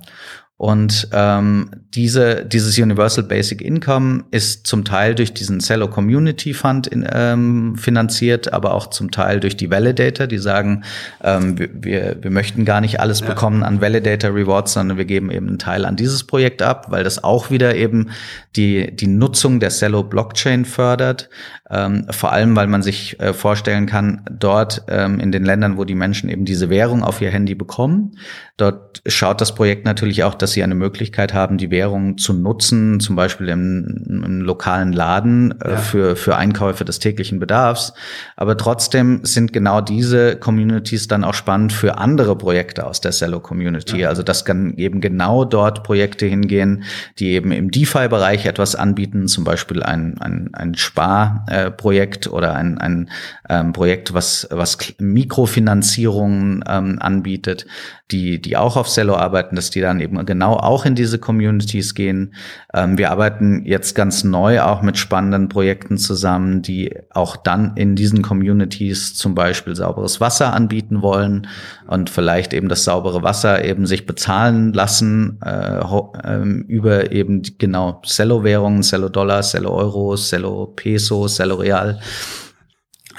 Und 0.58 1.10
ähm, 1.12 1.70
diese, 1.94 2.46
dieses 2.46 2.78
Universal 2.78 3.26
Basic 3.26 3.62
Income 3.62 4.24
ist 4.32 4.66
zum 4.66 4.86
Teil 4.86 5.14
durch 5.14 5.34
diesen 5.34 5.60
Cello 5.60 5.89
Community 5.89 6.53
Fund 6.53 6.88
in, 6.88 7.06
ähm, 7.12 7.76
finanziert, 7.78 8.53
aber 8.53 8.74
auch 8.74 8.88
zum 8.88 9.12
Teil 9.12 9.41
durch 9.41 9.58
die 9.58 9.70
Validator, 9.70 10.28
die 10.28 10.38
sagen, 10.38 10.86
ähm, 11.22 11.58
wir, 11.58 12.18
wir 12.22 12.32
möchten 12.32 12.64
gar 12.64 12.80
nicht 12.80 13.01
alles 13.01 13.20
ja. 13.20 13.28
bekommen 13.28 13.64
an 13.64 13.82
Validator 13.82 14.34
Rewards, 14.34 14.74
sondern 14.74 14.97
wir 14.97 15.03
geben 15.03 15.30
eben 15.30 15.49
einen 15.49 15.60
Teil 15.60 15.84
an 15.84 15.97
dieses 15.97 16.24
Projekt 16.24 16.62
ab, 16.62 16.86
weil 16.89 17.03
das 17.03 17.22
auch 17.22 17.51
wieder 17.51 17.76
eben 17.76 18.12
die, 18.56 18.95
die 18.95 19.08
Nutzung 19.08 19.60
der 19.60 19.72
Cello 19.72 20.03
Blockchain 20.03 20.64
fördert. 20.64 21.30
Ähm, 21.70 22.06
vor 22.12 22.32
allem, 22.32 22.56
weil 22.56 22.68
man 22.68 22.84
sich 22.84 23.20
äh, 23.20 23.34
vorstellen 23.34 23.88
kann, 23.88 24.22
dort 24.32 24.84
ähm, 24.88 25.20
in 25.20 25.32
den 25.32 25.43
Ländern, 25.43 25.78
wo 25.78 25.84
die 25.84 25.95
Menschen 25.95 26.30
eben 26.30 26.45
diese 26.45 26.70
Währung 26.70 27.03
auf 27.03 27.22
ihr 27.22 27.32
Handy 27.32 27.56
bekommen, 27.56 28.18
dort 28.56 29.01
schaut 29.08 29.41
das 29.41 29.56
Projekt 29.56 29.84
natürlich 29.84 30.24
auch, 30.24 30.36
dass 30.46 30.52
sie 30.52 30.62
eine 30.62 30.76
Möglichkeit 30.76 31.34
haben, 31.34 31.58
die 31.58 31.72
Währung 31.72 32.20
zu 32.20 32.32
nutzen, 32.32 33.00
zum 33.00 33.16
Beispiel 33.16 33.50
im, 33.50 34.04
im 34.08 34.41
lokalen 34.41 34.93
Laden 34.93 35.60
äh, 35.60 35.72
ja. 35.72 35.78
für, 35.78 36.16
für 36.16 36.36
Einkäufe 36.36 36.86
des 36.86 37.00
täglichen 37.00 37.39
Bedarfs. 37.39 37.93
Aber 38.36 38.56
trotzdem 38.56 39.22
sind 39.24 39.54
genau 39.54 39.82
diese 39.82 40.36
Communities 40.36 41.08
dann 41.08 41.24
auch 41.24 41.34
spannend 41.34 41.74
für 41.74 41.98
andere 41.98 42.38
Projekte 42.38 42.86
aus 42.86 43.02
der 43.02 43.10
Cello-Community. 43.10 44.02
Ja. 44.02 44.10
Also 44.10 44.22
das 44.22 44.46
kann 44.46 44.76
eben 44.78 45.02
genau 45.02 45.46
dort 45.46 45.82
Projekte 45.82 46.28
hingehen, 46.28 46.84
die 47.18 47.32
eben 47.32 47.52
im 47.52 47.72
DeFi-Bereich 47.72 48.46
etwas 48.46 48.76
anbieten, 48.76 49.28
zum 49.28 49.46
Beispiel 49.46 49.82
ein, 49.82 50.20
ein, 50.20 50.52
ein 50.54 50.76
Sparprojekt 50.76 52.28
äh, 52.28 52.30
oder 52.30 52.54
ein, 52.54 52.78
ein 52.78 53.10
ähm, 53.50 53.74
Projekt, 53.74 54.14
was, 54.14 54.48
was 54.52 54.78
Mikrofinanzierungen 55.00 56.64
ähm, 56.68 57.00
anbietet, 57.00 57.66
die, 58.12 58.39
die 58.39 58.56
auch 58.56 58.78
auf 58.78 58.88
Cello 58.88 59.16
arbeiten, 59.16 59.56
dass 59.56 59.72
die 59.72 59.82
dann 59.82 60.00
eben 60.00 60.20
genau 60.36 60.57
auch 60.57 60.86
in 60.86 60.95
diese 60.95 61.17
Communities 61.17 61.95
gehen. 61.95 62.36
Ähm, 62.73 62.97
wir 62.97 63.09
arbeiten 63.09 63.63
jetzt 63.65 63.95
ganz 63.95 64.25
neu 64.25 64.61
auch 64.61 64.81
mit 64.81 64.97
spannenden 64.97 65.47
Projekten 65.47 65.97
zusammen, 65.97 66.61
die 66.61 66.93
auch 67.11 67.38
dann 67.38 67.77
in 67.77 67.95
diesen 67.95 68.21
Communities 68.21 69.15
zum 69.15 69.33
Beispiel 69.33 69.75
sauberes 69.75 70.19
Wasser 70.19 70.53
anbieten 70.53 71.01
wollen 71.01 71.47
und 71.88 72.09
vielleicht 72.09 72.53
eben 72.53 72.67
das 72.67 72.83
saubere 72.83 73.23
Wasser 73.23 73.63
eben 73.63 73.86
sich 73.86 74.05
bezahlen 74.05 74.73
lassen 74.73 75.39
äh, 75.41 75.79
äh, 75.79 76.43
über 76.67 77.13
eben 77.13 77.41
genau 77.57 78.01
Cello-Währungen, 78.05 78.81
Cello-Dollar, 78.81 79.41
Cello-Euro, 79.41 80.15
Cello-Peso, 80.15 81.27
Cello-Real. 81.27 81.99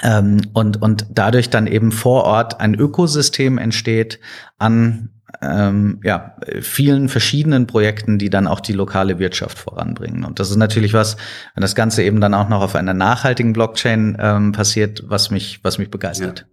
Ähm, 0.03 0.41
und, 0.53 0.79
und 0.79 1.07
dadurch 1.09 1.49
dann 1.49 1.65
eben 1.65 1.91
vor 1.91 2.25
Ort 2.25 2.61
ein 2.61 2.75
Ökosystem 2.75 3.57
entsteht 3.57 4.19
an 4.59 5.09
ähm, 5.41 5.99
ja, 6.03 6.35
vielen 6.61 7.09
verschiedenen 7.09 7.67
Projekten, 7.67 8.17
die 8.17 8.29
dann 8.29 8.47
auch 8.47 8.59
die 8.59 8.73
lokale 8.73 9.19
Wirtschaft 9.19 9.59
voranbringen. 9.59 10.23
Und 10.23 10.39
das 10.39 10.49
ist 10.49 10.55
natürlich 10.55 10.93
was, 10.93 11.17
wenn 11.53 11.61
das 11.61 11.75
Ganze 11.75 12.03
eben 12.03 12.21
dann 12.21 12.33
auch 12.33 12.49
noch 12.49 12.61
auf 12.61 12.75
einer 12.75 12.93
nachhaltigen 12.93 13.53
Blockchain 13.53 14.17
ähm, 14.19 14.51
passiert, 14.51 15.03
was 15.07 15.29
mich, 15.29 15.63
was 15.63 15.77
mich 15.77 15.91
begeistert. 15.91 16.39
Ja. 16.39 16.45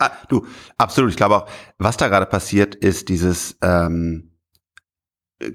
Ah, 0.00 0.10
du, 0.28 0.46
absolut. 0.76 1.10
Ich 1.10 1.16
glaube 1.16 1.36
auch, 1.36 1.48
was 1.78 1.96
da 1.96 2.08
gerade 2.08 2.26
passiert, 2.26 2.74
ist 2.74 3.08
dieses, 3.08 3.58
ähm, 3.62 4.32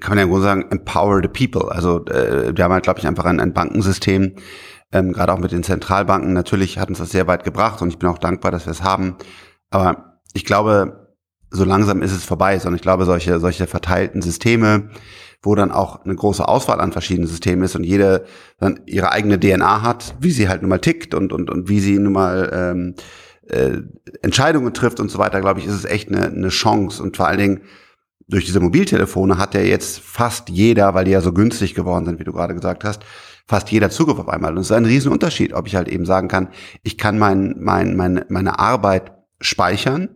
kann 0.00 0.16
man 0.16 0.26
ja 0.26 0.30
wohl 0.30 0.42
sagen, 0.42 0.66
empower 0.70 1.20
the 1.22 1.28
people. 1.28 1.72
Also 1.72 2.04
äh, 2.06 2.56
wir 2.56 2.64
haben 2.64 2.72
halt, 2.72 2.84
glaube 2.84 3.00
ich, 3.00 3.06
einfach 3.06 3.24
ein, 3.24 3.40
ein 3.40 3.54
Bankensystem, 3.54 4.36
ähm, 4.92 5.12
gerade 5.12 5.32
auch 5.32 5.38
mit 5.38 5.52
den 5.52 5.62
Zentralbanken. 5.62 6.34
Natürlich 6.34 6.78
hat 6.78 6.88
uns 6.88 6.98
das 6.98 7.10
sehr 7.10 7.26
weit 7.26 7.44
gebracht 7.44 7.82
und 7.82 7.88
ich 7.88 7.98
bin 7.98 8.08
auch 8.08 8.18
dankbar, 8.18 8.50
dass 8.50 8.66
wir 8.66 8.70
es 8.70 8.82
haben. 8.82 9.16
Aber 9.70 10.20
ich 10.34 10.44
glaube, 10.44 11.03
so 11.54 11.64
langsam 11.64 12.02
ist 12.02 12.12
es 12.12 12.24
vorbei, 12.24 12.58
sondern 12.58 12.76
ich 12.76 12.82
glaube, 12.82 13.04
solche, 13.04 13.38
solche 13.38 13.66
verteilten 13.66 14.22
Systeme, 14.22 14.90
wo 15.42 15.54
dann 15.54 15.70
auch 15.70 16.04
eine 16.04 16.14
große 16.14 16.46
Auswahl 16.46 16.80
an 16.80 16.92
verschiedenen 16.92 17.28
Systemen 17.28 17.64
ist 17.64 17.76
und 17.76 17.84
jede 17.84 18.24
dann 18.58 18.80
ihre 18.86 19.12
eigene 19.12 19.38
DNA 19.38 19.82
hat, 19.82 20.16
wie 20.18 20.30
sie 20.30 20.48
halt 20.48 20.62
nun 20.62 20.70
mal 20.70 20.78
tickt 20.78 21.14
und, 21.14 21.32
und, 21.32 21.50
und 21.50 21.68
wie 21.68 21.80
sie 21.80 21.98
nun 21.98 22.12
mal 22.12 22.50
ähm, 22.52 22.94
äh, 23.48 23.82
Entscheidungen 24.22 24.74
trifft 24.74 25.00
und 25.00 25.10
so 25.10 25.18
weiter, 25.18 25.40
glaube 25.40 25.60
ich, 25.60 25.66
ist 25.66 25.74
es 25.74 25.84
echt 25.84 26.08
eine, 26.08 26.26
eine 26.26 26.48
Chance. 26.48 27.02
Und 27.02 27.16
vor 27.16 27.28
allen 27.28 27.38
Dingen 27.38 27.60
durch 28.26 28.46
diese 28.46 28.60
Mobiltelefone 28.60 29.38
hat 29.38 29.54
ja 29.54 29.60
jetzt 29.60 30.00
fast 30.00 30.48
jeder, 30.48 30.94
weil 30.94 31.04
die 31.04 31.12
ja 31.12 31.20
so 31.20 31.32
günstig 31.32 31.74
geworden 31.74 32.06
sind, 32.06 32.18
wie 32.18 32.24
du 32.24 32.32
gerade 32.32 32.54
gesagt 32.54 32.82
hast, 32.82 33.02
fast 33.46 33.70
jeder 33.70 33.90
Zugriff 33.90 34.18
auf 34.18 34.28
einmal. 34.28 34.52
Und 34.52 34.58
es 34.58 34.70
ist 34.70 34.76
ein 34.76 34.86
Riesenunterschied, 34.86 35.52
ob 35.52 35.66
ich 35.66 35.76
halt 35.76 35.88
eben 35.88 36.06
sagen 36.06 36.28
kann, 36.28 36.48
ich 36.82 36.96
kann 36.96 37.18
mein, 37.18 37.56
mein, 37.58 37.96
meine, 37.96 38.26
meine 38.28 38.58
Arbeit 38.58 39.12
speichern 39.40 40.08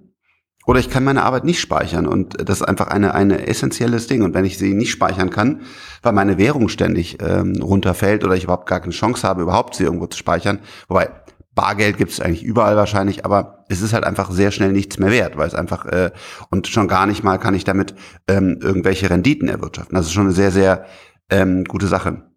oder 0.69 0.81
ich 0.81 0.91
kann 0.91 1.03
meine 1.03 1.23
Arbeit 1.23 1.45
nicht 1.45 1.61
speichern 1.61 2.07
und 2.07 2.47
das 2.47 2.61
ist 2.61 2.63
einfach 2.63 2.89
eine, 2.89 3.15
eine 3.15 3.47
essentielles 3.47 4.07
Ding. 4.07 4.21
Und 4.21 4.35
wenn 4.35 4.45
ich 4.45 4.59
sie 4.59 4.75
nicht 4.75 4.91
speichern 4.91 5.31
kann, 5.31 5.63
weil 6.03 6.13
meine 6.13 6.37
Währung 6.37 6.69
ständig 6.69 7.23
ähm, 7.23 7.63
runterfällt 7.63 8.23
oder 8.23 8.35
ich 8.35 8.45
überhaupt 8.45 8.69
gar 8.69 8.81
keine 8.81 8.93
Chance 8.93 9.27
habe, 9.27 9.41
überhaupt 9.41 9.77
sie 9.77 9.85
irgendwo 9.85 10.07
zu 10.09 10.19
speichern, 10.19 10.59
wobei 10.87 11.09
Bargeld 11.55 11.97
gibt 11.97 12.13
es 12.13 12.21
eigentlich 12.21 12.45
überall 12.45 12.77
wahrscheinlich, 12.77 13.25
aber 13.25 13.65
es 13.71 13.81
ist 13.81 13.95
halt 13.95 14.05
einfach 14.05 14.31
sehr 14.31 14.51
schnell 14.51 14.73
nichts 14.73 14.99
mehr 14.99 15.11
wert, 15.11 15.39
weil 15.39 15.49
es 15.49 15.55
einfach 15.55 15.87
äh, 15.87 16.11
und 16.51 16.67
schon 16.69 16.87
gar 16.87 17.07
nicht 17.07 17.25
mal 17.25 17.39
kann 17.39 17.55
ich 17.55 17.65
damit 17.65 17.95
ähm, 18.29 18.59
irgendwelche 18.61 19.09
Renditen 19.09 19.49
erwirtschaften. 19.49 19.97
Das 19.97 20.05
ist 20.05 20.13
schon 20.13 20.27
eine 20.27 20.33
sehr, 20.33 20.51
sehr 20.51 20.85
ähm, 21.31 21.65
gute 21.65 21.87
Sache. 21.87 22.28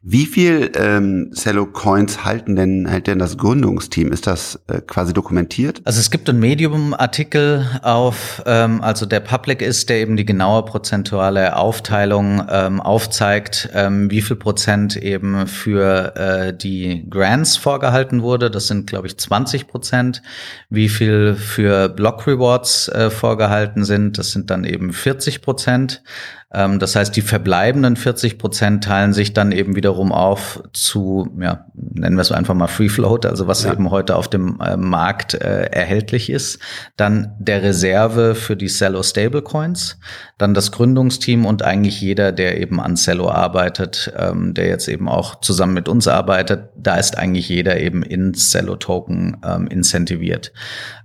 Wie 0.00 0.26
viel 0.26 0.70
ähm, 0.76 1.32
Cello 1.34 1.66
Coins 1.66 2.24
halten 2.24 2.54
denn 2.54 2.86
hält 2.86 3.08
denn 3.08 3.18
das 3.18 3.36
Gründungsteam? 3.36 4.12
Ist 4.12 4.28
das 4.28 4.60
äh, 4.68 4.80
quasi 4.80 5.12
dokumentiert? 5.12 5.82
Also 5.84 5.98
es 5.98 6.12
gibt 6.12 6.30
einen 6.30 6.38
Medium-Artikel 6.38 7.66
auf, 7.82 8.42
ähm, 8.46 8.80
also 8.80 9.06
der 9.06 9.18
Public 9.18 9.62
ist, 9.62 9.88
der 9.88 9.98
eben 9.98 10.16
die 10.16 10.24
genaue 10.24 10.64
prozentuale 10.64 11.56
Aufteilung 11.56 12.46
ähm, 12.48 12.80
aufzeigt, 12.80 13.68
ähm, 13.74 14.08
wie 14.08 14.22
viel 14.22 14.36
Prozent 14.36 14.96
eben 14.96 15.48
für 15.48 16.14
äh, 16.14 16.56
die 16.56 17.04
Grants 17.10 17.56
vorgehalten 17.56 18.22
wurde. 18.22 18.52
Das 18.52 18.68
sind, 18.68 18.86
glaube 18.86 19.08
ich, 19.08 19.18
20 19.18 19.66
Prozent. 19.66 20.22
Wie 20.70 20.88
viel 20.88 21.34
für 21.34 21.88
Block 21.88 22.28
Rewards 22.28 22.88
äh, 22.88 23.10
vorgehalten 23.10 23.84
sind, 23.84 24.16
das 24.16 24.30
sind 24.30 24.48
dann 24.50 24.62
eben 24.62 24.92
40 24.92 25.42
Prozent. 25.42 26.04
Ähm, 26.52 26.78
das 26.78 26.94
heißt, 26.94 27.14
die 27.16 27.22
verbleibenden 27.22 27.96
40 27.96 28.38
Prozent 28.38 28.84
teilen 28.84 29.12
sich 29.12 29.32
dann 29.32 29.50
eben 29.50 29.74
wiederum 29.74 30.12
auf 30.12 30.62
zu, 30.72 31.28
ja, 31.40 31.66
nennen 31.74 32.16
wir 32.16 32.22
es 32.22 32.30
einfach 32.30 32.54
mal 32.54 32.68
Free 32.68 32.88
Float, 32.88 33.26
also 33.26 33.48
was 33.48 33.64
ja. 33.64 33.72
eben 33.72 33.90
heute 33.90 34.14
auf 34.14 34.28
dem 34.28 34.60
äh, 34.60 34.76
Markt 34.76 35.34
äh, 35.34 35.64
erhältlich 35.64 36.30
ist. 36.30 36.60
Dann 36.96 37.34
der 37.38 37.62
Reserve 37.62 38.36
für 38.36 38.56
die 38.56 38.68
Cello 38.68 39.02
Stablecoins, 39.02 39.98
dann 40.38 40.54
das 40.54 40.70
Gründungsteam 40.70 41.46
und 41.46 41.62
eigentlich 41.62 42.00
jeder, 42.00 42.30
der 42.30 42.60
eben 42.60 42.80
an 42.80 42.94
Cello 42.94 43.28
arbeitet, 43.28 44.12
ähm, 44.16 44.54
der 44.54 44.68
jetzt 44.68 44.88
eben 44.88 45.08
auch 45.08 45.40
zusammen 45.40 45.74
mit 45.74 45.88
uns 45.88 46.06
arbeitet, 46.06 46.70
da 46.76 46.96
ist 46.96 47.18
eigentlich 47.18 47.48
jeder 47.48 47.80
eben 47.80 48.02
in 48.04 48.34
Cello 48.34 48.76
Token 48.76 49.38
ähm, 49.44 49.66
incentiviert. 49.66 50.52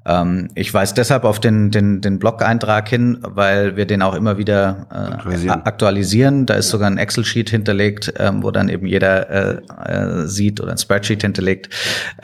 Ähm, 0.05 0.47
ich 0.55 0.73
weise 0.73 0.95
deshalb 0.95 1.23
auf 1.23 1.39
den, 1.39 1.69
den, 1.69 2.01
den 2.01 2.17
Blog-Eintrag 2.17 2.89
hin, 2.89 3.19
weil 3.21 3.75
wir 3.75 3.85
den 3.85 4.01
auch 4.01 4.15
immer 4.15 4.37
wieder 4.37 4.87
äh, 4.89 4.95
aktualisieren. 4.95 5.61
aktualisieren. 5.63 6.45
Da 6.45 6.55
ist 6.55 6.69
sogar 6.69 6.89
ein 6.89 6.97
Excel-Sheet 6.97 7.49
hinterlegt, 7.49 8.13
ähm, 8.17 8.41
wo 8.41 8.51
dann 8.51 8.69
eben 8.69 8.87
jeder 8.87 9.29
äh, 9.29 9.61
äh, 9.85 10.27
sieht 10.27 10.59
oder 10.59 10.71
ein 10.71 10.77
Spreadsheet 10.77 11.21
hinterlegt, 11.21 11.69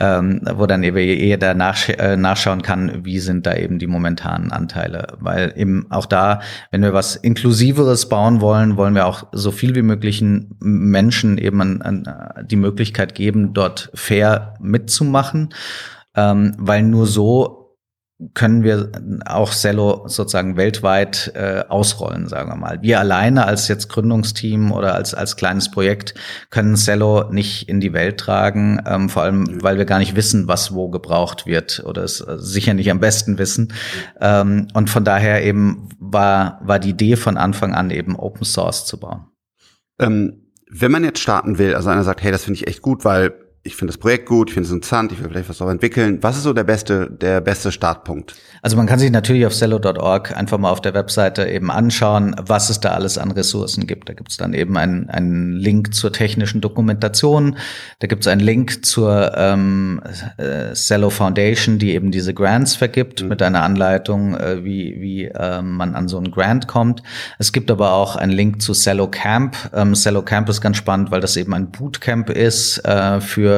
ähm, 0.00 0.40
wo 0.54 0.66
dann 0.66 0.82
eben 0.82 0.98
jeder 0.98 1.54
nachsch 1.54 1.90
äh, 1.90 2.16
nachschauen 2.16 2.62
kann, 2.62 3.04
wie 3.04 3.20
sind 3.20 3.46
da 3.46 3.54
eben 3.54 3.78
die 3.78 3.86
momentanen 3.86 4.50
Anteile. 4.50 5.06
Weil 5.20 5.52
eben 5.56 5.86
auch 5.90 6.06
da, 6.06 6.40
wenn 6.72 6.82
wir 6.82 6.92
was 6.92 7.14
Inklusiveres 7.14 8.08
bauen 8.08 8.40
wollen, 8.40 8.76
wollen 8.76 8.94
wir 8.94 9.06
auch 9.06 9.28
so 9.32 9.52
viel 9.52 9.74
wie 9.76 9.82
möglichen 9.82 10.56
Menschen 10.60 11.38
eben 11.38 11.60
an, 11.60 11.82
an 11.82 12.46
die 12.46 12.56
Möglichkeit 12.56 13.14
geben, 13.14 13.52
dort 13.54 13.90
fair 13.94 14.54
mitzumachen. 14.60 15.50
Ähm, 16.16 16.54
weil 16.58 16.82
nur 16.82 17.06
so 17.06 17.57
können 18.34 18.64
wir 18.64 18.90
auch 19.26 19.52
Cello 19.52 20.08
sozusagen 20.08 20.56
weltweit 20.56 21.30
äh, 21.36 21.62
ausrollen, 21.68 22.26
sagen 22.26 22.50
wir 22.50 22.56
mal. 22.56 22.82
Wir 22.82 22.98
alleine 22.98 23.46
als 23.46 23.68
jetzt 23.68 23.88
Gründungsteam 23.88 24.72
oder 24.72 24.94
als, 24.94 25.14
als 25.14 25.36
kleines 25.36 25.70
Projekt 25.70 26.14
können 26.50 26.74
Cello 26.74 27.30
nicht 27.30 27.68
in 27.68 27.78
die 27.78 27.92
Welt 27.92 28.18
tragen, 28.18 28.82
ähm, 28.86 29.08
vor 29.08 29.22
allem, 29.22 29.62
weil 29.62 29.78
wir 29.78 29.84
gar 29.84 30.00
nicht 30.00 30.16
wissen, 30.16 30.48
was 30.48 30.74
wo 30.74 30.88
gebraucht 30.88 31.46
wird 31.46 31.84
oder 31.86 32.02
es 32.02 32.20
äh, 32.20 32.38
sicher 32.38 32.74
nicht 32.74 32.90
am 32.90 32.98
besten 32.98 33.38
wissen. 33.38 33.72
Ähm, 34.20 34.66
und 34.74 34.90
von 34.90 35.04
daher 35.04 35.44
eben 35.44 35.88
war, 36.00 36.60
war 36.64 36.80
die 36.80 36.90
Idee 36.90 37.14
von 37.14 37.36
Anfang 37.36 37.72
an 37.72 37.90
eben 37.90 38.16
Open 38.16 38.44
Source 38.44 38.84
zu 38.84 38.98
bauen. 38.98 39.26
Ähm, 40.00 40.48
wenn 40.68 40.90
man 40.90 41.04
jetzt 41.04 41.20
starten 41.20 41.58
will, 41.58 41.74
also 41.74 41.88
einer 41.88 42.02
sagt, 42.02 42.22
hey, 42.22 42.32
das 42.32 42.44
finde 42.44 42.60
ich 42.60 42.66
echt 42.66 42.82
gut, 42.82 43.04
weil 43.04 43.47
ich 43.68 43.76
finde 43.76 43.92
das 43.92 43.98
Projekt 43.98 44.26
gut, 44.26 44.48
ich 44.48 44.54
finde 44.54 44.66
es 44.66 44.72
interessant, 44.72 45.12
ich 45.12 45.22
will 45.22 45.28
vielleicht 45.28 45.48
was 45.48 45.60
auch 45.60 45.68
entwickeln. 45.68 46.18
Was 46.22 46.38
ist 46.38 46.44
so 46.44 46.54
der 46.54 46.64
beste, 46.64 47.10
der 47.10 47.42
beste 47.42 47.70
Startpunkt? 47.70 48.34
Also 48.62 48.76
man 48.76 48.86
kann 48.86 48.98
sich 48.98 49.10
natürlich 49.10 49.44
auf 49.44 49.52
cello.org 49.52 50.36
einfach 50.36 50.58
mal 50.58 50.70
auf 50.70 50.80
der 50.80 50.94
Webseite 50.94 51.46
eben 51.46 51.70
anschauen, 51.70 52.34
was 52.40 52.70
es 52.70 52.80
da 52.80 52.90
alles 52.90 53.18
an 53.18 53.30
Ressourcen 53.30 53.86
gibt. 53.86 54.08
Da 54.08 54.14
gibt 54.14 54.30
es 54.30 54.38
dann 54.38 54.54
eben 54.54 54.76
einen, 54.78 55.10
einen 55.10 55.52
Link 55.52 55.94
zur 55.94 56.12
technischen 56.12 56.60
Dokumentation, 56.62 57.56
da 57.98 58.06
gibt 58.06 58.22
es 58.22 58.28
einen 58.28 58.40
Link 58.40 58.86
zur 58.86 59.32
ähm, 59.36 60.00
äh, 60.38 60.72
Cello 60.72 61.10
Foundation, 61.10 61.78
die 61.78 61.92
eben 61.92 62.10
diese 62.10 62.32
Grants 62.32 62.74
vergibt 62.74 63.22
mhm. 63.22 63.28
mit 63.28 63.42
einer 63.42 63.62
Anleitung, 63.62 64.34
äh, 64.34 64.64
wie, 64.64 64.96
wie 64.98 65.24
äh, 65.26 65.60
man 65.60 65.94
an 65.94 66.08
so 66.08 66.16
einen 66.16 66.30
Grant 66.30 66.68
kommt. 66.68 67.02
Es 67.38 67.52
gibt 67.52 67.70
aber 67.70 67.92
auch 67.92 68.16
einen 68.16 68.32
Link 68.32 68.62
zu 68.62 68.72
Cello 68.72 69.08
Camp. 69.08 69.56
Ähm, 69.74 69.92
Cello 69.92 70.22
Camp 70.22 70.48
ist 70.48 70.62
ganz 70.62 70.78
spannend, 70.78 71.10
weil 71.10 71.20
das 71.20 71.36
eben 71.36 71.52
ein 71.52 71.70
Bootcamp 71.70 72.30
ist 72.30 72.78
äh, 72.86 73.20
für 73.20 73.57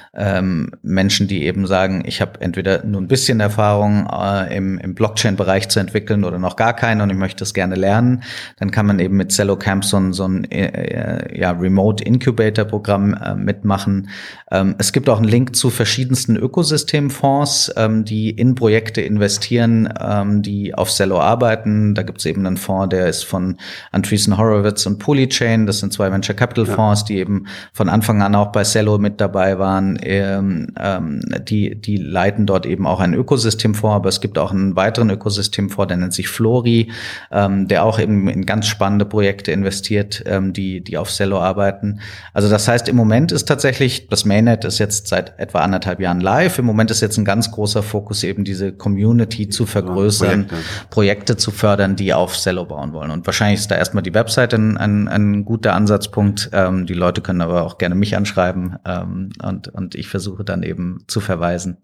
ähm, 0.13 0.71
Menschen, 0.81 1.29
die 1.29 1.45
eben 1.45 1.65
sagen, 1.67 2.03
ich 2.05 2.19
habe 2.19 2.41
entweder 2.41 2.83
nur 2.83 2.99
ein 2.99 3.07
bisschen 3.07 3.39
Erfahrung 3.39 4.09
äh, 4.11 4.57
im, 4.57 4.77
im 4.77 4.93
Blockchain-Bereich 4.93 5.69
zu 5.69 5.79
entwickeln 5.79 6.25
oder 6.25 6.37
noch 6.37 6.57
gar 6.57 6.73
keine 6.73 7.03
und 7.03 7.09
ich 7.09 7.15
möchte 7.15 7.39
das 7.39 7.53
gerne 7.53 7.75
lernen, 7.75 8.23
dann 8.57 8.71
kann 8.71 8.85
man 8.85 8.99
eben 8.99 9.15
mit 9.15 9.31
Cello 9.31 9.55
Camp 9.55 9.85
so 9.85 9.95
ein, 9.95 10.11
so 10.11 10.27
ein 10.27 10.51
äh, 10.51 11.39
ja, 11.39 11.51
Remote 11.51 12.03
Incubator-Programm 12.03 13.13
äh, 13.13 13.35
mitmachen. 13.35 14.09
Ähm, 14.51 14.75
es 14.79 14.91
gibt 14.91 15.07
auch 15.07 15.17
einen 15.17 15.29
Link 15.29 15.55
zu 15.55 15.69
verschiedensten 15.69 16.35
Ökosystemfonds, 16.35 17.71
ähm, 17.77 18.03
die 18.03 18.31
in 18.31 18.55
Projekte 18.55 18.99
investieren, 18.99 19.93
ähm, 19.97 20.41
die 20.41 20.75
auf 20.75 20.89
Cello 20.89 21.21
arbeiten. 21.21 21.95
Da 21.95 22.03
gibt 22.03 22.19
es 22.19 22.25
eben 22.25 22.45
einen 22.45 22.57
Fonds, 22.57 22.89
der 22.89 23.07
ist 23.07 23.23
von 23.23 23.55
Andreessen 23.93 24.37
Horowitz 24.37 24.85
und 24.85 24.99
Polychain. 24.99 25.67
Das 25.67 25.79
sind 25.79 25.93
zwei 25.93 26.11
Venture 26.11 26.35
Capital 26.35 26.65
Fonds, 26.65 27.01
ja. 27.01 27.05
die 27.07 27.17
eben 27.19 27.45
von 27.71 27.87
Anfang 27.87 28.21
an 28.21 28.35
auch 28.35 28.51
bei 28.51 28.63
Cello 28.63 28.97
mit 28.97 29.21
dabei 29.21 29.57
waren 29.57 30.00
ähm, 30.03 30.67
ähm, 30.79 31.21
die, 31.47 31.75
die 31.75 31.97
leiten 31.97 32.45
dort 32.45 32.65
eben 32.65 32.87
auch 32.87 32.99
ein 32.99 33.13
Ökosystem 33.13 33.75
vor, 33.75 33.93
aber 33.93 34.09
es 34.09 34.21
gibt 34.21 34.37
auch 34.37 34.51
einen 34.51 34.75
weiteren 34.75 35.09
Ökosystem 35.09 35.69
vor, 35.69 35.87
der 35.87 35.97
nennt 35.97 36.13
sich 36.13 36.27
Flori, 36.27 36.91
ähm, 37.31 37.67
der 37.67 37.83
auch 37.83 37.99
eben 37.99 38.27
in 38.27 38.45
ganz 38.45 38.67
spannende 38.67 39.05
Projekte 39.05 39.51
investiert, 39.51 40.23
ähm, 40.25 40.53
die, 40.53 40.81
die 40.81 40.97
auf 40.97 41.09
Cello 41.09 41.39
arbeiten. 41.39 41.99
Also 42.33 42.49
das 42.49 42.67
heißt, 42.67 42.87
im 42.89 42.95
Moment 42.95 43.31
ist 43.31 43.47
tatsächlich, 43.47 44.07
das 44.07 44.25
Mainnet 44.25 44.65
ist 44.65 44.79
jetzt 44.79 45.07
seit 45.07 45.37
etwa 45.39 45.59
anderthalb 45.59 45.99
Jahren 45.99 46.21
live. 46.21 46.59
Im 46.59 46.65
Moment 46.65 46.91
ist 46.91 47.01
jetzt 47.01 47.17
ein 47.17 47.25
ganz 47.25 47.51
großer 47.51 47.83
Fokus 47.83 48.23
eben 48.23 48.43
diese 48.43 48.71
Community 48.71 49.49
zu 49.49 49.65
vergrößern, 49.65 50.47
Projekte. 50.47 51.11
Projekte 51.11 51.37
zu 51.37 51.51
fördern, 51.51 51.95
die 51.95 52.13
auf 52.13 52.37
Cello 52.37 52.65
bauen 52.65 52.93
wollen. 52.93 53.11
Und 53.11 53.25
wahrscheinlich 53.25 53.59
ist 53.59 53.69
da 53.69 53.75
erstmal 53.75 54.01
die 54.01 54.13
Webseite 54.13 54.55
ein, 54.55 54.77
ein, 54.77 55.07
ein 55.07 55.45
guter 55.45 55.73
Ansatzpunkt. 55.73 56.49
Ähm, 56.53 56.85
die 56.85 56.93
Leute 56.93 57.21
können 57.21 57.41
aber 57.41 57.63
auch 57.63 57.77
gerne 57.77 57.95
mich 57.95 58.15
anschreiben 58.15 58.77
ähm, 58.85 59.29
und, 59.43 59.67
und 59.67 59.90
und 59.91 59.99
ich 59.99 60.07
versuche 60.07 60.43
dann 60.43 60.63
eben 60.63 61.03
zu 61.07 61.19
verweisen. 61.19 61.77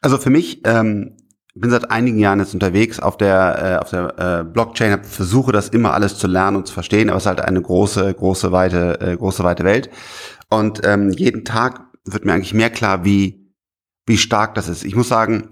Also 0.00 0.18
für 0.18 0.30
mich, 0.30 0.60
ähm, 0.64 1.16
bin 1.54 1.70
seit 1.70 1.90
einigen 1.90 2.18
Jahren 2.18 2.38
jetzt 2.38 2.54
unterwegs 2.54 3.00
auf 3.00 3.16
der 3.16 3.62
äh, 3.62 3.76
auf 3.82 3.90
der 3.90 4.18
äh, 4.18 4.44
Blockchain, 4.44 4.92
hab, 4.92 5.06
versuche 5.06 5.50
das 5.50 5.68
immer 5.68 5.92
alles 5.92 6.16
zu 6.16 6.26
lernen 6.26 6.56
und 6.56 6.66
zu 6.68 6.74
verstehen, 6.74 7.08
aber 7.08 7.16
es 7.16 7.24
ist 7.24 7.28
halt 7.28 7.40
eine 7.40 7.60
große 7.60 8.14
große 8.14 8.52
weite 8.52 9.00
äh, 9.00 9.16
große 9.16 9.42
weite 9.42 9.64
Welt 9.64 9.90
und 10.50 10.84
ähm, 10.84 11.10
jeden 11.10 11.44
Tag 11.44 11.80
wird 12.04 12.24
mir 12.24 12.32
eigentlich 12.32 12.54
mehr 12.54 12.70
klar, 12.70 13.04
wie 13.04 13.52
wie 14.06 14.18
stark 14.18 14.54
das 14.54 14.68
ist. 14.68 14.84
Ich 14.84 14.94
muss 14.94 15.08
sagen, 15.08 15.48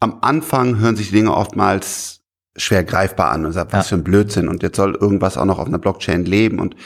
am 0.00 0.18
Anfang 0.22 0.78
hören 0.78 0.96
sich 0.96 1.10
Dinge 1.10 1.34
oftmals 1.34 2.22
schwer 2.56 2.82
greifbar 2.82 3.30
an 3.30 3.44
und 3.44 3.52
sagt, 3.52 3.72
was 3.72 3.90
ja. 3.90 3.96
für 3.96 4.00
ein 4.00 4.04
Blödsinn 4.04 4.48
und 4.48 4.62
jetzt 4.62 4.76
soll 4.76 4.94
irgendwas 4.94 5.36
auch 5.36 5.44
noch 5.44 5.58
auf 5.58 5.66
einer 5.66 5.78
Blockchain 5.78 6.24
leben 6.24 6.60
und 6.60 6.76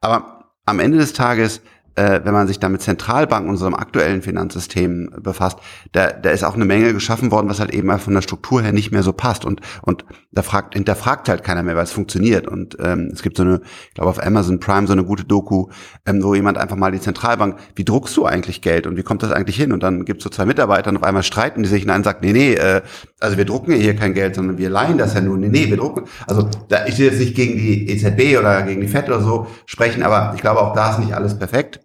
aber 0.00 0.50
am 0.64 0.78
Ende 0.78 0.98
des 0.98 1.12
Tages 1.12 1.60
äh, 1.94 2.20
wenn 2.24 2.32
man 2.32 2.46
sich 2.46 2.58
da 2.58 2.68
mit 2.68 2.82
Zentralbanken, 2.82 3.50
unserem 3.50 3.74
aktuellen 3.74 4.22
Finanzsystem 4.22 5.10
befasst, 5.20 5.58
da, 5.92 6.12
da 6.12 6.30
ist 6.30 6.44
auch 6.44 6.54
eine 6.54 6.64
Menge 6.64 6.92
geschaffen 6.92 7.30
worden, 7.30 7.48
was 7.48 7.60
halt 7.60 7.72
eben 7.72 7.90
von 7.98 8.14
der 8.14 8.22
Struktur 8.22 8.62
her 8.62 8.72
nicht 8.72 8.92
mehr 8.92 9.02
so 9.02 9.12
passt. 9.12 9.44
Und, 9.44 9.60
und 9.82 10.04
da 10.30 10.42
fragt, 10.42 10.74
hinterfragt 10.74 11.28
halt 11.28 11.44
keiner 11.44 11.62
mehr, 11.62 11.76
weil 11.76 11.84
es 11.84 11.92
funktioniert. 11.92 12.48
Und 12.48 12.76
ähm, 12.80 13.10
es 13.12 13.22
gibt 13.22 13.36
so 13.36 13.42
eine, 13.42 13.60
ich 13.88 13.94
glaube 13.94 14.10
auf 14.10 14.22
Amazon 14.22 14.60
Prime 14.60 14.86
so 14.86 14.92
eine 14.92 15.04
gute 15.04 15.24
Doku, 15.24 15.68
ähm, 16.06 16.22
wo 16.22 16.34
jemand 16.34 16.58
einfach 16.58 16.76
mal 16.76 16.92
die 16.92 17.00
Zentralbank, 17.00 17.58
wie 17.74 17.84
druckst 17.84 18.16
du 18.16 18.24
eigentlich 18.24 18.62
Geld 18.62 18.86
und 18.86 18.96
wie 18.96 19.02
kommt 19.02 19.22
das 19.22 19.32
eigentlich 19.32 19.56
hin? 19.56 19.72
Und 19.72 19.82
dann 19.82 20.04
gibt 20.04 20.20
es 20.20 20.24
so 20.24 20.30
zwei 20.30 20.46
Mitarbeiter 20.46 20.90
und 20.90 20.96
auf 20.96 21.02
einmal 21.02 21.22
streiten 21.22 21.62
die 21.62 21.68
sich 21.68 21.84
und 21.84 21.90
einer 21.90 22.04
sagt, 22.04 22.22
nee, 22.22 22.32
nee, 22.32 22.54
äh, 22.54 22.82
also 23.20 23.36
wir 23.36 23.44
drucken 23.44 23.72
ja 23.72 23.78
hier 23.78 23.96
kein 23.96 24.14
Geld, 24.14 24.34
sondern 24.34 24.58
wir 24.58 24.70
leihen 24.70 24.98
das 24.98 25.14
ja 25.14 25.20
nur. 25.20 25.36
Nee, 25.36 25.48
nee, 25.48 25.68
wir 25.68 25.76
drucken. 25.76 26.04
Also 26.26 26.48
da, 26.68 26.86
ich 26.86 26.98
will 26.98 27.06
jetzt 27.06 27.18
nicht 27.18 27.34
gegen 27.34 27.56
die 27.56 27.88
EZB 27.90 28.38
oder 28.38 28.62
gegen 28.62 28.80
die 28.80 28.88
FED 28.88 29.08
oder 29.08 29.20
so 29.20 29.46
sprechen, 29.66 30.02
aber 30.02 30.32
ich 30.34 30.40
glaube 30.40 30.60
auch 30.60 30.74
da 30.74 30.92
ist 30.92 30.98
nicht 30.98 31.14
alles 31.14 31.38
perfekt. 31.38 31.81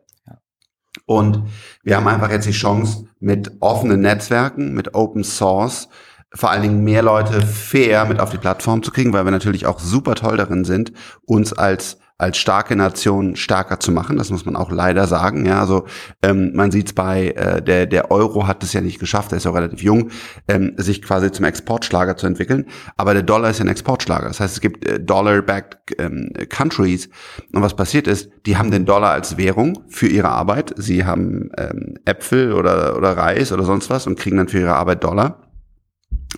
Und 1.07 1.43
wir 1.83 1.95
haben 1.95 2.07
einfach 2.07 2.29
jetzt 2.29 2.47
die 2.47 2.51
Chance, 2.51 3.05
mit 3.19 3.53
offenen 3.61 4.01
Netzwerken, 4.01 4.73
mit 4.73 4.93
Open 4.93 5.23
Source, 5.23 5.87
vor 6.33 6.51
allen 6.51 6.61
Dingen 6.61 6.83
mehr 6.83 7.01
Leute 7.01 7.41
fair 7.41 8.05
mit 8.05 8.19
auf 8.19 8.29
die 8.29 8.37
Plattform 8.37 8.83
zu 8.83 8.91
kriegen, 8.91 9.13
weil 9.13 9.23
wir 9.23 9.31
natürlich 9.31 9.65
auch 9.65 9.79
super 9.79 10.15
toll 10.15 10.35
darin 10.35 10.65
sind, 10.65 10.91
uns 11.25 11.53
als 11.53 11.97
als 12.17 12.37
starke 12.37 12.75
Nation 12.75 13.35
stärker 13.35 13.79
zu 13.79 13.91
machen. 13.91 14.17
Das 14.17 14.31
muss 14.31 14.45
man 14.45 14.55
auch 14.55 14.71
leider 14.71 15.05
sagen. 15.05 15.45
Ja, 15.45 15.59
also 15.59 15.85
ähm, 16.23 16.51
man 16.55 16.71
sieht 16.71 16.87
es 16.87 16.93
bei 16.93 17.29
äh, 17.29 17.61
der 17.61 17.85
der 17.85 18.09
Euro 18.11 18.47
hat 18.47 18.63
es 18.63 18.73
ja 18.73 18.81
nicht 18.81 18.99
geschafft, 18.99 19.31
der 19.31 19.37
ist 19.37 19.43
ja 19.43 19.51
relativ 19.51 19.83
jung, 19.83 20.09
ähm, 20.47 20.73
sich 20.77 21.01
quasi 21.01 21.31
zum 21.31 21.45
Exportschlager 21.45 22.17
zu 22.17 22.25
entwickeln. 22.25 22.65
Aber 22.95 23.13
der 23.13 23.23
Dollar 23.23 23.51
ist 23.51 23.59
ja 23.59 23.65
ein 23.65 23.69
Exportschlager. 23.69 24.27
Das 24.27 24.39
heißt, 24.39 24.55
es 24.55 24.61
gibt 24.61 24.87
äh, 24.87 24.99
Dollar-backed 24.99 25.99
ähm, 25.99 26.31
Countries. 26.49 27.09
Und 27.53 27.61
was 27.61 27.75
passiert 27.75 28.07
ist, 28.07 28.31
die 28.45 28.57
haben 28.57 28.71
den 28.71 28.85
Dollar 28.85 29.11
als 29.11 29.37
Währung 29.37 29.83
für 29.87 30.07
ihre 30.07 30.29
Arbeit. 30.29 30.73
Sie 30.77 31.05
haben 31.05 31.51
ähm, 31.57 31.95
Äpfel 32.05 32.53
oder 32.53 32.97
oder 32.97 33.15
Reis 33.15 33.51
oder 33.51 33.63
sonst 33.63 33.89
was 33.89 34.07
und 34.07 34.17
kriegen 34.17 34.37
dann 34.37 34.47
für 34.47 34.59
ihre 34.59 34.75
Arbeit 34.75 35.03
Dollar. 35.03 35.43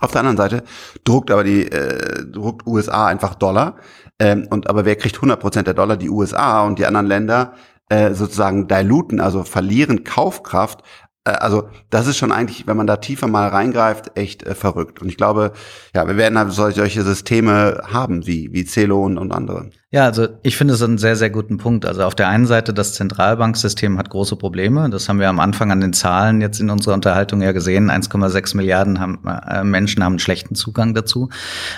Auf 0.02 0.12
der 0.12 0.20
anderen 0.20 0.38
Seite 0.38 0.64
druckt 1.04 1.32
aber 1.32 1.44
die 1.44 1.70
äh, 1.72 2.26
druckt 2.26 2.68
USA 2.68 3.08
einfach 3.08 3.36
Dollar. 3.36 3.78
Ähm, 4.20 4.48
und 4.50 4.70
aber 4.70 4.86
wer 4.86 4.96
kriegt 4.96 5.18
100% 5.18 5.64
der 5.64 5.74
Dollar? 5.74 5.98
Die 5.98 6.10
USA 6.10 6.64
und 6.66 6.80
die 6.80 6.86
anderen 6.86 7.08
Länder 7.08 7.54
äh, 7.90 8.14
sozusagen 8.14 8.68
diluten, 8.68 9.20
also 9.20 9.44
verlieren 9.44 10.04
Kaufkraft. 10.04 10.84
Äh, 11.24 11.32
also 11.32 11.70
das 11.90 12.08
ist 12.08 12.18
schon 12.18 12.32
eigentlich, 12.32 12.68
wenn 12.68 12.78
man 12.78 12.88
da 12.88 12.98
tiefer 12.98 13.28
mal 13.28 13.48
reingreift, 13.48 14.18
echt 14.18 14.44
äh, 14.44 14.56
verrückt. 14.56 15.02
Und 15.02 15.10
ich 15.10 15.18
glaube, 15.18 15.54
ja, 15.96 16.08
wir 16.08 16.18
werden 16.18 16.38
halt 16.38 16.52
solche 16.52 17.04
Systeme 17.04 17.82
haben 17.92 18.28
wie 18.28 18.54
wie 18.54 18.66
Celo 18.66 19.04
und, 19.06 19.18
und 19.18 19.32
andere. 19.32 19.70
Ja, 19.92 20.06
also 20.06 20.28
ich 20.44 20.56
finde 20.56 20.76
es 20.76 20.84
einen 20.84 21.00
sehr, 21.00 21.16
sehr 21.16 21.32
guten 21.32 21.58
Punkt. 21.58 21.84
Also 21.84 22.04
auf 22.04 22.14
der 22.14 22.28
einen 22.28 22.46
Seite, 22.46 22.76
das 22.76 22.94
Zentralbanksystem 22.94 23.98
hat 23.98 24.12
große 24.12 24.36
Probleme. 24.36 24.88
Das 24.92 25.10
haben 25.10 25.20
wir 25.20 25.28
am 25.28 25.40
Anfang 25.40 25.72
an 25.72 25.82
den 25.82 25.94
Zahlen 25.94 26.42
jetzt 26.42 26.60
in 26.60 26.70
unserer 26.70 26.94
Unterhaltung 26.94 27.42
ja 27.42 27.54
gesehen. 27.54 27.90
1,6 27.90 28.56
Milliarden 28.56 29.00
haben, 29.00 29.20
äh, 29.26 29.64
Menschen 29.64 30.04
haben 30.04 30.14
einen 30.14 30.20
schlechten 30.20 30.54
Zugang 30.54 30.94
dazu. 30.94 31.30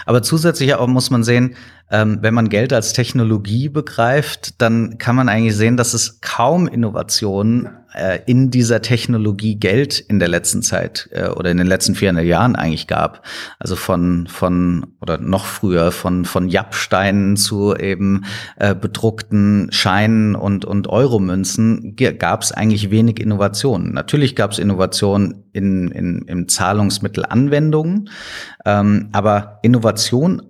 Aber 0.05 0.21
zusätzlich 0.23 0.75
auch 0.75 0.87
muss 0.87 1.09
man 1.09 1.23
sehen, 1.23 1.55
ähm, 1.89 2.19
wenn 2.21 2.33
man 2.33 2.49
Geld 2.49 2.73
als 2.73 2.91
Technologie 2.91 3.69
begreift, 3.69 4.61
dann 4.61 4.97
kann 4.97 5.15
man 5.15 5.29
eigentlich 5.29 5.55
sehen, 5.55 5.77
dass 5.77 5.93
es 5.93 6.19
kaum 6.19 6.67
Innovationen 6.67 7.69
äh, 7.93 8.19
in 8.25 8.49
dieser 8.49 8.81
Technologie 8.81 9.55
Geld 9.55 9.99
in 9.99 10.19
der 10.19 10.29
letzten 10.29 10.61
Zeit 10.61 11.09
äh, 11.11 11.27
oder 11.27 11.51
in 11.51 11.57
den 11.57 11.67
letzten 11.67 11.95
400 11.95 12.23
Jahren 12.23 12.55
eigentlich 12.55 12.87
gab. 12.87 13.25
Also 13.59 13.75
von, 13.75 14.27
von 14.27 14.93
oder 15.01 15.17
noch 15.17 15.45
früher 15.45 15.91
von, 15.91 16.23
von 16.23 16.47
Jappsteinen 16.47 17.35
zu 17.35 17.75
eben 17.75 18.00
äh, 18.57 18.75
bedruckten 18.75 19.67
Scheinen 19.71 20.35
und, 20.35 20.65
und 20.65 20.87
Euromünzen 20.87 21.95
gab 21.95 22.41
es 22.41 22.51
eigentlich 22.51 22.91
wenig 22.91 23.19
Innovationen. 23.19 23.93
Natürlich 23.93 24.35
gab 24.35 24.51
es 24.51 24.59
Innovationen 24.59 25.43
in, 25.53 25.91
in, 25.91 26.23
in 26.23 26.47
Zahlungsmittelanwendungen, 26.47 28.09
ähm, 28.65 29.09
aber 29.11 29.59
Innovation 29.61 30.41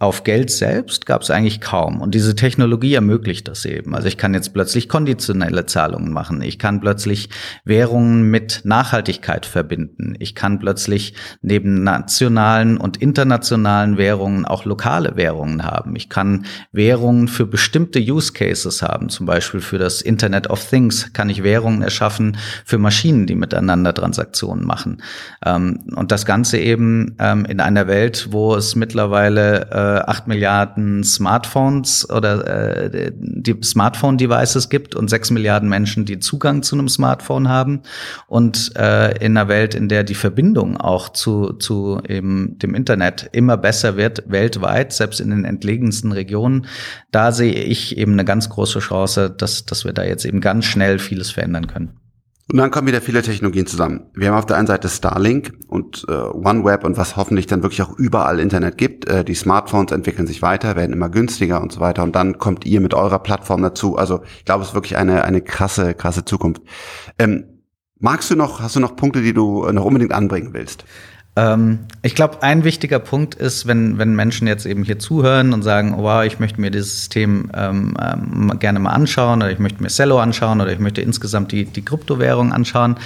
auf 0.00 0.24
Geld 0.24 0.50
selbst 0.50 1.06
gab 1.06 1.22
es 1.22 1.30
eigentlich 1.30 1.60
kaum. 1.60 2.00
Und 2.00 2.12
diese 2.16 2.34
Technologie 2.34 2.94
ermöglicht 2.94 3.46
das 3.46 3.64
eben. 3.64 3.94
Also 3.94 4.08
ich 4.08 4.16
kann 4.16 4.34
jetzt 4.34 4.52
plötzlich 4.52 4.88
konditionelle 4.88 5.64
Zahlungen 5.64 6.12
machen. 6.12 6.42
Ich 6.42 6.58
kann 6.58 6.80
plötzlich 6.80 7.28
Währungen 7.64 8.30
mit 8.30 8.62
Nachhaltigkeit 8.64 9.46
verbinden. 9.46 10.16
Ich 10.18 10.34
kann 10.34 10.58
plötzlich 10.58 11.14
neben 11.40 11.84
nationalen 11.84 12.78
und 12.78 12.96
internationalen 12.96 13.96
Währungen 13.96 14.44
auch 14.44 14.64
lokale 14.64 15.14
Währungen 15.14 15.64
haben. 15.64 15.94
Ich 15.94 16.08
kann 16.08 16.46
Währungen 16.72 17.28
für 17.28 17.46
bestimmte 17.46 18.00
Use 18.00 18.32
Cases 18.32 18.82
haben. 18.82 19.08
Zum 19.08 19.26
Beispiel 19.26 19.60
für 19.60 19.78
das 19.78 20.02
Internet 20.02 20.50
of 20.50 20.68
Things 20.68 21.12
kann 21.12 21.30
ich 21.30 21.44
Währungen 21.44 21.82
erschaffen 21.82 22.38
für 22.64 22.78
Maschinen, 22.78 23.26
die 23.26 23.36
miteinander 23.36 23.94
Transaktionen 23.94 24.49
machen. 24.58 25.02
Ähm, 25.44 25.80
und 25.94 26.12
das 26.12 26.26
Ganze 26.26 26.58
eben 26.58 27.16
ähm, 27.18 27.44
in 27.44 27.60
einer 27.60 27.86
Welt, 27.86 28.28
wo 28.30 28.54
es 28.54 28.74
mittlerweile 28.76 29.70
äh, 29.70 30.10
8 30.10 30.26
Milliarden 30.26 31.04
Smartphones 31.04 32.08
oder 32.10 32.46
äh, 32.46 33.12
die 33.14 33.56
Smartphone-Devices 33.62 34.68
gibt 34.68 34.94
und 34.94 35.08
6 35.08 35.30
Milliarden 35.30 35.68
Menschen, 35.68 36.04
die 36.04 36.18
Zugang 36.18 36.62
zu 36.62 36.76
einem 36.76 36.88
Smartphone 36.88 37.48
haben. 37.48 37.82
Und 38.26 38.76
äh, 38.76 39.16
in 39.24 39.36
einer 39.36 39.48
Welt, 39.48 39.74
in 39.74 39.88
der 39.88 40.04
die 40.04 40.14
Verbindung 40.14 40.76
auch 40.76 41.08
zu, 41.10 41.52
zu 41.54 42.00
eben 42.08 42.58
dem 42.58 42.74
Internet 42.74 43.30
immer 43.32 43.56
besser 43.56 43.96
wird, 43.96 44.24
weltweit, 44.26 44.92
selbst 44.92 45.20
in 45.20 45.30
den 45.30 45.44
entlegensten 45.44 46.12
Regionen, 46.12 46.66
da 47.10 47.32
sehe 47.32 47.52
ich 47.52 47.96
eben 47.96 48.12
eine 48.12 48.24
ganz 48.24 48.48
große 48.48 48.80
Chance, 48.80 49.30
dass, 49.30 49.64
dass 49.64 49.84
wir 49.84 49.92
da 49.92 50.02
jetzt 50.02 50.24
eben 50.24 50.40
ganz 50.40 50.64
schnell 50.64 50.98
vieles 50.98 51.30
verändern 51.30 51.66
können. 51.66 52.00
Und 52.50 52.56
dann 52.56 52.72
kommen 52.72 52.88
wieder 52.88 53.00
viele 53.00 53.22
Technologien 53.22 53.68
zusammen. 53.68 54.10
Wir 54.12 54.28
haben 54.28 54.36
auf 54.36 54.46
der 54.46 54.56
einen 54.56 54.66
Seite 54.66 54.88
Starlink 54.88 55.52
und 55.68 56.04
äh, 56.08 56.12
OneWeb 56.12 56.82
und 56.82 56.96
was 56.96 57.16
hoffentlich 57.16 57.46
dann 57.46 57.62
wirklich 57.62 57.80
auch 57.82 57.96
überall 57.96 58.40
Internet 58.40 58.76
gibt. 58.76 59.06
Äh, 59.06 59.24
die 59.24 59.34
Smartphones 59.34 59.92
entwickeln 59.92 60.26
sich 60.26 60.42
weiter, 60.42 60.74
werden 60.74 60.92
immer 60.92 61.08
günstiger 61.08 61.62
und 61.62 61.70
so 61.70 61.78
weiter. 61.78 62.02
Und 62.02 62.16
dann 62.16 62.38
kommt 62.38 62.66
ihr 62.66 62.80
mit 62.80 62.92
eurer 62.92 63.20
Plattform 63.20 63.62
dazu. 63.62 63.96
Also 63.96 64.22
ich 64.38 64.44
glaube, 64.44 64.62
es 64.62 64.70
ist 64.70 64.74
wirklich 64.74 64.96
eine, 64.96 65.24
eine 65.24 65.42
krasse, 65.42 65.94
krasse 65.94 66.24
Zukunft. 66.24 66.62
Ähm, 67.20 67.44
magst 68.00 68.32
du 68.32 68.34
noch, 68.34 68.60
hast 68.60 68.74
du 68.74 68.80
noch 68.80 68.96
Punkte, 68.96 69.22
die 69.22 69.32
du 69.32 69.70
noch 69.70 69.84
unbedingt 69.84 70.12
anbringen 70.12 70.52
willst? 70.52 70.84
Ähm, 71.36 71.80
ich 72.02 72.16
glaube, 72.16 72.42
ein 72.42 72.64
wichtiger 72.64 72.98
Punkt 72.98 73.36
ist, 73.36 73.66
wenn, 73.66 73.98
wenn 73.98 74.16
Menschen 74.16 74.48
jetzt 74.48 74.66
eben 74.66 74.82
hier 74.82 74.98
zuhören 74.98 75.52
und 75.52 75.62
sagen, 75.62 75.94
oh, 75.96 76.02
wow, 76.02 76.24
ich 76.24 76.40
möchte 76.40 76.60
mir 76.60 76.72
dieses 76.72 76.96
System 76.96 77.50
ähm, 77.54 77.94
ähm, 78.02 78.58
gerne 78.58 78.80
mal 78.80 78.90
anschauen 78.90 79.40
oder 79.40 79.52
ich 79.52 79.60
möchte 79.60 79.80
mir 79.80 79.90
Cello 79.90 80.18
anschauen 80.18 80.60
oder 80.60 80.72
ich 80.72 80.80
möchte 80.80 81.02
insgesamt 81.02 81.52
die, 81.52 81.66
die 81.66 81.84
Kryptowährung 81.84 82.52
anschauen, 82.52 82.96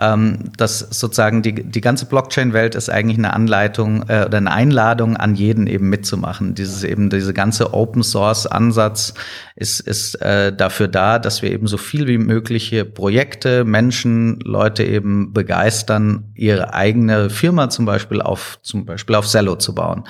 ähm, 0.00 0.52
dass 0.56 0.78
sozusagen 0.78 1.42
die, 1.42 1.54
die 1.54 1.80
ganze 1.80 2.06
Blockchain-Welt 2.06 2.76
ist 2.76 2.88
eigentlich 2.88 3.18
eine 3.18 3.32
Anleitung 3.32 4.04
äh, 4.08 4.26
oder 4.26 4.38
eine 4.38 4.52
Einladung 4.52 5.16
an 5.16 5.34
jeden 5.34 5.66
eben 5.66 5.88
mitzumachen. 5.88 6.54
Dieses 6.54 6.84
eben, 6.84 7.10
diese 7.10 7.34
ganze 7.34 7.74
Open-Source-Ansatz 7.74 9.14
ist, 9.56 9.80
ist 9.80 10.14
äh, 10.22 10.54
dafür 10.54 10.86
da, 10.86 11.18
dass 11.18 11.42
wir 11.42 11.50
eben 11.50 11.66
so 11.66 11.78
viel 11.78 12.06
wie 12.06 12.18
mögliche 12.18 12.84
Projekte, 12.84 13.64
Menschen, 13.64 14.38
Leute 14.40 14.84
eben 14.84 15.32
begeistern, 15.32 16.32
ihre 16.34 16.74
eigene 16.74 17.28
Firma 17.28 17.71
zum 17.72 17.86
Beispiel 17.86 18.22
auf 18.22 18.58
zum 18.62 18.84
Beispiel 18.84 19.16
auf 19.16 19.26
Cello 19.26 19.56
zu 19.56 19.74
bauen. 19.74 20.04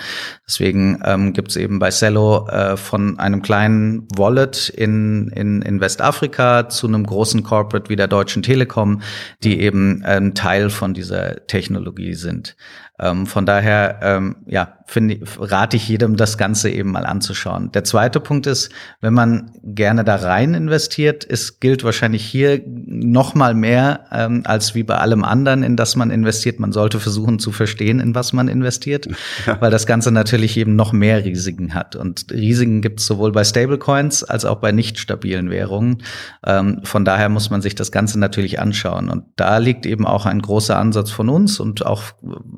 Deswegen 0.46 1.00
ähm, 1.04 1.32
gibt 1.32 1.50
es 1.50 1.56
eben 1.56 1.78
bei 1.78 1.90
Cello 1.90 2.46
äh, 2.48 2.76
von 2.76 3.18
einem 3.18 3.42
kleinen 3.42 4.06
Wallet 4.16 4.68
in, 4.68 5.28
in, 5.28 5.62
in 5.62 5.80
Westafrika 5.80 6.68
zu 6.68 6.86
einem 6.86 7.06
großen 7.06 7.42
Corporate 7.42 7.88
wie 7.88 7.96
der 7.96 8.08
Deutschen 8.08 8.42
Telekom, 8.42 9.00
die 9.42 9.60
eben 9.60 10.02
ein 10.04 10.34
Teil 10.34 10.70
von 10.70 10.94
dieser 10.94 11.46
Technologie 11.46 12.14
sind. 12.14 12.56
Ähm, 13.02 13.26
von 13.26 13.44
daher, 13.44 13.98
ähm, 14.00 14.36
ja, 14.46 14.78
finde, 14.86 15.18
rate 15.38 15.76
ich 15.76 15.88
jedem, 15.88 16.16
das 16.16 16.38
Ganze 16.38 16.70
eben 16.70 16.92
mal 16.92 17.04
anzuschauen. 17.04 17.72
Der 17.72 17.82
zweite 17.82 18.20
Punkt 18.20 18.46
ist, 18.46 18.70
wenn 19.00 19.12
man 19.12 19.50
gerne 19.64 20.04
da 20.04 20.16
rein 20.16 20.54
investiert, 20.54 21.26
es 21.28 21.58
gilt 21.58 21.82
wahrscheinlich 21.82 22.24
hier 22.24 22.62
noch 22.66 23.34
mal 23.34 23.54
mehr 23.54 24.04
ähm, 24.12 24.42
als 24.44 24.74
wie 24.74 24.84
bei 24.84 24.96
allem 24.98 25.24
anderen, 25.24 25.62
in 25.64 25.76
das 25.76 25.96
man 25.96 26.10
investiert. 26.10 26.60
Man 26.60 26.72
sollte 26.72 27.00
versuchen 27.00 27.38
zu 27.38 27.50
verstehen, 27.50 27.98
in 27.98 28.14
was 28.14 28.32
man 28.32 28.46
investiert, 28.46 29.08
ja. 29.46 29.60
weil 29.60 29.70
das 29.70 29.86
Ganze 29.86 30.12
natürlich 30.12 30.56
eben 30.56 30.76
noch 30.76 30.92
mehr 30.92 31.24
Risiken 31.24 31.74
hat. 31.74 31.96
Und 31.96 32.26
Risiken 32.30 32.82
gibt 32.82 33.00
es 33.00 33.06
sowohl 33.06 33.32
bei 33.32 33.42
Stablecoins 33.42 34.22
als 34.22 34.44
auch 34.44 34.60
bei 34.60 34.70
nicht 34.70 34.98
stabilen 34.98 35.50
Währungen. 35.50 36.02
Ähm, 36.46 36.80
von 36.84 37.04
daher 37.04 37.30
muss 37.30 37.50
man 37.50 37.62
sich 37.62 37.74
das 37.74 37.90
Ganze 37.90 38.20
natürlich 38.20 38.60
anschauen. 38.60 39.08
Und 39.08 39.24
da 39.36 39.58
liegt 39.58 39.86
eben 39.86 40.06
auch 40.06 40.26
ein 40.26 40.40
großer 40.40 40.78
Ansatz 40.78 41.10
von 41.10 41.28
uns 41.28 41.58
und 41.58 41.84
auch 41.84 42.02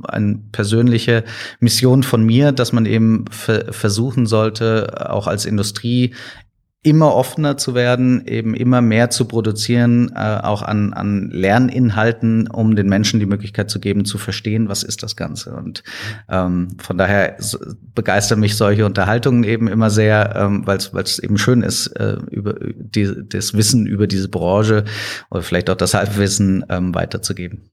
ein 0.08 0.33
persönliche 0.52 1.24
Mission 1.60 2.02
von 2.02 2.24
mir, 2.24 2.52
dass 2.52 2.72
man 2.72 2.86
eben 2.86 3.24
versuchen 3.30 4.26
sollte, 4.26 5.10
auch 5.10 5.26
als 5.26 5.46
Industrie 5.46 6.14
immer 6.84 7.14
offener 7.14 7.56
zu 7.56 7.74
werden, 7.74 8.26
eben 8.26 8.54
immer 8.54 8.82
mehr 8.82 9.08
zu 9.08 9.24
produzieren, 9.24 10.12
äh, 10.14 10.38
auch 10.42 10.60
an, 10.60 10.92
an 10.92 11.30
Lerninhalten, 11.30 12.46
um 12.46 12.76
den 12.76 12.88
Menschen 12.90 13.20
die 13.20 13.26
Möglichkeit 13.26 13.70
zu 13.70 13.80
geben, 13.80 14.04
zu 14.04 14.18
verstehen, 14.18 14.68
was 14.68 14.82
ist 14.82 15.02
das 15.02 15.16
Ganze. 15.16 15.54
Und 15.54 15.82
ähm, 16.28 16.76
von 16.78 16.98
daher 16.98 17.38
begeistern 17.94 18.38
mich 18.38 18.56
solche 18.56 18.84
Unterhaltungen 18.84 19.44
eben 19.44 19.66
immer 19.66 19.88
sehr, 19.88 20.34
ähm, 20.36 20.66
weil 20.66 20.76
es 20.76 21.18
eben 21.18 21.38
schön 21.38 21.62
ist, 21.62 21.86
äh, 21.86 22.18
über 22.30 22.54
die, 22.60 23.10
das 23.30 23.54
Wissen 23.54 23.86
über 23.86 24.06
diese 24.06 24.28
Branche 24.28 24.84
oder 25.30 25.42
vielleicht 25.42 25.70
auch 25.70 25.76
das 25.76 25.94
Halbwissen 25.94 26.66
ähm, 26.68 26.94
weiterzugeben. 26.94 27.70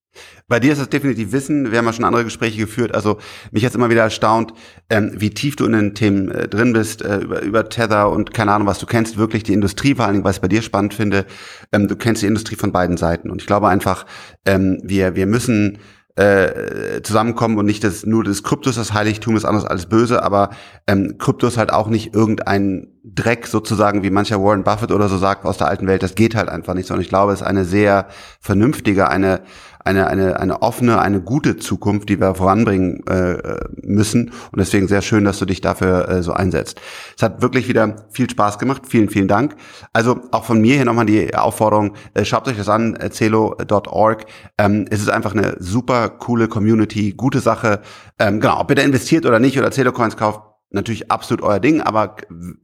Bei 0.47 0.59
dir 0.59 0.73
ist 0.73 0.81
das 0.81 0.89
definitiv 0.89 1.31
Wissen. 1.31 1.71
Wir 1.71 1.77
haben 1.77 1.85
ja 1.85 1.93
schon 1.93 2.05
andere 2.05 2.23
Gespräche 2.23 2.57
geführt. 2.57 2.93
Also 2.93 3.17
mich 3.51 3.63
jetzt 3.63 3.75
immer 3.75 3.89
wieder 3.89 4.03
erstaunt, 4.03 4.53
ähm, 4.89 5.13
wie 5.15 5.29
tief 5.29 5.55
du 5.55 5.65
in 5.65 5.71
den 5.71 5.95
Themen 5.95 6.29
äh, 6.29 6.47
drin 6.47 6.73
bist, 6.73 7.01
äh, 7.01 7.19
über, 7.19 7.41
über 7.41 7.69
Tether 7.69 8.09
und 8.09 8.33
keine 8.33 8.51
Ahnung 8.51 8.67
was. 8.67 8.79
Du 8.79 8.85
kennst 8.85 9.17
wirklich 9.17 9.43
die 9.43 9.53
Industrie, 9.53 9.95
vor 9.95 10.05
allen 10.05 10.15
Dingen, 10.15 10.25
was 10.25 10.37
ich 10.37 10.41
bei 10.41 10.47
dir 10.47 10.61
spannend 10.61 10.93
finde. 10.93 11.25
Ähm, 11.71 11.87
du 11.87 11.95
kennst 11.95 12.21
die 12.21 12.27
Industrie 12.27 12.55
von 12.55 12.71
beiden 12.71 12.97
Seiten. 12.97 13.29
Und 13.29 13.41
ich 13.41 13.47
glaube 13.47 13.69
einfach, 13.69 14.05
ähm, 14.45 14.79
wir, 14.83 15.15
wir 15.15 15.25
müssen 15.25 15.79
äh, 16.15 17.01
zusammenkommen 17.03 17.57
und 17.57 17.65
nicht 17.65 17.83
das, 17.83 18.05
nur 18.05 18.23
das 18.23 18.43
Kryptos 18.43 18.75
das 18.75 18.93
Heiligtum 18.93 19.37
ist 19.37 19.45
anders 19.45 19.65
als 19.65 19.85
böse, 19.85 20.23
aber 20.23 20.49
ähm, 20.87 21.15
Krypto 21.17 21.47
ist 21.47 21.57
halt 21.57 21.71
auch 21.71 21.87
nicht 21.87 22.13
irgendein 22.13 22.87
Dreck 23.03 23.47
sozusagen, 23.47 24.03
wie 24.03 24.09
mancher 24.09 24.43
Warren 24.43 24.63
Buffett 24.63 24.91
oder 24.91 25.07
so 25.09 25.17
sagt 25.17 25.45
aus 25.45 25.57
der 25.57 25.67
alten 25.67 25.87
Welt. 25.87 26.03
Das 26.03 26.15
geht 26.15 26.35
halt 26.35 26.49
einfach 26.49 26.73
nicht, 26.73 26.87
sondern 26.87 27.01
ich 27.01 27.09
glaube, 27.09 27.31
es 27.31 27.41
ist 27.41 27.47
eine 27.47 27.65
sehr 27.65 28.07
vernünftige, 28.39 29.09
eine 29.09 29.41
eine, 29.85 30.07
eine, 30.07 30.39
eine 30.39 30.61
offene, 30.61 30.99
eine 30.99 31.21
gute 31.21 31.57
Zukunft, 31.57 32.09
die 32.09 32.19
wir 32.19 32.35
voranbringen 32.35 33.05
äh, 33.07 33.59
müssen. 33.81 34.31
Und 34.51 34.59
deswegen 34.59 34.87
sehr 34.87 35.01
schön, 35.01 35.25
dass 35.25 35.39
du 35.39 35.45
dich 35.45 35.61
dafür 35.61 36.09
äh, 36.09 36.23
so 36.23 36.33
einsetzt. 36.33 36.79
Es 37.15 37.23
hat 37.23 37.41
wirklich 37.41 37.67
wieder 37.67 38.07
viel 38.11 38.29
Spaß 38.29 38.59
gemacht. 38.59 38.83
Vielen, 38.87 39.09
vielen 39.09 39.27
Dank. 39.27 39.55
Also 39.93 40.19
auch 40.31 40.43
von 40.43 40.61
mir 40.61 40.75
hier 40.75 40.85
nochmal 40.85 41.05
die 41.05 41.35
Aufforderung, 41.35 41.93
äh, 42.13 42.25
schaut 42.25 42.47
euch 42.47 42.57
das 42.57 42.69
an, 42.69 42.95
äh, 42.95 43.09
celo.org. 43.09 44.25
Ähm, 44.57 44.85
es 44.89 45.01
ist 45.01 45.09
einfach 45.09 45.33
eine 45.33 45.55
super 45.59 46.09
coole 46.09 46.47
Community, 46.47 47.13
gute 47.13 47.39
Sache. 47.39 47.81
Ähm, 48.19 48.39
genau, 48.39 48.59
ob 48.59 48.69
ihr 48.69 48.75
da 48.75 48.81
investiert 48.81 49.25
oder 49.25 49.39
nicht 49.39 49.57
oder 49.57 49.71
Celo-Coins 49.71 50.17
kauft, 50.17 50.41
natürlich 50.71 51.11
absolut 51.11 51.43
euer 51.43 51.59
Ding, 51.59 51.81
aber 51.81 52.15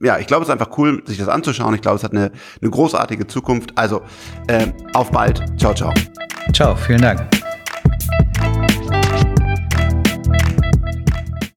ja, 0.02 0.18
ich 0.18 0.26
glaube, 0.26 0.42
es 0.42 0.48
ist 0.48 0.52
einfach 0.52 0.76
cool, 0.78 1.02
sich 1.06 1.18
das 1.18 1.28
anzuschauen. 1.28 1.74
Ich 1.74 1.82
glaube, 1.82 1.96
es 1.96 2.04
hat 2.04 2.12
eine, 2.12 2.32
eine 2.60 2.70
großartige 2.70 3.26
Zukunft. 3.26 3.76
Also 3.76 4.02
äh, 4.46 4.66
auf 4.94 5.10
bald. 5.10 5.42
Ciao, 5.58 5.74
ciao. 5.74 5.92
Ciao, 6.52 6.74
vielen 6.74 7.02
Dank. 7.02 7.47